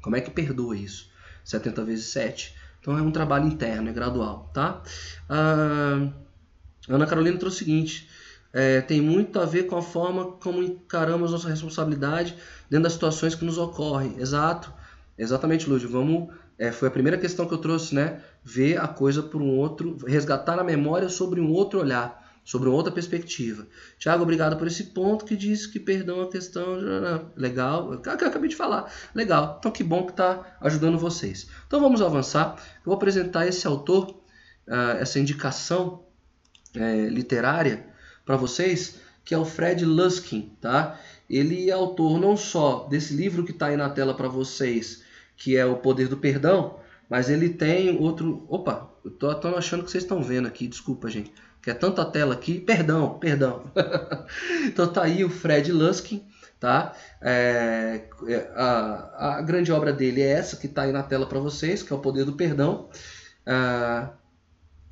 Como 0.00 0.16
é 0.16 0.22
que 0.22 0.30
perdoa 0.30 0.74
isso? 0.74 1.09
70 1.44 1.84
vezes 1.84 2.06
7. 2.06 2.54
Então 2.80 2.96
é 2.96 3.02
um 3.02 3.10
trabalho 3.10 3.46
interno, 3.46 3.88
é 3.88 3.92
gradual, 3.92 4.50
tá? 4.54 4.82
Ah, 5.28 6.08
Ana 6.88 7.06
Carolina 7.06 7.38
trouxe 7.38 7.56
o 7.56 7.58
seguinte: 7.60 8.08
é, 8.52 8.80
tem 8.80 9.00
muito 9.00 9.38
a 9.38 9.44
ver 9.44 9.64
com 9.64 9.76
a 9.76 9.82
forma 9.82 10.32
como 10.32 10.62
encaramos 10.62 11.30
nossa 11.30 11.48
responsabilidade 11.48 12.36
dentro 12.68 12.84
das 12.84 12.94
situações 12.94 13.34
que 13.34 13.44
nos 13.44 13.58
ocorrem. 13.58 14.16
Exato. 14.18 14.72
Exatamente, 15.16 15.68
Lúcio. 15.68 15.88
Vamos. 15.88 16.34
É, 16.58 16.72
foi 16.72 16.88
a 16.88 16.90
primeira 16.90 17.16
questão 17.16 17.46
que 17.46 17.54
eu 17.54 17.58
trouxe, 17.58 17.94
né? 17.94 18.20
Ver 18.44 18.78
a 18.78 18.88
coisa 18.88 19.22
por 19.22 19.40
um 19.40 19.56
outro, 19.56 19.96
resgatar 20.06 20.58
a 20.58 20.64
memória 20.64 21.08
sobre 21.08 21.40
um 21.40 21.50
outro 21.52 21.80
olhar, 21.80 22.19
sobre 22.44 22.68
outra 22.68 22.92
perspectiva. 22.92 23.66
Tiago, 23.98 24.22
obrigado 24.22 24.56
por 24.56 24.66
esse 24.66 24.84
ponto 24.84 25.24
que 25.24 25.36
diz 25.36 25.66
que 25.66 25.78
perdão 25.78 26.22
a 26.22 26.30
questão. 26.30 26.78
Legal, 27.36 27.92
eu 27.92 27.98
acabei 27.98 28.48
de 28.48 28.56
falar. 28.56 28.92
Legal, 29.14 29.56
então 29.58 29.70
que 29.70 29.84
bom 29.84 30.04
que 30.04 30.12
está 30.12 30.56
ajudando 30.60 30.98
vocês. 30.98 31.48
Então 31.66 31.80
vamos 31.80 32.02
avançar. 32.02 32.56
Eu 32.78 32.86
vou 32.86 32.94
apresentar 32.94 33.46
esse 33.46 33.66
autor, 33.66 34.10
uh, 34.66 34.98
essa 34.98 35.18
indicação 35.20 36.04
é, 36.74 37.06
literária 37.06 37.86
para 38.24 38.36
vocês, 38.36 38.96
que 39.24 39.34
é 39.34 39.38
o 39.38 39.44
Fred 39.44 39.84
Luskin, 39.84 40.56
tá? 40.60 40.98
Ele 41.28 41.70
é 41.70 41.72
autor 41.72 42.18
não 42.18 42.36
só 42.36 42.86
desse 42.88 43.14
livro 43.14 43.44
que 43.44 43.52
está 43.52 43.66
aí 43.66 43.76
na 43.76 43.88
tela 43.88 44.14
para 44.14 44.28
vocês, 44.28 45.02
que 45.36 45.56
é 45.56 45.64
O 45.64 45.76
Poder 45.76 46.08
do 46.08 46.16
Perdão, 46.16 46.78
mas 47.08 47.30
ele 47.30 47.48
tem 47.48 47.96
outro. 47.98 48.44
Opa, 48.48 48.90
eu 49.04 49.10
tô, 49.10 49.34
tô 49.34 49.48
achando 49.48 49.84
que 49.84 49.90
vocês 49.90 50.04
estão 50.04 50.22
vendo 50.22 50.46
aqui, 50.46 50.66
desculpa, 50.66 51.08
gente. 51.08 51.32
Que 51.62 51.70
é 51.70 51.74
tanta 51.74 52.04
tela 52.04 52.34
aqui. 52.34 52.58
Perdão, 52.58 53.18
perdão. 53.18 53.64
então 54.66 54.86
tá 54.92 55.04
aí 55.04 55.24
o 55.24 55.30
Fred 55.30 55.70
Luskin, 55.72 56.24
tá? 56.58 56.94
É, 57.20 58.02
é, 58.26 58.50
a, 58.54 59.36
a, 59.38 59.42
grande 59.42 59.70
obra 59.70 59.92
dele 59.92 60.22
é 60.22 60.30
essa 60.30 60.56
que 60.56 60.66
está 60.66 60.82
aí 60.82 60.92
na 60.92 61.02
tela 61.02 61.26
para 61.26 61.38
vocês, 61.38 61.82
que 61.82 61.92
é 61.92 61.96
O 61.96 62.00
Poder 62.00 62.24
do 62.24 62.32
Perdão. 62.32 62.88
Ah, 63.46 64.10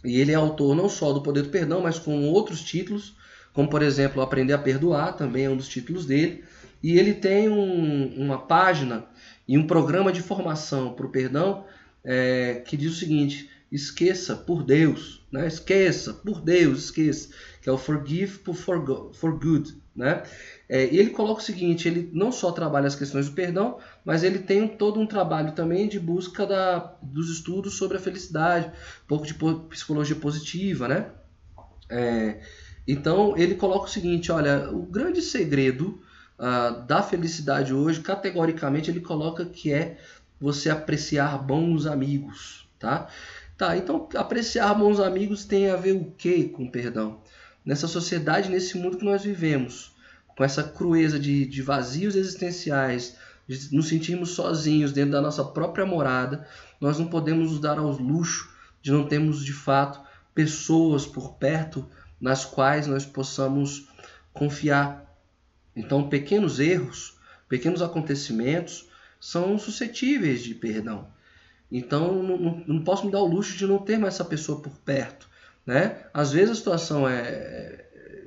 e 0.04 0.20
ele 0.20 0.32
é 0.32 0.34
autor 0.34 0.74
não 0.74 0.88
só 0.88 1.12
do 1.12 1.22
Poder 1.22 1.42
do 1.42 1.50
Perdão, 1.50 1.80
mas 1.80 1.98
com 1.98 2.28
outros 2.28 2.62
títulos, 2.62 3.16
como 3.52 3.68
por 3.68 3.82
exemplo 3.82 4.22
Aprender 4.22 4.52
a 4.52 4.58
Perdoar, 4.58 5.16
também 5.16 5.46
é 5.46 5.50
um 5.50 5.56
dos 5.56 5.68
títulos 5.68 6.06
dele. 6.06 6.44
E 6.82 6.98
ele 6.98 7.14
tem 7.14 7.48
um, 7.48 8.14
uma 8.16 8.38
página 8.38 9.06
e 9.46 9.58
um 9.58 9.66
programa 9.66 10.12
de 10.12 10.22
formação 10.22 10.92
para 10.92 11.06
o 11.06 11.10
perdão 11.10 11.64
é, 12.04 12.62
que 12.66 12.76
diz 12.76 12.92
o 12.92 12.96
seguinte: 12.96 13.50
esqueça 13.70 14.34
por 14.34 14.62
Deus, 14.62 15.26
né? 15.30 15.46
esqueça 15.46 16.12
por 16.12 16.40
Deus, 16.40 16.84
esqueça, 16.84 17.28
que 17.60 17.68
é 17.68 17.72
o 17.72 17.78
Forgive 17.78 18.40
for, 18.54 19.12
for 19.12 19.38
Good. 19.38 19.76
Né? 19.94 20.22
É, 20.68 20.84
ele 20.94 21.10
coloca 21.10 21.40
o 21.40 21.44
seguinte: 21.44 21.88
ele 21.88 22.08
não 22.12 22.30
só 22.30 22.52
trabalha 22.52 22.86
as 22.86 22.94
questões 22.94 23.28
do 23.28 23.34
perdão, 23.34 23.78
mas 24.04 24.22
ele 24.22 24.38
tem 24.38 24.68
todo 24.68 25.00
um 25.00 25.06
trabalho 25.06 25.52
também 25.52 25.88
de 25.88 25.98
busca 25.98 26.46
da, 26.46 26.78
dos 27.02 27.30
estudos 27.30 27.76
sobre 27.76 27.96
a 27.96 28.00
felicidade, 28.00 28.68
um 28.68 29.06
pouco 29.08 29.26
de 29.26 29.34
psicologia 29.68 30.14
positiva. 30.14 30.86
Né? 30.86 31.10
É, 31.90 32.40
então 32.86 33.36
ele 33.36 33.56
coloca 33.56 33.86
o 33.86 33.90
seguinte: 33.90 34.30
olha, 34.30 34.70
o 34.70 34.82
grande 34.82 35.20
segredo 35.20 36.00
uh, 36.38 36.86
da 36.86 37.02
felicidade 37.02 37.74
hoje, 37.74 38.00
categoricamente 38.00 38.90
ele 38.90 39.00
coloca 39.00 39.44
que 39.44 39.72
é 39.72 39.98
você 40.40 40.70
apreciar 40.70 41.36
bons 41.38 41.86
amigos, 41.86 42.68
tá? 42.78 43.08
Tá, 43.58 43.76
então 43.76 44.08
apreciar 44.16 44.72
bons 44.74 45.00
amigos 45.00 45.44
tem 45.44 45.68
a 45.68 45.76
ver 45.76 45.92
o 45.92 46.12
que 46.16 46.44
com 46.44 46.70
perdão? 46.70 47.20
Nessa 47.64 47.86
sociedade, 47.86 48.48
nesse 48.48 48.78
mundo 48.78 48.96
que 48.96 49.04
nós 49.04 49.22
vivemos, 49.22 49.92
com 50.28 50.42
essa 50.42 50.62
crueza 50.62 51.18
de, 51.18 51.44
de 51.44 51.60
vazios 51.60 52.14
existenciais, 52.14 53.16
de 53.46 53.74
nos 53.74 53.88
sentirmos 53.88 54.30
sozinhos 54.30 54.92
dentro 54.92 55.12
da 55.12 55.20
nossa 55.20 55.44
própria 55.44 55.84
morada, 55.84 56.46
nós 56.80 56.98
não 56.98 57.08
podemos 57.08 57.50
nos 57.50 57.60
dar 57.60 57.78
ao 57.78 57.90
luxo 57.90 58.48
de 58.80 58.92
não 58.92 59.06
termos 59.06 59.44
de 59.44 59.52
fato 59.52 60.00
pessoas 60.34 61.04
por 61.04 61.34
perto 61.34 61.84
nas 62.20 62.44
quais 62.44 62.86
nós 62.86 63.04
possamos 63.04 63.88
confiar 64.32 65.08
então, 65.78 66.08
pequenos 66.08 66.58
erros, 66.58 67.16
pequenos 67.48 67.82
acontecimentos 67.82 68.88
são 69.20 69.56
suscetíveis 69.56 70.42
de 70.42 70.52
perdão. 70.52 71.06
Então, 71.70 72.22
não, 72.22 72.64
não, 72.66 72.82
posso 72.82 73.04
me 73.04 73.12
dar 73.12 73.20
o 73.20 73.26
luxo 73.26 73.56
de 73.56 73.66
não 73.66 73.78
ter 73.78 73.98
mais 73.98 74.14
essa 74.14 74.24
pessoa 74.24 74.60
por 74.60 74.72
perto. 74.78 75.28
Né? 75.66 75.98
Às 76.14 76.32
vezes 76.32 76.50
a 76.50 76.54
situação 76.54 77.06
é, 77.06 77.84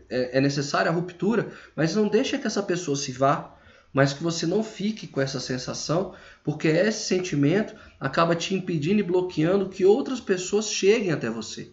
é, 0.10 0.38
é 0.38 0.42
necessária 0.42 0.92
a 0.92 0.94
ruptura, 0.94 1.50
mas 1.76 1.96
não 1.96 2.08
deixa 2.08 2.38
que 2.38 2.46
essa 2.46 2.62
pessoa 2.62 2.96
se 2.96 3.12
vá, 3.12 3.58
mas 3.92 4.14
que 4.14 4.24
você 4.24 4.46
não 4.46 4.64
fique 4.64 5.08
com 5.08 5.20
essa 5.20 5.40
sensação, 5.40 6.14
porque 6.44 6.68
esse 6.68 7.06
sentimento 7.06 7.76
acaba 8.00 8.36
te 8.36 8.54
impedindo 8.54 9.00
e 9.00 9.04
bloqueando 9.04 9.70
que 9.70 9.84
outras 9.84 10.20
pessoas 10.20 10.72
cheguem 10.72 11.12
até 11.12 11.30
você. 11.30 11.72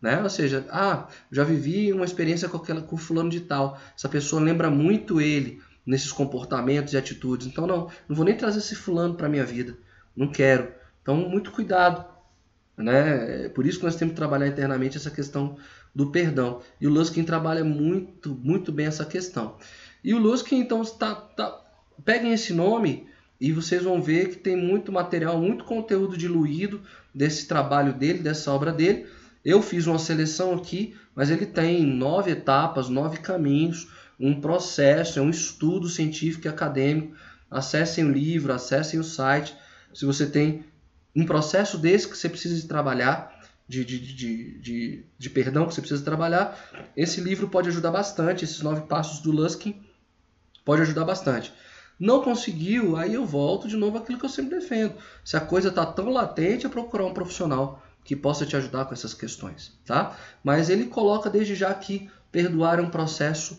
Né? 0.00 0.22
Ou 0.22 0.28
seja, 0.28 0.66
ah, 0.70 1.08
já 1.32 1.42
vivi 1.42 1.92
uma 1.92 2.04
experiência 2.04 2.48
com, 2.48 2.58
aquela, 2.58 2.82
com 2.82 2.96
fulano 2.96 3.30
de 3.30 3.40
tal. 3.40 3.80
Essa 3.96 4.08
pessoa 4.08 4.42
lembra 4.42 4.70
muito 4.70 5.20
ele 5.20 5.60
nesses 5.84 6.12
comportamentos 6.12 6.92
e 6.92 6.96
atitudes. 6.96 7.46
Então, 7.46 7.66
não, 7.66 7.90
não 8.08 8.14
vou 8.14 8.24
nem 8.24 8.36
trazer 8.36 8.58
esse 8.58 8.74
fulano 8.74 9.14
para 9.14 9.28
minha 9.28 9.44
vida. 9.44 9.76
Não 10.14 10.28
quero. 10.28 10.68
Então, 11.06 11.14
muito 11.16 11.52
cuidado. 11.52 12.04
Né? 12.76 13.44
É 13.44 13.48
por 13.48 13.64
isso 13.64 13.78
que 13.78 13.84
nós 13.84 13.94
temos 13.94 14.12
que 14.12 14.16
trabalhar 14.16 14.48
internamente 14.48 14.96
essa 14.96 15.08
questão 15.08 15.56
do 15.94 16.10
perdão. 16.10 16.60
E 16.80 16.86
o 16.88 16.90
Luskin 16.90 17.22
trabalha 17.22 17.62
muito, 17.62 18.34
muito 18.34 18.72
bem 18.72 18.86
essa 18.86 19.04
questão. 19.04 19.56
E 20.02 20.12
o 20.12 20.18
Luskin, 20.18 20.56
então, 20.58 20.82
está, 20.82 21.14
tá, 21.14 21.60
peguem 22.04 22.32
esse 22.32 22.52
nome 22.52 23.06
e 23.40 23.52
vocês 23.52 23.84
vão 23.84 24.02
ver 24.02 24.30
que 24.30 24.36
tem 24.36 24.56
muito 24.56 24.90
material, 24.90 25.38
muito 25.38 25.64
conteúdo 25.64 26.16
diluído 26.16 26.80
desse 27.14 27.46
trabalho 27.46 27.92
dele, 27.92 28.18
dessa 28.18 28.50
obra 28.50 28.72
dele. 28.72 29.06
Eu 29.44 29.62
fiz 29.62 29.86
uma 29.86 30.00
seleção 30.00 30.54
aqui, 30.54 30.96
mas 31.14 31.30
ele 31.30 31.46
tem 31.46 31.86
nove 31.86 32.32
etapas, 32.32 32.88
nove 32.88 33.18
caminhos, 33.18 33.88
um 34.18 34.40
processo, 34.40 35.20
é 35.20 35.22
um 35.22 35.30
estudo 35.30 35.88
científico 35.88 36.48
e 36.48 36.50
acadêmico. 36.50 37.14
Acessem 37.48 38.04
o 38.04 38.12
livro, 38.12 38.52
acessem 38.52 38.98
o 38.98 39.04
site. 39.04 39.54
Se 39.94 40.04
você 40.04 40.26
tem 40.26 40.64
um 41.16 41.24
processo 41.24 41.78
desse 41.78 42.06
que 42.06 42.16
você 42.16 42.28
precisa 42.28 42.54
de 42.54 42.68
trabalhar, 42.68 43.34
de, 43.66 43.84
de, 43.84 43.98
de, 43.98 44.58
de, 44.58 45.04
de 45.18 45.30
perdão 45.30 45.66
que 45.66 45.74
você 45.74 45.80
precisa 45.80 46.04
trabalhar, 46.04 46.56
esse 46.94 47.22
livro 47.22 47.48
pode 47.48 47.68
ajudar 47.70 47.90
bastante. 47.90 48.44
Esses 48.44 48.60
nove 48.60 48.82
passos 48.82 49.20
do 49.20 49.32
Luskin 49.32 49.82
pode 50.62 50.82
ajudar 50.82 51.06
bastante. 51.06 51.52
Não 51.98 52.22
conseguiu, 52.22 52.96
aí 52.96 53.14
eu 53.14 53.24
volto 53.24 53.66
de 53.66 53.76
novo 53.76 53.96
àquilo 53.96 54.18
que 54.18 54.26
eu 54.26 54.30
sempre 54.30 54.58
defendo. 54.58 54.94
Se 55.24 55.36
a 55.36 55.40
coisa 55.40 55.70
está 55.70 55.86
tão 55.86 56.10
latente, 56.10 56.66
é 56.66 56.68
procurar 56.68 57.06
um 57.06 57.14
profissional 57.14 57.82
que 58.04 58.14
possa 58.14 58.44
te 58.44 58.54
ajudar 58.54 58.84
com 58.84 58.92
essas 58.92 59.14
questões, 59.14 59.72
tá? 59.84 60.16
Mas 60.44 60.68
ele 60.68 60.84
coloca 60.84 61.30
desde 61.30 61.54
já 61.54 61.72
que 61.72 62.10
perdoar 62.30 62.78
é 62.78 62.82
um 62.82 62.90
processo 62.90 63.58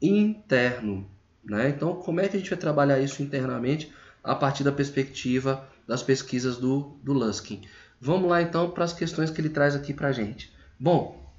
interno, 0.00 1.10
né? 1.44 1.68
Então, 1.68 1.96
como 1.96 2.20
é 2.20 2.28
que 2.28 2.36
a 2.36 2.38
gente 2.38 2.48
vai 2.48 2.58
trabalhar 2.58 3.00
isso 3.00 3.22
internamente 3.22 3.92
a 4.22 4.34
partir 4.34 4.62
da 4.62 4.70
perspectiva 4.70 5.68
das 5.88 6.02
pesquisas 6.02 6.58
do, 6.58 6.98
do 7.02 7.14
Luskin. 7.14 7.62
Vamos 7.98 8.28
lá 8.28 8.42
então 8.42 8.70
para 8.70 8.84
as 8.84 8.92
questões 8.92 9.30
que 9.30 9.40
ele 9.40 9.48
traz 9.48 9.74
aqui 9.74 9.94
para 9.94 10.08
a 10.08 10.12
gente. 10.12 10.52
Bom, 10.78 11.32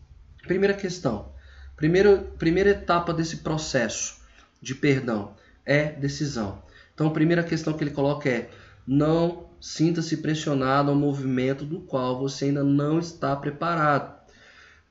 primeira 0.48 0.74
questão. 0.74 1.32
Primeira, 1.78 2.18
primeira 2.38 2.72
etapa 2.72 3.14
desse 3.14 3.38
processo 3.38 4.20
de 4.62 4.74
perdão 4.74 5.36
é 5.66 5.92
decisão. 5.92 6.62
Então, 6.94 7.08
a 7.08 7.12
primeira 7.12 7.44
questão 7.44 7.74
que 7.74 7.84
ele 7.84 7.92
coloca 7.92 8.28
é: 8.28 8.50
não 8.86 9.48
sinta-se 9.62 10.18
pressionado 10.18 10.90
ao 10.90 10.96
movimento 10.98 11.64
do 11.64 11.80
qual 11.82 12.20
você 12.20 12.46
ainda 12.46 12.64
não 12.64 13.00
está 13.00 13.36
preparado. 13.36 14.20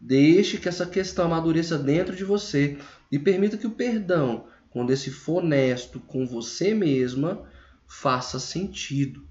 Deixe 0.01 0.57
que 0.57 0.69
essa 0.69 0.87
questão 0.87 1.27
amadureça 1.27 1.77
dentro 1.77 2.15
de 2.15 2.25
você 2.25 2.79
e 3.11 3.19
permita 3.19 3.57
que 3.57 3.67
o 3.67 3.73
perdão, 3.73 4.47
quando 4.71 4.93
esse 4.93 5.11
for 5.11 5.43
honesto 5.43 5.99
com 6.01 6.27
você 6.27 6.73
mesma, 6.73 7.43
faça 7.87 8.39
sentido. 8.39 9.27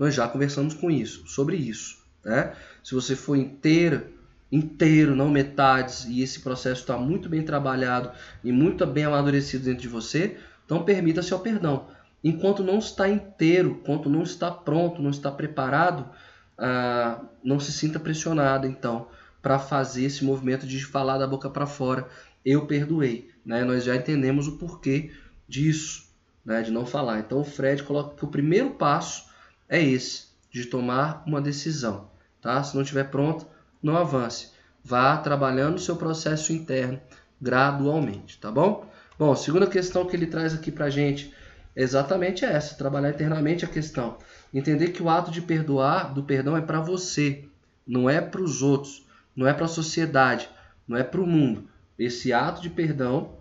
Nós 0.00 0.14
já 0.14 0.26
conversamos 0.26 0.72
com 0.72 0.90
isso, 0.90 1.28
sobre 1.28 1.56
isso. 1.56 1.98
Né? 2.24 2.54
Se 2.82 2.94
você 2.94 3.14
for 3.14 3.36
inteira, 3.36 4.10
inteiro, 4.50 5.14
não 5.14 5.28
metades, 5.28 6.06
e 6.06 6.22
esse 6.22 6.40
processo 6.40 6.80
está 6.80 6.96
muito 6.96 7.28
bem 7.28 7.42
trabalhado 7.42 8.10
e 8.42 8.50
muito 8.50 8.86
bem 8.86 9.04
amadurecido 9.04 9.64
dentro 9.64 9.82
de 9.82 9.88
você, 9.88 10.38
então 10.64 10.82
permita-se 10.84 11.38
perdão. 11.40 11.88
Enquanto 12.24 12.64
não 12.64 12.78
está 12.78 13.10
inteiro, 13.10 13.78
enquanto 13.82 14.08
não 14.08 14.22
está 14.22 14.50
pronto, 14.50 15.02
não 15.02 15.10
está 15.10 15.30
preparado, 15.30 16.08
ah, 16.56 17.20
não 17.44 17.60
se 17.60 17.70
sinta 17.70 18.00
pressionado, 18.00 18.66
então, 18.66 19.06
para 19.42 19.58
fazer 19.58 20.04
esse 20.04 20.24
movimento 20.24 20.66
de 20.66 20.82
falar 20.82 21.18
da 21.18 21.26
boca 21.26 21.50
para 21.50 21.66
fora, 21.66 22.08
eu 22.42 22.66
perdoei. 22.66 23.28
Né? 23.44 23.64
Nós 23.64 23.84
já 23.84 23.94
entendemos 23.94 24.48
o 24.48 24.56
porquê 24.56 25.12
disso, 25.46 26.10
né? 26.42 26.62
de 26.62 26.70
não 26.70 26.86
falar. 26.86 27.18
Então 27.18 27.40
o 27.40 27.44
Fred 27.44 27.82
coloca 27.82 28.16
que 28.16 28.24
o 28.24 28.28
primeiro 28.28 28.70
passo 28.70 29.28
é 29.70 29.80
esse, 29.80 30.24
de 30.50 30.66
tomar 30.66 31.22
uma 31.24 31.40
decisão. 31.40 32.10
Tá? 32.42 32.62
Se 32.62 32.74
não 32.74 32.82
estiver 32.82 33.04
pronto, 33.04 33.46
não 33.80 33.96
avance. 33.96 34.50
Vá 34.84 35.16
trabalhando 35.16 35.76
o 35.76 35.80
seu 35.80 35.94
processo 35.94 36.52
interno 36.52 37.00
gradualmente, 37.40 38.38
tá 38.38 38.50
bom? 38.50 38.90
Bom, 39.18 39.32
a 39.32 39.36
segunda 39.36 39.66
questão 39.66 40.04
que 40.04 40.16
ele 40.16 40.26
traz 40.26 40.52
aqui 40.52 40.72
pra 40.72 40.90
gente 40.90 41.32
é 41.76 41.82
exatamente 41.82 42.44
essa, 42.44 42.74
trabalhar 42.74 43.10
internamente 43.10 43.64
a 43.64 43.68
questão. 43.68 44.18
Entender 44.52 44.88
que 44.88 45.02
o 45.02 45.08
ato 45.08 45.30
de 45.30 45.40
perdoar, 45.40 46.12
do 46.12 46.24
perdão 46.24 46.56
é 46.56 46.60
para 46.60 46.80
você, 46.80 47.44
não 47.86 48.10
é 48.10 48.20
para 48.20 48.40
os 48.42 48.62
outros, 48.62 49.06
não 49.36 49.46
é 49.46 49.54
para 49.54 49.66
a 49.66 49.68
sociedade, 49.68 50.48
não 50.88 50.96
é 50.96 51.04
para 51.04 51.20
o 51.20 51.26
mundo. 51.26 51.68
Esse 51.98 52.32
ato 52.32 52.60
de 52.60 52.70
perdão 52.70 53.36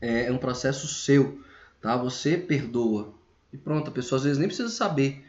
é, 0.00 0.26
é 0.26 0.32
um 0.32 0.38
processo 0.38 0.88
seu, 0.88 1.40
tá? 1.80 1.96
Você 1.96 2.36
perdoa. 2.36 3.12
E 3.52 3.58
pronto, 3.58 3.90
a 3.90 3.92
pessoa 3.92 4.16
às 4.16 4.24
vezes 4.24 4.38
nem 4.38 4.48
precisa 4.48 4.68
saber 4.68 5.24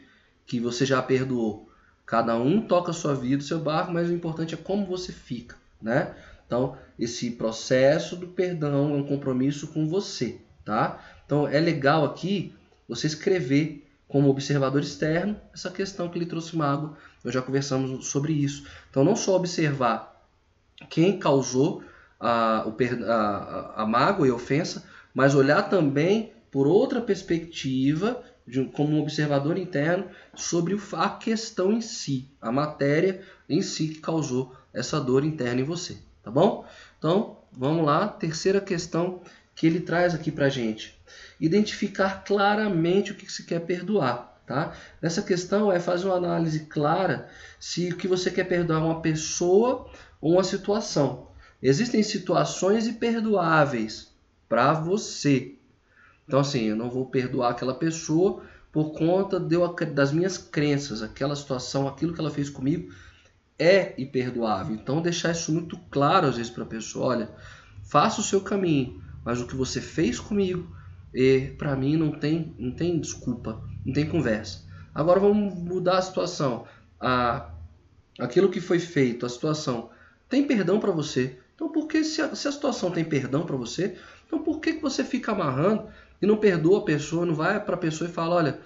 que 0.46 0.60
você 0.60 0.84
já 0.84 1.00
perdoou. 1.02 1.68
Cada 2.04 2.36
um 2.36 2.60
toca 2.60 2.90
a 2.90 2.94
sua 2.94 3.14
vida, 3.14 3.42
o 3.42 3.46
seu 3.46 3.58
barco, 3.58 3.92
mas 3.92 4.08
o 4.08 4.12
importante 4.12 4.54
é 4.54 4.58
como 4.58 4.84
você 4.86 5.12
fica, 5.12 5.56
né? 5.80 6.14
Então, 6.46 6.76
esse 6.98 7.30
processo 7.30 8.16
do 8.16 8.26
perdão 8.28 8.94
é 8.94 8.96
um 8.98 9.06
compromisso 9.06 9.68
com 9.68 9.88
você, 9.88 10.38
tá? 10.64 11.02
Então, 11.24 11.48
é 11.48 11.58
legal 11.58 12.04
aqui 12.04 12.54
você 12.86 13.06
escrever 13.06 13.88
como 14.06 14.28
observador 14.28 14.82
externo 14.82 15.40
essa 15.54 15.70
questão 15.70 16.10
que 16.10 16.18
ele 16.18 16.26
trouxe 16.26 16.54
mago. 16.54 16.94
Nós 17.24 17.32
já 17.32 17.40
conversamos 17.40 18.08
sobre 18.08 18.34
isso. 18.34 18.66
Então, 18.90 19.02
não 19.02 19.16
só 19.16 19.34
observar 19.36 20.26
quem 20.90 21.18
causou 21.18 21.82
a, 22.20 22.66
a, 23.08 23.82
a 23.82 23.86
mágoa 23.86 24.28
e 24.28 24.30
a 24.30 24.34
ofensa, 24.34 24.84
mas 25.14 25.34
olhar 25.34 25.62
também 25.62 26.32
por 26.50 26.66
outra 26.66 27.00
perspectiva 27.00 28.22
de, 28.46 28.64
como 28.66 28.96
um 28.96 29.02
observador 29.02 29.56
interno 29.56 30.06
sobre 30.34 30.78
a 30.92 31.08
questão 31.10 31.72
em 31.72 31.80
si, 31.80 32.28
a 32.40 32.50
matéria 32.50 33.22
em 33.48 33.62
si 33.62 33.88
que 33.88 34.00
causou 34.00 34.54
essa 34.72 35.00
dor 35.00 35.24
interna 35.24 35.60
em 35.60 35.64
você, 35.64 35.98
tá 36.22 36.30
bom? 36.30 36.66
Então, 36.98 37.38
vamos 37.52 37.84
lá, 37.84 38.08
terceira 38.08 38.60
questão 38.60 39.20
que 39.54 39.66
ele 39.66 39.80
traz 39.80 40.14
aqui 40.14 40.30
para 40.30 40.48
gente. 40.48 40.98
Identificar 41.40 42.24
claramente 42.24 43.12
o 43.12 43.14
que 43.14 43.30
se 43.30 43.44
quer 43.44 43.60
perdoar, 43.60 44.42
tá? 44.46 44.72
Nessa 45.00 45.22
questão 45.22 45.70
é 45.70 45.78
fazer 45.78 46.06
uma 46.06 46.16
análise 46.16 46.60
clara 46.66 47.28
se 47.58 47.90
o 47.90 47.96
que 47.96 48.08
você 48.08 48.30
quer 48.30 48.44
perdoar 48.44 48.80
é 48.80 48.84
uma 48.84 49.02
pessoa 49.02 49.90
ou 50.20 50.32
uma 50.32 50.44
situação. 50.44 51.28
Existem 51.62 52.02
situações 52.02 52.86
imperdoáveis 52.86 54.12
para 54.48 54.72
você, 54.72 55.56
então, 56.32 56.40
assim, 56.40 56.62
eu 56.62 56.76
não 56.76 56.88
vou 56.88 57.04
perdoar 57.04 57.50
aquela 57.50 57.74
pessoa 57.74 58.42
por 58.72 58.92
conta 58.92 59.38
de 59.38 59.54
das 59.92 60.14
minhas 60.14 60.38
crenças, 60.38 61.02
aquela 61.02 61.36
situação, 61.36 61.86
aquilo 61.86 62.14
que 62.14 62.20
ela 62.20 62.30
fez 62.30 62.48
comigo 62.48 62.90
é 63.58 63.92
imperdoável. 64.00 64.74
Então, 64.74 65.02
deixar 65.02 65.32
isso 65.32 65.52
muito 65.52 65.76
claro 65.90 66.26
às 66.26 66.38
vezes 66.38 66.50
para 66.50 66.62
a 66.62 66.66
pessoa: 66.66 67.08
olha, 67.08 67.30
faça 67.84 68.22
o 68.22 68.24
seu 68.24 68.40
caminho, 68.40 68.98
mas 69.22 69.42
o 69.42 69.46
que 69.46 69.54
você 69.54 69.78
fez 69.78 70.18
comigo, 70.18 70.74
para 71.58 71.76
mim, 71.76 71.98
não 71.98 72.12
tem, 72.12 72.54
não 72.58 72.72
tem 72.72 72.98
desculpa, 72.98 73.62
não 73.84 73.92
tem 73.92 74.08
conversa. 74.08 74.64
Agora 74.94 75.20
vamos 75.20 75.52
mudar 75.54 75.98
a 75.98 76.02
situação. 76.02 76.64
A, 76.98 77.50
aquilo 78.18 78.48
que 78.48 78.58
foi 78.58 78.78
feito, 78.78 79.26
a 79.26 79.28
situação, 79.28 79.90
tem 80.30 80.46
perdão 80.46 80.80
para 80.80 80.92
você. 80.92 81.38
Então, 81.54 81.68
por 81.68 81.86
que 81.86 82.02
se 82.02 82.22
a, 82.22 82.34
se 82.34 82.48
a 82.48 82.52
situação 82.52 82.90
tem 82.90 83.04
perdão 83.04 83.44
para 83.44 83.54
você, 83.54 83.98
então 84.26 84.42
por 84.42 84.60
que, 84.60 84.72
que 84.72 84.80
você 84.80 85.04
fica 85.04 85.32
amarrando 85.32 85.88
e 86.22 86.26
não 86.26 86.36
perdoa 86.36 86.78
a 86.78 86.84
pessoa, 86.84 87.26
não 87.26 87.34
vai 87.34 87.58
para 87.58 87.74
a 87.74 87.78
pessoa 87.78 88.08
e 88.08 88.12
fala, 88.12 88.36
olha, 88.36 88.60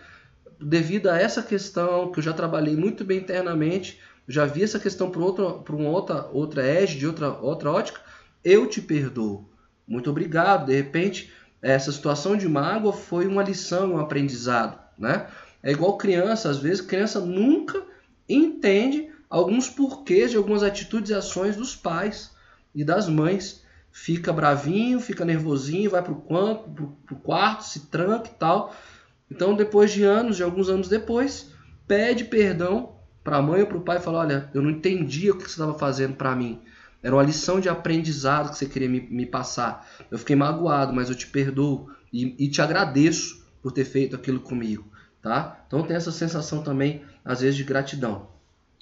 devido 0.60 1.08
a 1.08 1.18
essa 1.18 1.42
questão 1.42 2.12
que 2.12 2.18
eu 2.18 2.22
já 2.22 2.34
trabalhei 2.34 2.76
muito 2.76 3.02
bem 3.02 3.18
internamente, 3.18 3.98
já 4.28 4.44
vi 4.44 4.62
essa 4.62 4.78
questão 4.78 5.10
por 5.10 5.22
outra, 5.22 5.52
por 5.52 5.74
uma 5.74 5.88
outra, 5.88 6.28
outra 6.32 6.66
edge, 6.66 6.98
de 6.98 7.06
outra, 7.06 7.30
outra 7.32 7.70
ótica, 7.70 8.00
eu 8.44 8.66
te 8.66 8.82
perdoo. 8.82 9.48
Muito 9.88 10.10
obrigado. 10.10 10.66
De 10.66 10.74
repente, 10.74 11.32
essa 11.62 11.90
situação 11.90 12.36
de 12.36 12.48
mágoa 12.48 12.92
foi 12.92 13.26
uma 13.26 13.42
lição, 13.42 13.94
um 13.94 13.98
aprendizado, 13.98 14.78
né? 14.98 15.28
É 15.62 15.72
igual 15.72 15.96
criança, 15.96 16.50
às 16.50 16.58
vezes 16.58 16.80
criança 16.80 17.20
nunca 17.20 17.82
entende 18.28 19.08
alguns 19.28 19.68
porquês 19.68 20.30
de 20.30 20.36
algumas 20.36 20.62
atitudes 20.62 21.10
e 21.10 21.14
ações 21.14 21.56
dos 21.56 21.74
pais 21.74 22.32
e 22.74 22.84
das 22.84 23.08
mães 23.08 23.64
fica 23.96 24.30
bravinho, 24.30 25.00
fica 25.00 25.24
nervosinho, 25.24 25.90
vai 25.90 26.02
pro 26.02 26.16
pro, 26.16 26.96
pro 27.06 27.16
quarto, 27.16 27.64
se 27.64 27.86
tranca 27.86 28.28
e 28.28 28.34
tal. 28.34 28.76
Então, 29.30 29.56
depois 29.56 29.90
de 29.90 30.04
anos, 30.04 30.36
de 30.36 30.42
alguns 30.42 30.68
anos 30.68 30.86
depois, 30.86 31.50
pede 31.88 32.24
perdão 32.24 32.94
para 33.24 33.38
a 33.38 33.42
mãe 33.42 33.62
ou 33.62 33.66
para 33.66 33.78
o 33.78 33.80
pai 33.80 33.96
e 33.96 34.00
fala: 34.00 34.18
Olha, 34.18 34.50
eu 34.52 34.60
não 34.60 34.68
entendi 34.68 35.30
o 35.30 35.34
que 35.34 35.44
você 35.44 35.48
estava 35.48 35.78
fazendo 35.78 36.14
para 36.14 36.36
mim. 36.36 36.60
Era 37.02 37.16
uma 37.16 37.22
lição 37.22 37.58
de 37.58 37.70
aprendizado 37.70 38.50
que 38.50 38.58
você 38.58 38.66
queria 38.66 38.88
me, 38.88 39.00
me, 39.00 39.24
passar. 39.24 39.88
Eu 40.10 40.18
fiquei 40.18 40.36
magoado, 40.36 40.92
mas 40.92 41.08
eu 41.08 41.14
te 41.14 41.26
perdoo 41.26 41.88
e, 42.12 42.44
e 42.44 42.50
te 42.50 42.60
agradeço 42.60 43.46
por 43.62 43.72
ter 43.72 43.86
feito 43.86 44.14
aquilo 44.14 44.40
comigo. 44.40 44.84
Tá? 45.22 45.64
Então, 45.66 45.82
tem 45.82 45.96
essa 45.96 46.12
sensação 46.12 46.62
também, 46.62 47.02
às 47.24 47.40
vezes, 47.40 47.56
de 47.56 47.64
gratidão. 47.64 48.28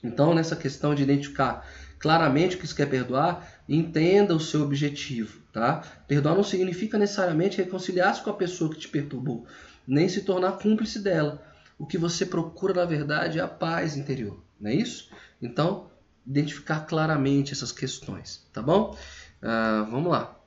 Então, 0.02 0.34
nessa 0.34 0.56
questão 0.56 0.92
de 0.92 1.04
identificar 1.04 1.64
claramente 2.04 2.56
o 2.56 2.58
que 2.58 2.66
você 2.66 2.74
quer 2.74 2.86
perdoar, 2.90 3.53
entenda 3.68 4.34
o 4.34 4.40
seu 4.40 4.62
objetivo, 4.62 5.40
tá? 5.52 5.82
Perdoar 6.06 6.34
não 6.34 6.44
significa 6.44 6.98
necessariamente 6.98 7.56
reconciliar-se 7.58 8.22
com 8.22 8.30
a 8.30 8.34
pessoa 8.34 8.70
que 8.70 8.78
te 8.78 8.88
perturbou, 8.88 9.46
nem 9.86 10.08
se 10.08 10.22
tornar 10.22 10.58
cúmplice 10.58 10.98
dela. 10.98 11.42
O 11.78 11.86
que 11.86 11.98
você 11.98 12.24
procura, 12.24 12.74
na 12.74 12.84
verdade, 12.84 13.38
é 13.38 13.42
a 13.42 13.48
paz 13.48 13.96
interior, 13.96 14.42
não 14.60 14.70
é 14.70 14.74
isso? 14.74 15.10
Então, 15.40 15.90
identificar 16.26 16.80
claramente 16.80 17.52
essas 17.52 17.72
questões, 17.72 18.46
tá 18.52 18.62
bom? 18.62 18.96
Uh, 19.42 19.90
vamos 19.90 20.10
lá. 20.10 20.38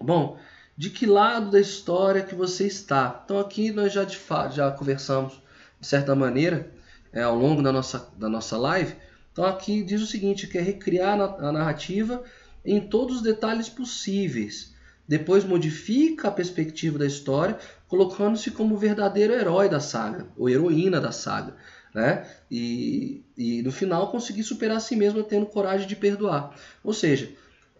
Bom, 0.00 0.38
de 0.76 0.90
que 0.90 1.06
lado 1.06 1.50
da 1.50 1.60
história 1.60 2.22
que 2.22 2.34
você 2.34 2.66
está? 2.66 3.22
Então, 3.24 3.38
aqui 3.38 3.72
nós 3.72 3.92
já, 3.92 4.04
de 4.04 4.18
já 4.52 4.70
conversamos, 4.70 5.40
de 5.80 5.86
certa 5.86 6.14
maneira, 6.14 6.70
é, 7.12 7.22
ao 7.22 7.34
longo 7.34 7.62
da 7.62 7.72
nossa, 7.72 8.08
da 8.16 8.28
nossa 8.28 8.56
live, 8.56 8.94
então 9.38 9.46
aqui 9.48 9.84
diz 9.84 10.02
o 10.02 10.06
seguinte, 10.06 10.48
que 10.48 10.58
é 10.58 10.60
recriar 10.60 11.16
a 11.20 11.52
narrativa 11.52 12.24
em 12.64 12.80
todos 12.80 13.18
os 13.18 13.22
detalhes 13.22 13.68
possíveis. 13.68 14.74
Depois 15.06 15.44
modifica 15.44 16.26
a 16.26 16.32
perspectiva 16.32 16.98
da 16.98 17.06
história, 17.06 17.56
colocando-se 17.86 18.50
como 18.50 18.74
o 18.74 18.78
verdadeiro 18.78 19.32
herói 19.32 19.68
da 19.68 19.78
saga, 19.78 20.26
ou 20.36 20.48
heroína 20.48 21.00
da 21.00 21.12
saga. 21.12 21.54
Né? 21.94 22.26
E, 22.50 23.22
e 23.36 23.62
no 23.62 23.70
final 23.70 24.10
conseguir 24.10 24.42
superar 24.42 24.78
a 24.78 24.80
si 24.80 24.96
mesmo 24.96 25.22
tendo 25.22 25.46
coragem 25.46 25.86
de 25.86 25.94
perdoar. 25.94 26.52
Ou 26.82 26.92
seja, 26.92 27.30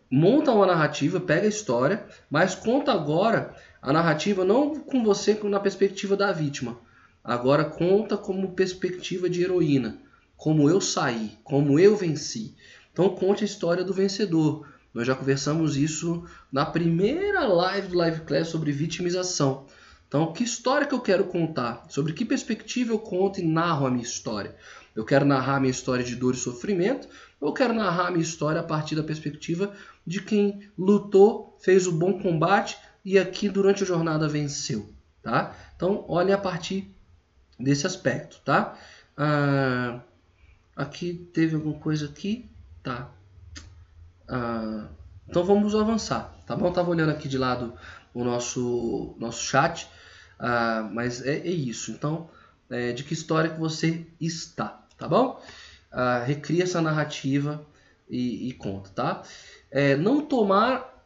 monta 0.09 0.53
uma 0.53 0.65
narrativa, 0.65 1.19
pega 1.19 1.47
a 1.47 1.49
história, 1.51 2.07
mas 2.31 2.55
conta 2.55 2.93
agora 2.93 3.53
a 3.83 3.93
narrativa 3.93 4.45
não 4.45 4.79
com 4.79 5.03
você 5.03 5.37
na 5.43 5.59
perspectiva 5.59 6.17
da 6.17 6.31
vítima. 6.31 6.79
Agora 7.25 7.65
conta 7.65 8.17
como 8.17 8.53
perspectiva 8.53 9.29
de 9.29 9.43
heroína 9.43 10.07
como 10.39 10.71
eu 10.71 10.81
saí, 10.81 11.37
como 11.45 11.79
eu 11.79 11.95
venci. 11.95 12.55
Então 12.93 13.11
conte 13.11 13.45
a 13.45 13.47
história 13.47 13.85
do 13.85 13.93
vencedor. 13.93 14.67
Nós 14.95 15.07
já 15.07 15.15
conversamos 15.15 15.77
isso 15.77 16.25
na 16.51 16.65
primeira 16.65 17.47
live 17.47 17.89
do 17.89 17.99
Live 17.99 18.21
Class 18.23 18.49
sobre 18.49 18.73
vitimização. 18.73 19.67
Então, 20.07 20.33
que 20.33 20.43
história 20.43 20.87
que 20.87 20.95
eu 20.95 21.01
quero 21.01 21.25
contar? 21.25 21.85
Sobre 21.91 22.15
que 22.15 22.25
perspectiva 22.25 22.93
eu 22.93 22.99
conto 22.99 23.41
e 23.41 23.45
narro 23.45 23.87
a 23.87 23.91
minha 23.91 24.03
história? 24.03 24.57
Eu 24.97 25.05
quero 25.05 25.27
narrar 25.27 25.57
a 25.57 25.61
minha 25.61 25.71
história 25.71 26.03
de 26.03 26.17
dor 26.17 26.33
e 26.33 26.39
sofrimento, 26.39 27.07
ou 27.39 27.51
eu 27.51 27.53
quero 27.53 27.75
narrar 27.75 28.07
a 28.07 28.11
minha 28.11 28.23
história 28.23 28.63
a 28.63 28.65
partir 28.65 28.97
da 28.97 29.03
perspectiva 29.03 29.75
de 30.07 30.23
quem 30.23 30.71
lutou, 30.79 31.59
fez 31.61 31.87
o 31.87 31.93
bom 31.93 32.19
combate 32.19 32.79
e 33.05 33.19
aqui 33.19 33.51
durante 33.51 33.83
a 33.83 33.87
jornada 33.87 34.27
venceu, 34.27 34.89
tá? 35.23 35.55
Então, 35.77 36.07
olhe 36.09 36.33
a 36.33 36.39
partir 36.39 36.91
desse 37.61 37.87
aspecto, 37.87 38.41
tá? 38.45 38.79
Ah, 39.15 40.01
aqui 40.79 41.29
teve 41.35 41.57
alguma 41.57 41.77
coisa 41.81 42.07
aqui, 42.07 42.49
tá? 42.85 43.11
Ah, 44.29 44.87
então 45.29 45.43
vamos 45.43 45.75
avançar, 45.75 46.33
tá 46.47 46.55
bom? 46.55 46.73
Tava 46.73 46.91
olhando 46.91 47.11
aqui 47.11 47.29
de 47.29 47.37
lado 47.37 47.75
o 48.15 48.23
nosso 48.23 49.17
nosso 49.19 49.43
chat, 49.43 49.89
ah, 50.39 50.89
mas 50.93 51.21
é, 51.27 51.39
é, 51.39 51.51
isso. 51.51 51.91
Então, 51.91 52.31
é, 52.71 52.93
de 52.93 53.03
que 53.03 53.13
história 53.13 53.51
que 53.51 53.59
você 53.59 54.07
está, 54.21 54.87
tá 54.97 55.09
bom? 55.09 55.43
Ah, 55.91 56.23
recria 56.25 56.63
essa 56.63 56.81
narrativa 56.81 57.67
e, 58.09 58.49
e 58.49 58.53
conta, 58.53 58.91
tá? 58.91 59.23
É, 59.71 59.97
não 59.97 60.25
tomar 60.25 61.05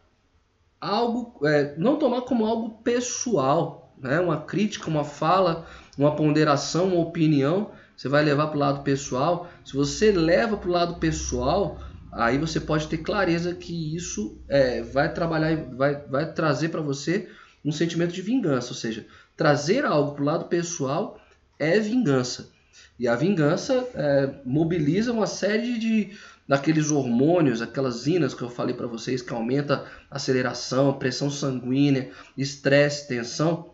algo, 0.78 1.46
é, 1.46 1.74
não 1.78 1.96
tomar 1.98 2.22
como 2.22 2.44
algo 2.44 2.82
pessoal, 2.82 3.94
né? 3.96 4.20
Uma 4.20 4.42
crítica, 4.42 4.90
uma 4.90 5.04
fala, 5.04 5.66
uma 5.96 6.14
ponderação, 6.14 6.88
uma 6.88 7.00
opinião, 7.00 7.72
você 8.02 8.08
vai 8.08 8.24
levar 8.24 8.48
para 8.48 8.56
o 8.56 8.58
lado 8.58 8.82
pessoal. 8.82 9.48
Se 9.64 9.74
você 9.74 10.10
leva 10.10 10.56
para 10.56 10.68
o 10.68 10.72
lado 10.72 10.96
pessoal, 10.96 11.80
aí 12.10 12.36
você 12.36 12.58
pode 12.58 12.88
ter 12.88 12.98
clareza 12.98 13.54
que 13.54 13.94
isso 13.94 14.42
é, 14.48 14.82
vai 14.82 15.14
trabalhar, 15.14 15.54
vai, 15.76 15.94
vai 15.94 16.32
trazer 16.32 16.70
para 16.70 16.80
você 16.80 17.28
um 17.64 17.70
sentimento 17.70 18.12
de 18.12 18.20
vingança, 18.20 18.70
ou 18.70 18.74
seja, 18.74 19.06
trazer 19.36 19.84
algo 19.84 20.16
para 20.16 20.22
o 20.22 20.26
lado 20.26 20.44
pessoal 20.46 21.20
é 21.60 21.78
vingança. 21.78 22.50
E 22.98 23.06
a 23.06 23.14
vingança 23.14 23.88
é, 23.94 24.34
mobiliza 24.44 25.12
uma 25.12 25.28
série 25.28 25.78
de 25.78 26.10
daqueles 26.48 26.90
hormônios, 26.90 27.62
aquelas 27.62 28.08
inas 28.08 28.34
que 28.34 28.42
eu 28.42 28.50
falei 28.50 28.74
para 28.74 28.88
vocês 28.88 29.22
que 29.22 29.32
aumenta 29.32 29.84
aceleração, 30.10 30.98
pressão 30.98 31.30
sanguínea, 31.30 32.10
estresse, 32.36 33.06
tensão. 33.06 33.70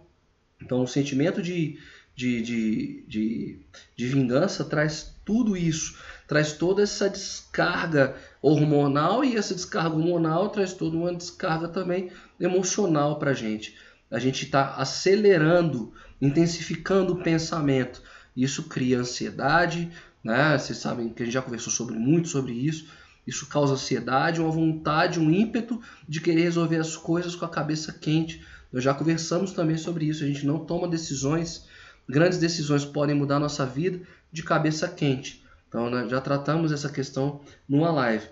Então, 0.60 0.82
o 0.82 0.86
sentimento 0.86 1.40
de, 1.40 1.78
de, 2.18 2.42
de, 2.42 3.04
de, 3.06 3.58
de 3.96 4.06
vingança 4.08 4.64
traz 4.64 5.14
tudo 5.24 5.56
isso, 5.56 5.96
traz 6.26 6.52
toda 6.52 6.82
essa 6.82 7.08
descarga 7.08 8.16
hormonal 8.42 9.24
e 9.24 9.36
essa 9.36 9.54
descarga 9.54 9.94
hormonal 9.94 10.48
traz 10.48 10.72
toda 10.72 10.96
uma 10.96 11.14
descarga 11.14 11.68
também 11.68 12.10
emocional 12.40 13.20
para 13.20 13.30
a 13.30 13.34
gente. 13.34 13.76
A 14.10 14.18
gente 14.18 14.46
está 14.46 14.74
acelerando, 14.74 15.92
intensificando 16.20 17.12
o 17.12 17.22
pensamento. 17.22 18.02
Isso 18.36 18.64
cria 18.64 18.98
ansiedade, 18.98 19.88
né? 20.24 20.58
Vocês 20.58 20.78
sabem 20.78 21.10
que 21.10 21.22
a 21.22 21.24
gente 21.24 21.34
já 21.34 21.42
conversou 21.42 21.72
sobre 21.72 21.94
muito 21.94 22.26
sobre 22.26 22.52
isso. 22.52 22.88
Isso 23.24 23.46
causa 23.46 23.74
ansiedade, 23.74 24.40
uma 24.40 24.50
vontade, 24.50 25.20
um 25.20 25.30
ímpeto 25.30 25.80
de 26.08 26.20
querer 26.20 26.42
resolver 26.42 26.78
as 26.78 26.96
coisas 26.96 27.36
com 27.36 27.44
a 27.44 27.48
cabeça 27.48 27.92
quente. 27.92 28.44
Nós 28.72 28.82
já 28.82 28.92
conversamos 28.92 29.52
também 29.52 29.76
sobre 29.76 30.06
isso. 30.06 30.24
A 30.24 30.26
gente 30.26 30.44
não 30.44 30.58
toma 30.58 30.88
decisões 30.88 31.68
Grandes 32.08 32.38
decisões 32.38 32.84
podem 32.84 33.14
mudar 33.14 33.38
nossa 33.38 33.66
vida 33.66 34.00
de 34.32 34.42
cabeça 34.42 34.88
quente. 34.88 35.44
Então, 35.68 35.90
né, 35.90 36.08
já 36.08 36.20
tratamos 36.20 36.72
essa 36.72 36.88
questão 36.88 37.40
numa 37.68 37.90
live. 37.90 38.26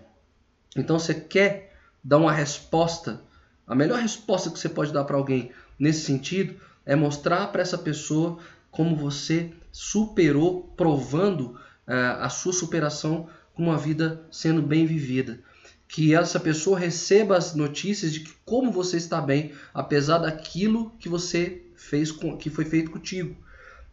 Então, 0.74 0.98
você 0.98 1.14
quer 1.14 1.76
dar 2.02 2.16
uma 2.18 2.32
resposta? 2.32 3.20
A 3.66 3.74
melhor 3.74 4.00
resposta 4.00 4.50
que 4.50 4.58
você 4.58 4.68
pode 4.68 4.92
dar 4.92 5.04
para 5.04 5.16
alguém 5.16 5.50
nesse 5.78 6.00
sentido 6.00 6.54
é 6.86 6.96
mostrar 6.96 7.48
para 7.48 7.60
essa 7.60 7.76
pessoa 7.76 8.38
como 8.70 8.96
você 8.96 9.52
superou, 9.72 10.72
provando 10.76 11.58
é, 11.86 11.94
a 11.94 12.28
sua 12.28 12.52
superação 12.52 13.28
com 13.54 13.64
uma 13.64 13.76
vida 13.76 14.22
sendo 14.30 14.62
bem 14.62 14.86
vivida. 14.86 15.40
Que 15.88 16.14
essa 16.14 16.40
pessoa 16.40 16.78
receba 16.78 17.36
as 17.36 17.54
notícias 17.54 18.12
de 18.12 18.20
que 18.20 18.32
como 18.44 18.70
você 18.70 18.96
está 18.96 19.20
bem, 19.20 19.52
apesar 19.74 20.18
daquilo 20.18 20.90
que 20.98 21.08
você 21.08 21.62
fez, 21.74 22.10
com, 22.10 22.36
que 22.36 22.50
foi 22.50 22.64
feito 22.64 22.90
contigo. 22.90 23.36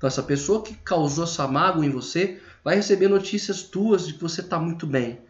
Então, 0.03 0.09
essa 0.09 0.21
pessoa 0.21 0.61
que 0.61 0.73
causou 0.73 1.23
essa 1.23 1.47
mágoa 1.47 1.85
em 1.85 1.89
você 1.89 2.37
vai 2.61 2.75
receber 2.75 3.07
notícias 3.07 3.63
tuas 3.63 4.05
de 4.05 4.15
que 4.15 4.21
você 4.21 4.41
está 4.41 4.59
muito 4.59 4.85
bem, 4.85 5.21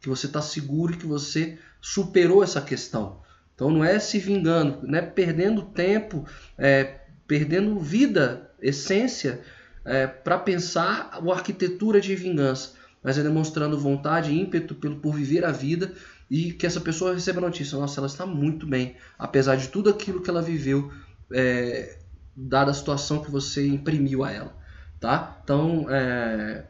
que 0.00 0.08
você 0.08 0.24
está 0.24 0.40
seguro 0.40 0.94
e 0.94 0.96
que 0.96 1.04
você 1.04 1.58
superou 1.82 2.42
essa 2.42 2.62
questão. 2.62 3.20
Então, 3.54 3.70
não 3.70 3.84
é 3.84 3.98
se 3.98 4.18
vingando, 4.18 4.88
não 4.88 4.98
é 4.98 5.02
perdendo 5.02 5.60
tempo, 5.60 6.24
é, 6.56 7.00
perdendo 7.26 7.78
vida, 7.78 8.50
essência, 8.62 9.42
é, 9.84 10.06
para 10.06 10.38
pensar 10.38 11.10
a 11.12 11.30
arquitetura 11.30 12.00
de 12.00 12.16
vingança, 12.16 12.72
mas 13.02 13.18
é 13.18 13.22
demonstrando 13.22 13.78
vontade, 13.78 14.32
ímpeto 14.32 14.74
pelo, 14.74 14.96
por 14.96 15.14
viver 15.14 15.44
a 15.44 15.52
vida 15.52 15.92
e 16.30 16.54
que 16.54 16.64
essa 16.64 16.80
pessoa 16.80 17.12
receba 17.12 17.36
a 17.36 17.42
notícia: 17.42 17.76
nossa, 17.76 18.00
ela 18.00 18.06
está 18.06 18.24
muito 18.24 18.66
bem, 18.66 18.96
apesar 19.18 19.56
de 19.56 19.68
tudo 19.68 19.90
aquilo 19.90 20.22
que 20.22 20.30
ela 20.30 20.40
viveu. 20.40 20.90
É, 21.30 21.98
dada 22.36 22.70
a 22.70 22.74
situação 22.74 23.22
que 23.22 23.30
você 23.30 23.66
imprimiu 23.66 24.24
a 24.24 24.30
ela, 24.30 24.54
tá? 24.98 25.38
Então, 25.42 25.86
é, 25.88 26.64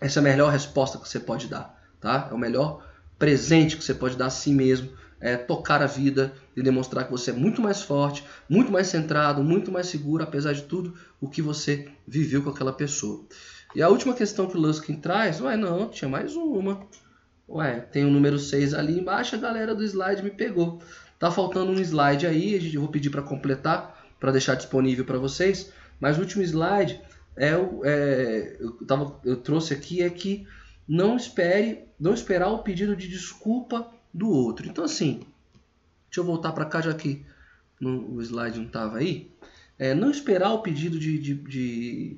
essa 0.00 0.18
é 0.18 0.20
a 0.20 0.24
melhor 0.24 0.50
resposta 0.50 0.98
que 0.98 1.08
você 1.08 1.20
pode 1.20 1.46
dar, 1.46 1.78
tá? 2.00 2.28
É 2.30 2.34
o 2.34 2.38
melhor 2.38 2.86
presente 3.18 3.76
que 3.76 3.84
você 3.84 3.94
pode 3.94 4.16
dar 4.16 4.26
a 4.26 4.30
si 4.30 4.52
mesmo, 4.52 4.90
é 5.20 5.36
tocar 5.36 5.82
a 5.82 5.86
vida 5.86 6.32
e 6.56 6.62
demonstrar 6.62 7.04
que 7.04 7.10
você 7.10 7.30
é 7.30 7.34
muito 7.34 7.60
mais 7.60 7.82
forte, 7.82 8.24
muito 8.48 8.70
mais 8.70 8.86
centrado, 8.86 9.42
muito 9.42 9.72
mais 9.72 9.88
seguro, 9.88 10.22
apesar 10.22 10.52
de 10.52 10.62
tudo 10.62 10.94
o 11.20 11.28
que 11.28 11.42
você 11.42 11.88
viveu 12.06 12.42
com 12.42 12.50
aquela 12.50 12.72
pessoa. 12.72 13.24
E 13.74 13.82
a 13.82 13.88
última 13.88 14.14
questão 14.14 14.46
que 14.46 14.56
o 14.56 14.60
Luskin 14.60 14.96
traz, 14.96 15.40
ué, 15.40 15.56
não, 15.56 15.88
tinha 15.88 16.08
mais 16.08 16.34
uma. 16.36 16.80
Ué, 17.48 17.80
tem 17.80 18.04
o 18.04 18.10
número 18.10 18.38
6 18.38 18.74
ali 18.74 18.98
embaixo, 18.98 19.34
a 19.34 19.38
galera 19.38 19.74
do 19.74 19.82
slide 19.82 20.22
me 20.22 20.30
pegou. 20.30 20.80
Tá 21.18 21.30
faltando 21.30 21.72
um 21.72 21.80
slide 21.80 22.26
aí, 22.26 22.72
eu 22.72 22.80
vou 22.80 22.90
pedir 22.90 23.10
para 23.10 23.22
completar 23.22 23.97
para 24.18 24.32
deixar 24.32 24.54
disponível 24.54 25.04
para 25.04 25.18
vocês. 25.18 25.72
Mas 26.00 26.16
o 26.16 26.20
último 26.20 26.42
slide 26.42 27.00
é, 27.36 27.50
é 27.84 28.56
eu, 28.60 28.72
tava, 28.86 29.20
eu 29.24 29.36
trouxe 29.36 29.74
aqui 29.74 30.02
é 30.02 30.10
que 30.10 30.46
não 30.86 31.16
espere, 31.16 31.84
não 31.98 32.14
esperar 32.14 32.48
o 32.48 32.62
pedido 32.62 32.96
de 32.96 33.08
desculpa 33.08 33.90
do 34.12 34.28
outro. 34.30 34.66
Então 34.66 34.84
assim, 34.84 35.20
deixa 36.08 36.20
eu 36.20 36.24
voltar 36.24 36.52
para 36.52 36.64
cá 36.64 36.80
já 36.80 36.94
que 36.94 37.24
no, 37.80 38.14
o 38.14 38.22
slide 38.22 38.58
não 38.58 38.66
estava 38.66 38.98
aí. 38.98 39.30
É, 39.78 39.94
não 39.94 40.10
esperar 40.10 40.52
o 40.52 40.62
pedido 40.62 40.98
de, 40.98 41.18
de, 41.18 41.34
de, 41.34 42.16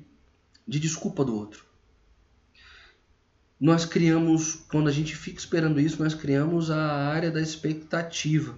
de 0.67 0.79
desculpa 0.79 1.23
do 1.23 1.35
outro. 1.35 1.63
Nós 3.59 3.85
criamos, 3.85 4.55
quando 4.71 4.89
a 4.89 4.91
gente 4.91 5.15
fica 5.15 5.37
esperando 5.37 5.79
isso, 5.79 6.01
nós 6.01 6.15
criamos 6.15 6.71
a 6.71 7.09
área 7.09 7.29
da 7.29 7.39
expectativa. 7.39 8.57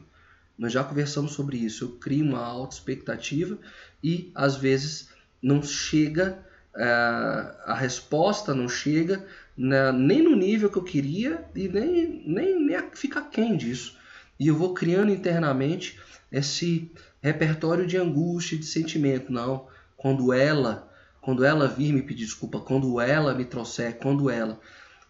Nós 0.57 0.71
já 0.71 0.83
conversamos 0.83 1.31
sobre 1.31 1.57
isso. 1.57 1.85
Eu 1.85 1.89
crio 1.99 2.25
uma 2.25 2.39
alta 2.39 2.75
expectativa 2.75 3.57
e 4.03 4.31
às 4.35 4.55
vezes 4.55 5.09
não 5.41 5.61
chega 5.61 6.39
uh, 6.75 7.55
a 7.65 7.75
resposta, 7.75 8.53
não 8.53 8.69
chega 8.69 9.25
na, 9.57 9.91
nem 9.91 10.21
no 10.21 10.35
nível 10.35 10.69
que 10.69 10.77
eu 10.77 10.83
queria 10.83 11.43
e 11.55 11.67
nem, 11.67 12.23
nem, 12.25 12.65
nem 12.65 12.89
fica 12.93 13.21
quem 13.21 13.57
disso. 13.57 13.97
E 14.39 14.47
eu 14.47 14.55
vou 14.55 14.73
criando 14.73 15.11
internamente 15.11 15.99
esse 16.31 16.91
repertório 17.21 17.85
de 17.85 17.97
angústia, 17.97 18.57
de 18.57 18.65
sentimento. 18.65 19.31
Não, 19.31 19.67
quando 19.95 20.33
ela, 20.33 20.91
quando 21.21 21.43
ela 21.43 21.67
vir 21.67 21.93
me 21.93 22.01
pedir 22.01 22.25
desculpa, 22.25 22.59
quando 22.59 22.99
ela 22.99 23.33
me 23.33 23.45
trouxer, 23.45 23.97
quando 23.97 24.29
ela. 24.29 24.59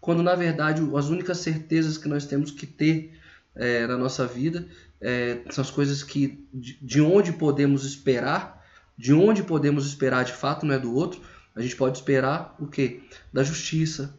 Quando 0.00 0.22
na 0.22 0.34
verdade 0.34 0.82
as 0.94 1.08
únicas 1.08 1.38
certezas 1.38 1.96
que 1.96 2.08
nós 2.08 2.26
temos 2.26 2.50
que 2.50 2.66
ter 2.66 3.18
é, 3.54 3.86
na 3.86 3.96
nossa 3.96 4.26
vida 4.26 4.68
é, 5.04 5.42
são 5.50 5.62
as 5.62 5.70
coisas 5.70 6.02
que 6.02 6.48
de, 6.52 6.78
de 6.80 7.00
onde 7.02 7.34
podemos 7.34 7.84
esperar, 7.84 8.64
de 8.96 9.12
onde 9.12 9.42
podemos 9.42 9.86
esperar 9.86 10.24
de 10.24 10.32
fato 10.32 10.64
não 10.64 10.74
é 10.74 10.78
do 10.78 10.94
outro, 10.94 11.20
a 11.54 11.60
gente 11.60 11.76
pode 11.76 11.98
esperar 11.98 12.56
o 12.58 12.66
que? 12.66 13.02
Da 13.30 13.42
justiça, 13.42 14.18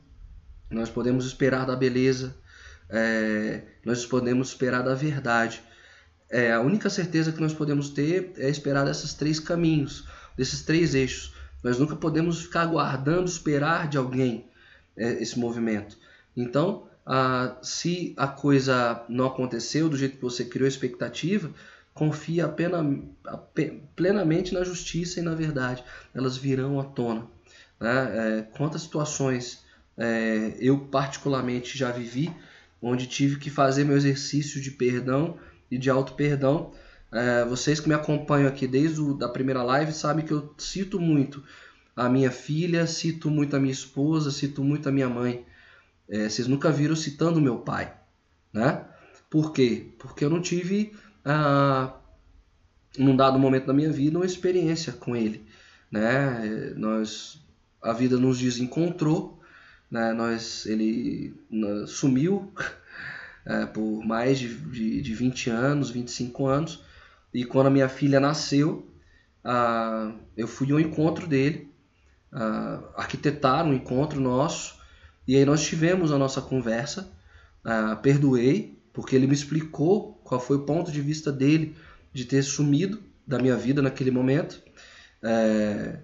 nós 0.69 0.87
podemos 0.87 1.25
esperar 1.25 1.65
da 1.65 1.75
beleza, 1.75 2.35
é, 2.87 3.63
nós 3.83 4.05
podemos 4.05 4.49
esperar 4.49 4.83
da 4.83 4.93
verdade. 4.93 5.61
É, 6.29 6.53
a 6.53 6.61
única 6.61 6.89
certeza 6.89 7.31
que 7.31 7.41
nós 7.41 7.53
podemos 7.53 7.89
ter 7.89 8.33
é 8.37 8.47
esperar 8.47 8.85
desses 8.85 9.15
três 9.15 9.39
caminhos, 9.39 10.07
desses 10.37 10.61
três 10.61 10.93
eixos. 10.93 11.33
Nós 11.63 11.79
nunca 11.79 11.95
podemos 11.95 12.43
ficar 12.43 12.61
aguardando, 12.61 13.27
esperar 13.27 13.87
de 13.87 13.97
alguém 13.97 14.45
é, 14.95 15.13
esse 15.21 15.39
movimento. 15.39 15.97
Então, 16.37 16.87
ah, 17.05 17.57
se 17.61 18.13
a 18.17 18.27
coisa 18.27 19.03
não 19.07 19.27
aconteceu 19.27 19.87
do 19.87 19.97
jeito 19.97 20.17
que 20.17 20.21
você 20.23 20.43
criou 20.45 20.65
a 20.65 20.69
expectativa, 20.69 21.49
confia 21.93 22.45
apenas, 22.45 22.85
plenamente 23.95 24.53
na 24.53 24.63
justiça 24.63 25.19
e 25.19 25.23
na 25.23 25.35
verdade. 25.35 25.83
Elas 26.13 26.35
virão 26.37 26.79
à 26.79 26.83
tona. 26.83 27.27
Né? 27.79 28.39
É, 28.39 28.41
quantas 28.57 28.81
situações 28.81 29.63
é, 29.97 30.55
eu 30.59 30.79
particularmente 30.79 31.77
já 31.77 31.91
vivi, 31.91 32.33
onde 32.81 33.07
tive 33.07 33.37
que 33.37 33.49
fazer 33.49 33.83
meu 33.85 33.95
exercício 33.97 34.59
de 34.61 34.71
perdão 34.71 35.37
e 35.69 35.77
de 35.77 35.89
auto-perdão, 35.89 36.73
É, 37.11 37.45
vocês 37.45 37.79
que 37.79 37.87
me 37.87 37.95
acompanham 37.95 38.49
aqui 38.49 38.67
desde 38.67 38.99
a 38.99 39.13
da 39.13 39.29
primeira 39.29 39.63
live 39.63 39.93
sabem 39.93 40.25
que 40.25 40.33
eu 40.33 40.53
cito 40.57 40.99
muito 40.99 41.41
a 41.95 42.09
minha 42.09 42.29
filha, 42.29 42.85
cito 42.85 43.29
muito 43.29 43.55
a 43.55 43.59
minha 43.59 43.71
esposa, 43.71 44.31
cito 44.31 44.61
muito 44.61 44.89
a 44.89 44.91
minha 44.91 45.07
mãe. 45.07 45.45
É, 46.09 46.29
vocês 46.29 46.47
nunca 46.47 46.71
viram 46.71 46.95
citando 46.95 47.41
meu 47.41 47.57
pai, 47.59 47.93
né? 48.53 48.85
Por 49.29 49.51
quê? 49.51 49.89
Porque 49.97 50.23
eu 50.23 50.29
não 50.29 50.41
tive, 50.41 50.93
ah, 51.23 51.93
num 52.97 53.15
dado 53.15 53.39
momento 53.39 53.65
da 53.65 53.73
minha 53.73 53.91
vida, 53.91 54.17
uma 54.17 54.25
experiência 54.25 54.93
com 54.93 55.15
ele, 55.15 55.45
né? 55.91 56.73
Nós, 56.75 57.41
a 57.81 57.91
vida 57.91 58.17
nos 58.17 58.37
desencontrou, 58.37 59.41
né? 59.89 60.13
Nós, 60.13 60.65
ele 60.65 61.33
sumiu 61.87 62.51
é, 63.45 63.65
por 63.65 64.05
mais 64.05 64.39
de, 64.39 64.53
de, 64.55 65.01
de 65.01 65.15
20 65.15 65.49
anos, 65.49 65.89
25 65.89 66.47
anos, 66.47 66.83
e 67.33 67.43
quando 67.43 67.67
a 67.67 67.71
minha 67.71 67.89
filha 67.89 68.19
nasceu, 68.19 68.87
ah, 69.43 70.13
eu 70.37 70.47
fui 70.47 70.71
ao 70.71 70.79
encontro 70.79 71.27
dele, 71.27 71.69
ah, 72.31 72.81
arquitetar 72.95 73.65
um 73.65 73.73
encontro 73.73 74.19
nosso, 74.19 74.79
e 75.27 75.35
aí 75.35 75.45
nós 75.45 75.63
tivemos 75.65 76.11
a 76.11 76.17
nossa 76.17 76.41
conversa, 76.41 77.11
ah, 77.63 77.95
perdoei, 77.95 78.77
porque 78.93 79.15
ele 79.15 79.27
me 79.27 79.33
explicou 79.33 80.13
qual 80.23 80.39
foi 80.39 80.57
o 80.57 80.65
ponto 80.65 80.91
de 80.91 81.01
vista 81.01 81.31
dele 81.31 81.75
de 82.13 82.25
ter 82.25 82.43
sumido 82.43 83.01
da 83.25 83.39
minha 83.39 83.55
vida 83.57 83.81
naquele 83.81 84.11
momento. 84.11 84.61
É, 85.21 85.99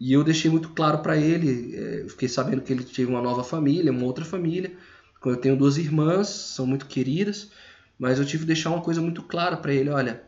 e 0.00 0.12
eu 0.12 0.24
deixei 0.24 0.50
muito 0.50 0.70
claro 0.70 0.98
para 0.98 1.16
ele, 1.16 1.76
é, 1.76 2.08
fiquei 2.08 2.28
sabendo 2.28 2.62
que 2.62 2.72
ele 2.72 2.82
teve 2.82 3.10
uma 3.10 3.22
nova 3.22 3.44
família, 3.44 3.92
uma 3.92 4.04
outra 4.04 4.24
família. 4.24 4.72
Eu 5.24 5.36
tenho 5.36 5.56
duas 5.56 5.76
irmãs, 5.78 6.28
são 6.28 6.66
muito 6.66 6.86
queridas, 6.86 7.52
mas 7.96 8.18
eu 8.18 8.26
tive 8.26 8.42
que 8.42 8.48
deixar 8.48 8.70
uma 8.70 8.82
coisa 8.82 9.00
muito 9.00 9.22
clara 9.22 9.56
para 9.56 9.72
ele: 9.72 9.90
olha, 9.90 10.24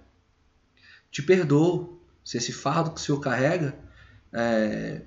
te 1.11 1.23
perdoo 1.23 2.01
se 2.25 2.37
esse 2.37 2.53
fardo 2.53 2.93
que 2.93 3.01
o 3.01 3.03
Senhor 3.03 3.19
carrega 3.19 3.77
é, 4.33 5.03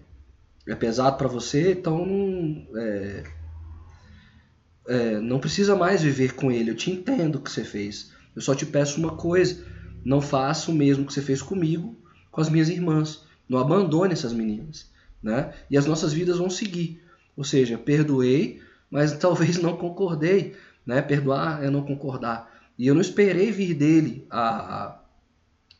é 0.68 0.76
pesado 0.76 1.18
para 1.18 1.28
você, 1.28 1.72
então 1.72 2.05
não, 2.05 2.68
é, 2.76 3.24
é, 4.88 5.20
não 5.20 5.39
precisa 5.39 5.76
mais 5.76 6.01
viver 6.01 6.34
com 6.34 6.51
ele. 6.51 6.72
Eu 6.72 6.76
te 6.76 6.91
entendo 6.91 7.36
o 7.36 7.41
que 7.41 7.51
você 7.51 7.63
fez. 7.63 8.11
Eu 8.36 8.41
só 8.41 8.53
te 8.53 8.65
peço 8.65 8.99
uma 8.99 9.15
coisa: 9.15 9.65
não 10.03 10.22
faça 10.22 10.70
o 10.70 10.74
mesmo 10.74 11.05
que 11.05 11.13
você 11.13 11.22
fez 11.22 11.41
comigo, 11.41 11.95
com 12.32 12.41
as 12.41 12.49
minhas 12.49 12.70
irmãs. 12.70 13.26
Não 13.47 13.59
abandone 13.59 14.13
essas 14.13 14.34
meninas. 14.34 14.89
Né? 15.24 15.53
E 15.72 15.78
as 15.78 15.86
nossas 15.86 16.11
vidas 16.11 16.38
vão 16.38 16.49
seguir. 16.49 17.01
Ou 17.36 17.43
seja, 17.43 17.78
perdoei, 17.78 18.61
mas 18.91 19.13
talvez 19.18 19.57
não 19.57 19.78
concordei. 19.78 20.55
Né? 20.86 21.01
Perdoar 21.01 21.63
é 21.63 21.70
não 21.70 21.84
concordar. 21.84 22.53
E 22.78 22.88
eu 22.88 22.93
não 22.93 23.01
esperei 23.01 23.51
vir 23.51 23.74
dele 23.74 24.28
a, 24.30 24.99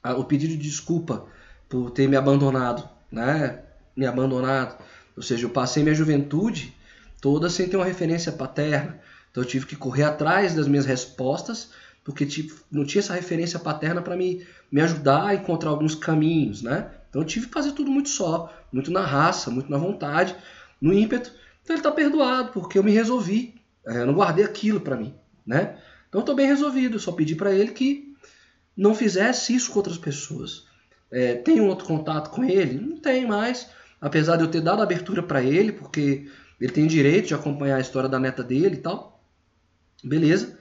a 0.01 0.13
o 0.15 0.23
pedido 0.23 0.55
de 0.55 0.63
desculpa 0.63 1.27
por 1.67 1.91
ter 1.91 2.07
me 2.07 2.15
abandonado, 2.15 2.88
né? 3.11 3.61
Me 3.97 4.05
abandonado. 4.05 4.81
Ou 5.15 5.23
seja, 5.23 5.45
eu 5.45 5.49
passei 5.49 5.83
minha 5.83 5.95
juventude 5.95 6.73
toda 7.19 7.49
sem 7.49 7.67
ter 7.67 7.75
uma 7.75 7.85
referência 7.85 8.31
paterna. 8.31 8.99
Então 9.31 9.43
eu 9.43 9.47
tive 9.47 9.65
que 9.65 9.75
correr 9.75 10.03
atrás 10.03 10.53
das 10.53 10.67
minhas 10.67 10.85
respostas, 10.85 11.71
porque 12.03 12.27
não 12.71 12.85
tinha 12.85 12.99
essa 12.99 13.13
referência 13.13 13.59
paterna 13.59 14.01
para 14.01 14.15
me, 14.15 14.45
me 14.71 14.79
ajudar 14.81 15.27
a 15.27 15.35
encontrar 15.35 15.71
alguns 15.71 15.95
caminhos, 15.95 16.61
né? 16.61 16.91
Então 17.09 17.21
eu 17.21 17.25
tive 17.25 17.47
que 17.47 17.53
fazer 17.53 17.71
tudo 17.71 17.91
muito 17.91 18.09
só, 18.09 18.53
muito 18.71 18.91
na 18.91 19.01
raça, 19.01 19.49
muito 19.49 19.69
na 19.69 19.77
vontade, 19.77 20.35
no 20.79 20.93
ímpeto. 20.93 21.31
Então 21.63 21.75
ele 21.75 21.79
está 21.79 21.91
perdoado, 21.91 22.51
porque 22.51 22.77
eu 22.77 22.83
me 22.83 22.91
resolvi. 22.91 23.55
É, 23.85 24.01
eu 24.01 24.05
não 24.05 24.13
guardei 24.13 24.45
aquilo 24.45 24.79
para 24.79 24.95
mim, 24.95 25.13
né? 25.45 25.77
Então 26.07 26.19
eu 26.19 26.23
estou 26.23 26.35
bem 26.35 26.47
resolvido. 26.47 26.95
Eu 26.95 26.99
só 26.99 27.11
pedi 27.11 27.35
para 27.35 27.53
ele 27.53 27.71
que 27.71 28.15
não 28.75 28.93
fizesse 28.93 29.55
isso 29.55 29.71
com 29.71 29.79
outras 29.79 29.97
pessoas. 29.97 30.65
É, 31.11 31.35
tem 31.35 31.59
um 31.59 31.67
outro 31.67 31.85
contato 31.85 32.29
com 32.29 32.43
ele? 32.43 32.79
Não 32.79 32.97
tem 32.97 33.25
mais. 33.25 33.69
Apesar 33.99 34.35
de 34.37 34.43
eu 34.43 34.51
ter 34.51 34.61
dado 34.61 34.81
abertura 34.81 35.23
para 35.23 35.41
ele, 35.41 35.71
porque 35.71 36.29
ele 36.59 36.71
tem 36.71 36.87
direito 36.87 37.27
de 37.27 37.33
acompanhar 37.33 37.77
a 37.77 37.81
história 37.81 38.09
da 38.09 38.19
neta 38.19 38.43
dele 38.43 38.75
e 38.75 38.79
tal. 38.79 39.23
Beleza. 40.03 40.57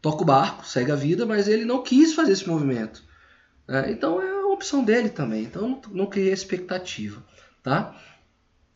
Toca 0.00 0.22
o 0.22 0.26
barco, 0.26 0.66
segue 0.66 0.90
a 0.90 0.96
vida, 0.96 1.24
mas 1.24 1.46
ele 1.46 1.64
não 1.64 1.82
quis 1.82 2.12
fazer 2.12 2.32
esse 2.32 2.48
movimento. 2.48 3.02
É, 3.68 3.90
então 3.90 4.20
é 4.20 4.32
uma 4.32 4.54
opção 4.54 4.84
dele 4.84 5.08
também. 5.08 5.44
Então 5.44 5.68
não, 5.68 5.82
não 5.92 6.06
criei 6.06 6.32
expectativa. 6.32 7.22
Tá? 7.62 7.96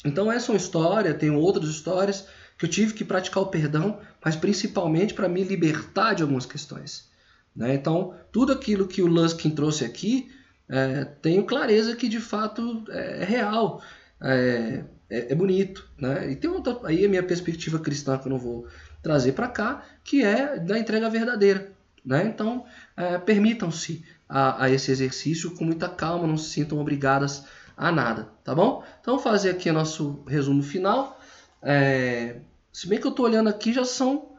Então 0.04 0.30
essa 0.30 0.50
é 0.50 0.52
uma 0.52 0.59
história, 0.59 1.12
tem 1.12 1.30
outras 1.30 1.68
histórias 1.68 2.28
que 2.57 2.64
eu 2.64 2.70
tive 2.70 2.94
que 2.94 3.04
praticar 3.04 3.42
o 3.42 3.48
perdão, 3.48 4.00
mas 4.24 4.36
principalmente 4.36 5.12
para 5.12 5.28
me 5.28 5.42
libertar 5.42 6.14
de 6.14 6.22
algumas 6.22 6.46
questões. 6.46 7.09
Né? 7.54 7.74
Então, 7.74 8.14
tudo 8.32 8.52
aquilo 8.52 8.86
que 8.86 9.02
o 9.02 9.07
Luskin 9.07 9.50
trouxe 9.50 9.84
aqui, 9.84 10.30
é, 10.68 11.04
tenho 11.04 11.44
clareza 11.44 11.94
que 11.94 12.08
de 12.08 12.20
fato 12.20 12.84
é, 12.88 13.22
é 13.22 13.24
real, 13.24 13.82
é, 14.20 14.84
é, 15.08 15.32
é, 15.32 15.34
bonito. 15.34 15.88
Né? 15.98 16.32
E 16.32 16.36
tem 16.36 16.50
outra, 16.50 16.78
aí 16.84 17.04
a 17.04 17.08
minha 17.08 17.22
perspectiva 17.22 17.78
cristã 17.78 18.18
que 18.18 18.26
eu 18.26 18.30
não 18.30 18.38
vou 18.38 18.66
trazer 19.02 19.32
para 19.32 19.48
cá, 19.48 19.82
que 20.02 20.22
é 20.24 20.58
da 20.58 20.78
entrega 20.78 21.08
verdadeira. 21.08 21.72
Né? 22.04 22.24
Então, 22.26 22.64
é, 22.96 23.18
permitam-se 23.18 24.04
a, 24.28 24.64
a, 24.64 24.70
esse 24.70 24.90
exercício 24.90 25.54
com 25.54 25.64
muita 25.64 25.88
calma, 25.88 26.26
não 26.26 26.36
se 26.36 26.50
sintam 26.50 26.78
obrigadas 26.78 27.44
a 27.76 27.92
nada, 27.92 28.28
tá 28.42 28.54
bom? 28.54 28.82
Então, 29.00 29.18
fazer 29.18 29.50
aqui 29.50 29.70
nosso 29.70 30.22
resumo 30.26 30.62
final. 30.62 31.20
É, 31.62 32.36
se 32.72 32.88
bem 32.88 32.98
que 32.98 33.06
eu 33.06 33.10
estou 33.10 33.26
olhando 33.26 33.48
aqui, 33.48 33.72
já 33.72 33.84
são 33.84 34.36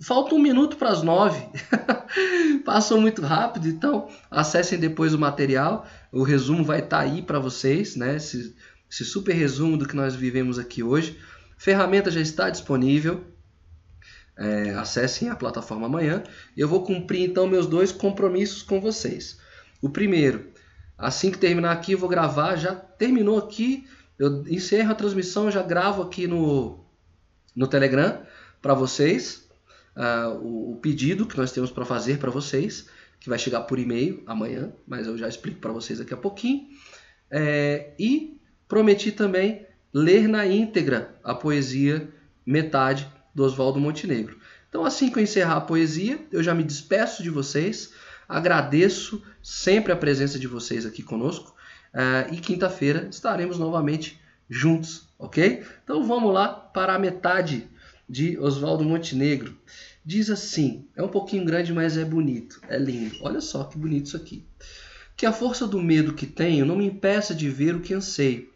Falta 0.00 0.34
um 0.34 0.40
minuto 0.40 0.76
para 0.76 0.90
as 0.90 1.02
nove. 1.02 1.40
Passou 2.64 3.00
muito 3.00 3.22
rápido, 3.22 3.68
então 3.68 4.08
acessem 4.30 4.78
depois 4.78 5.14
o 5.14 5.18
material. 5.18 5.86
O 6.10 6.22
resumo 6.22 6.64
vai 6.64 6.80
estar 6.80 6.98
tá 6.98 7.02
aí 7.02 7.22
para 7.22 7.38
vocês, 7.38 7.94
né? 7.94 8.16
Esse, 8.16 8.56
esse, 8.90 9.04
super 9.04 9.32
resumo 9.32 9.76
do 9.76 9.86
que 9.86 9.94
nós 9.94 10.14
vivemos 10.14 10.58
aqui 10.58 10.82
hoje. 10.82 11.18
Ferramenta 11.56 12.10
já 12.10 12.20
está 12.20 12.50
disponível. 12.50 13.24
É, 14.36 14.70
acessem 14.70 15.28
a 15.28 15.36
plataforma 15.36 15.86
amanhã. 15.86 16.24
Eu 16.56 16.68
vou 16.68 16.82
cumprir 16.82 17.30
então 17.30 17.46
meus 17.46 17.68
dois 17.68 17.92
compromissos 17.92 18.62
com 18.62 18.80
vocês. 18.80 19.38
O 19.80 19.88
primeiro, 19.88 20.48
assim 20.98 21.30
que 21.30 21.38
terminar 21.38 21.70
aqui, 21.70 21.92
eu 21.92 21.98
vou 21.98 22.08
gravar. 22.08 22.56
Já 22.56 22.74
terminou 22.74 23.38
aqui, 23.38 23.86
eu 24.18 24.44
encerro 24.48 24.90
a 24.90 24.94
transmissão, 24.96 25.52
já 25.52 25.62
gravo 25.62 26.02
aqui 26.02 26.26
no, 26.26 26.84
no 27.54 27.68
Telegram 27.68 28.20
para 28.60 28.74
vocês 28.74 29.43
uh, 29.96 30.34
o, 30.38 30.72
o, 30.72 30.76
pedido 30.76 31.26
que 31.26 31.36
nós 31.36 31.52
temos 31.52 31.70
para 31.70 31.84
fazer 31.84 32.18
para 32.18 32.30
vocês, 32.30 32.88
que 33.20 33.28
vai 33.28 33.38
chegar 33.38 33.62
por 33.62 33.78
e-mail 33.78 34.22
amanhã, 34.26 34.72
mas 34.86 35.06
eu 35.06 35.16
já 35.16 35.28
explico 35.28 35.60
para 35.60 35.72
vocês 35.72 35.98
daqui 35.98 36.12
a 36.12 36.16
pouquinho. 36.16 36.68
É, 37.30 37.92
e 37.98 38.38
prometi 38.68 39.10
também 39.10 39.66
ler 39.92 40.28
na 40.28 40.46
íntegra 40.46 41.14
a 41.22 41.34
poesia 41.34 42.08
Metade 42.44 43.08
do 43.34 43.44
Oswaldo 43.44 43.80
Montenegro. 43.80 44.38
Então, 44.68 44.84
assim 44.84 45.10
que 45.10 45.18
eu 45.18 45.22
encerrar 45.22 45.56
a 45.56 45.60
poesia, 45.60 46.18
eu 46.30 46.42
já 46.42 46.52
me 46.52 46.62
despeço 46.62 47.22
de 47.22 47.30
vocês, 47.30 47.92
agradeço 48.28 49.22
sempre 49.42 49.92
a 49.92 49.96
presença 49.96 50.38
de 50.38 50.46
vocês 50.46 50.84
aqui 50.84 51.02
conosco 51.02 51.54
uh, 51.94 52.34
e 52.34 52.38
quinta-feira 52.38 53.08
estaremos 53.10 53.58
novamente 53.58 54.20
juntos, 54.48 55.08
ok? 55.18 55.64
Então 55.82 56.04
vamos 56.04 56.32
lá 56.32 56.48
para 56.48 56.94
a 56.94 56.98
metade 56.98 57.68
de 58.08 58.38
Oswaldo 58.38 58.84
Montenegro. 58.84 59.56
Diz 60.04 60.28
assim: 60.30 60.86
é 60.94 61.02
um 61.02 61.08
pouquinho 61.08 61.44
grande, 61.44 61.72
mas 61.72 61.96
é 61.96 62.04
bonito, 62.04 62.60
é 62.68 62.78
lindo. 62.78 63.16
Olha 63.20 63.40
só 63.40 63.64
que 63.64 63.78
bonito 63.78 64.06
isso 64.06 64.16
aqui. 64.16 64.44
Que 65.16 65.26
a 65.26 65.32
força 65.32 65.66
do 65.66 65.80
medo 65.80 66.14
que 66.14 66.26
tenho 66.26 66.66
não 66.66 66.76
me 66.76 66.86
impeça 66.86 67.34
de 67.34 67.48
ver 67.48 67.74
o 67.74 67.80
que 67.80 67.94
anseio, 67.94 68.48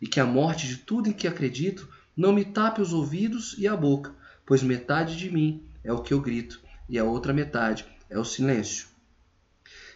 e 0.00 0.06
que 0.06 0.20
a 0.20 0.26
morte 0.26 0.68
de 0.68 0.76
tudo 0.76 1.08
em 1.08 1.12
que 1.12 1.26
acredito 1.26 1.88
não 2.16 2.32
me 2.32 2.44
tape 2.44 2.80
os 2.80 2.92
ouvidos 2.92 3.54
e 3.58 3.66
a 3.66 3.76
boca, 3.76 4.14
pois 4.44 4.62
metade 4.62 5.16
de 5.16 5.30
mim 5.30 5.62
é 5.82 5.92
o 5.92 6.02
que 6.02 6.12
eu 6.12 6.20
grito, 6.20 6.60
e 6.88 6.98
a 6.98 7.04
outra 7.04 7.32
metade 7.32 7.86
é 8.08 8.18
o 8.18 8.24
silêncio. 8.24 8.86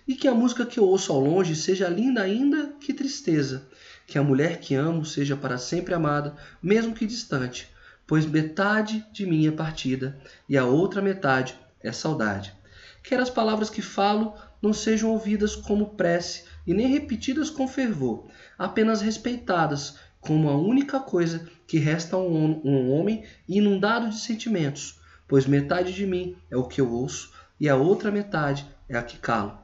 E 0.08 0.14
que 0.14 0.28
a 0.28 0.34
música 0.34 0.64
que 0.64 0.78
eu 0.78 0.84
ouço 0.84 1.12
ao 1.12 1.20
longe 1.20 1.54
seja 1.54 1.88
linda 1.88 2.22
ainda 2.22 2.72
que 2.80 2.94
tristeza, 2.94 3.68
que 4.06 4.18
a 4.18 4.22
mulher 4.22 4.60
que 4.60 4.74
amo 4.74 5.04
seja 5.04 5.36
para 5.36 5.58
sempre 5.58 5.92
amada, 5.92 6.36
mesmo 6.62 6.94
que 6.94 7.06
distante, 7.06 7.68
pois 8.06 8.24
metade 8.24 9.04
de 9.12 9.26
mim 9.26 9.46
é 9.46 9.50
partida 9.50 10.18
e 10.48 10.56
a 10.56 10.64
outra 10.64 11.02
metade 11.02 11.58
é 11.82 11.90
saudade. 11.90 12.54
Quer 13.02 13.20
as 13.20 13.30
palavras 13.30 13.70
que 13.70 13.82
falo 13.82 14.34
não 14.60 14.72
sejam 14.72 15.10
ouvidas 15.10 15.54
como 15.54 15.94
prece 15.94 16.44
e 16.66 16.74
nem 16.74 16.88
repetidas 16.88 17.50
com 17.50 17.68
fervor, 17.68 18.28
apenas 18.58 19.00
respeitadas 19.00 19.96
como 20.20 20.48
a 20.48 20.56
única 20.56 20.98
coisa 20.98 21.48
que 21.66 21.78
resta 21.78 22.16
a 22.16 22.18
um, 22.18 22.90
homem 22.90 23.24
inundado 23.48 24.08
de 24.08 24.18
sentimentos, 24.18 24.98
pois 25.28 25.46
metade 25.46 25.92
de 25.92 26.06
mim 26.06 26.36
é 26.50 26.56
o 26.56 26.66
que 26.66 26.80
eu 26.80 26.90
ouço 26.90 27.32
e 27.60 27.68
a 27.68 27.76
outra 27.76 28.10
metade 28.10 28.66
é 28.88 28.96
a 28.96 29.02
que 29.02 29.18
calo. 29.18 29.58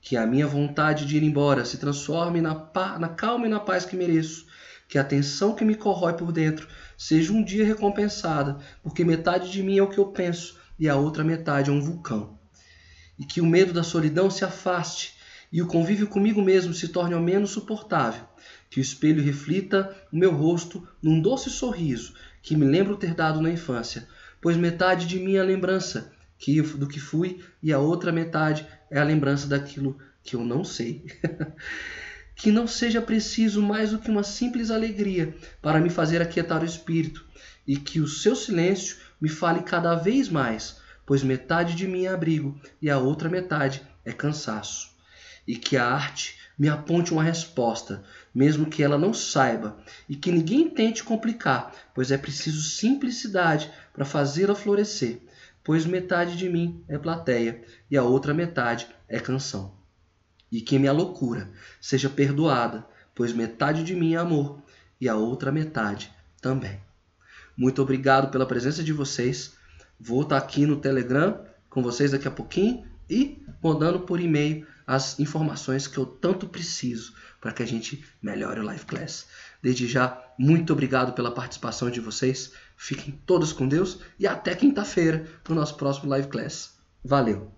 Que 0.00 0.16
a 0.16 0.26
minha 0.26 0.46
vontade 0.46 1.06
de 1.06 1.16
ir 1.16 1.22
embora 1.22 1.64
se 1.64 1.78
transforme 1.78 2.40
na, 2.40 2.54
na 2.98 3.08
calma 3.08 3.46
e 3.46 3.50
na 3.50 3.58
paz 3.58 3.84
que 3.84 3.96
mereço, 3.96 4.46
que 4.88 4.98
a 4.98 5.04
tensão 5.04 5.54
que 5.54 5.64
me 5.64 5.74
corrói 5.74 6.12
por 6.12 6.30
dentro 6.30 6.68
seja 6.96 7.32
um 7.32 7.42
dia 7.42 7.64
recompensada, 7.64 8.58
porque 8.82 9.04
metade 9.04 9.50
de 9.50 9.62
mim 9.62 9.78
é 9.78 9.82
o 9.82 9.88
que 9.88 9.98
eu 9.98 10.06
penso 10.06 10.58
e 10.78 10.88
a 10.88 10.96
outra 10.96 11.24
metade 11.24 11.70
é 11.70 11.72
um 11.72 11.80
vulcão. 11.80 12.38
e 13.18 13.24
que 13.24 13.40
o 13.40 13.46
medo 13.46 13.72
da 13.72 13.82
solidão 13.82 14.30
se 14.30 14.44
afaste 14.44 15.14
e 15.50 15.62
o 15.62 15.66
convívio 15.66 16.06
comigo 16.06 16.42
mesmo 16.42 16.74
se 16.74 16.88
torne 16.88 17.14
ao 17.14 17.22
menos 17.22 17.50
suportável. 17.50 18.24
Que 18.68 18.78
o 18.78 18.82
espelho 18.82 19.22
reflita 19.22 19.96
o 20.12 20.16
meu 20.16 20.32
rosto 20.34 20.86
num 21.00 21.20
doce 21.20 21.48
sorriso 21.48 22.14
que 22.42 22.54
me 22.56 22.66
lembro 22.66 22.96
ter 22.96 23.14
dado 23.14 23.40
na 23.40 23.50
infância, 23.50 24.06
pois 24.40 24.56
metade 24.56 25.06
de 25.06 25.18
mim 25.18 25.36
é 25.36 25.40
a 25.40 25.44
lembrança 25.44 26.12
que, 26.38 26.60
do 26.60 26.86
que 26.86 27.00
fui 27.00 27.40
e 27.62 27.72
a 27.72 27.78
outra 27.78 28.12
metade 28.12 28.66
é 28.90 28.98
a 28.98 29.04
lembrança 29.04 29.48
daquilo 29.48 29.98
que 30.22 30.36
eu 30.36 30.44
não 30.44 30.62
sei. 30.62 31.04
que 32.36 32.52
não 32.52 32.66
seja 32.66 33.00
preciso 33.00 33.62
mais 33.62 33.90
do 33.90 33.98
que 33.98 34.10
uma 34.10 34.22
simples 34.22 34.70
alegria 34.70 35.34
para 35.62 35.80
me 35.80 35.88
fazer 35.88 36.20
aquietar 36.20 36.62
o 36.62 36.66
espírito, 36.66 37.24
e 37.66 37.76
que 37.76 37.98
o 37.98 38.06
seu 38.06 38.36
silêncio 38.36 38.98
me 39.18 39.28
fale 39.28 39.62
cada 39.62 39.94
vez 39.94 40.28
mais, 40.28 40.76
pois 41.06 41.22
metade 41.22 41.74
de 41.74 41.88
mim 41.88 42.04
é 42.04 42.08
abrigo 42.08 42.60
e 42.80 42.90
a 42.90 42.98
outra 42.98 43.30
metade 43.30 43.80
é 44.04 44.12
cansaço. 44.12 44.94
E 45.46 45.56
que 45.56 45.78
a 45.78 45.86
arte 45.86 46.36
me 46.58 46.68
aponte 46.68 47.12
uma 47.12 47.22
resposta, 47.22 48.04
mesmo 48.34 48.66
que 48.66 48.82
ela 48.82 48.98
não 48.98 49.14
saiba, 49.14 49.78
e 50.08 50.14
que 50.14 50.30
ninguém 50.30 50.68
tente 50.68 51.02
complicar, 51.02 51.72
pois 51.94 52.10
é 52.10 52.18
preciso 52.18 52.62
simplicidade 52.62 53.70
para 53.94 54.04
fazê-la 54.04 54.54
florescer, 54.54 55.22
pois 55.64 55.86
metade 55.86 56.36
de 56.36 56.48
mim 56.48 56.84
é 56.86 56.98
plateia 56.98 57.62
e 57.90 57.96
a 57.96 58.02
outra 58.02 58.34
metade 58.34 58.86
é 59.08 59.18
canção 59.18 59.75
e 60.50 60.60
que 60.60 60.78
minha 60.78 60.92
loucura 60.92 61.50
seja 61.80 62.08
perdoada, 62.08 62.86
pois 63.14 63.32
metade 63.32 63.82
de 63.82 63.94
mim 63.94 64.14
é 64.14 64.18
amor 64.18 64.62
e 65.00 65.08
a 65.08 65.16
outra 65.16 65.52
metade 65.52 66.12
também. 66.40 66.80
Muito 67.56 67.80
obrigado 67.80 68.30
pela 68.30 68.46
presença 68.46 68.82
de 68.82 68.92
vocês. 68.92 69.54
Vou 69.98 70.22
estar 70.22 70.36
aqui 70.36 70.66
no 70.66 70.76
Telegram 70.76 71.40
com 71.70 71.82
vocês 71.82 72.12
daqui 72.12 72.28
a 72.28 72.30
pouquinho 72.30 72.84
e 73.08 73.42
mandando 73.62 74.00
por 74.00 74.20
e-mail 74.20 74.66
as 74.86 75.18
informações 75.18 75.86
que 75.86 75.98
eu 75.98 76.06
tanto 76.06 76.48
preciso 76.48 77.14
para 77.40 77.52
que 77.52 77.62
a 77.62 77.66
gente 77.66 78.04
melhore 78.22 78.60
o 78.60 78.64
Live 78.64 78.84
Class. 78.84 79.26
Desde 79.62 79.86
já, 79.86 80.22
muito 80.38 80.72
obrigado 80.72 81.12
pela 81.12 81.30
participação 81.30 81.90
de 81.90 82.00
vocês. 82.00 82.52
Fiquem 82.76 83.20
todos 83.26 83.52
com 83.52 83.66
Deus 83.66 83.98
e 84.18 84.26
até 84.26 84.54
quinta-feira 84.54 85.26
para 85.42 85.52
o 85.52 85.56
nosso 85.56 85.76
próximo 85.76 86.10
Live 86.10 86.28
Class. 86.28 86.74
Valeu! 87.04 87.55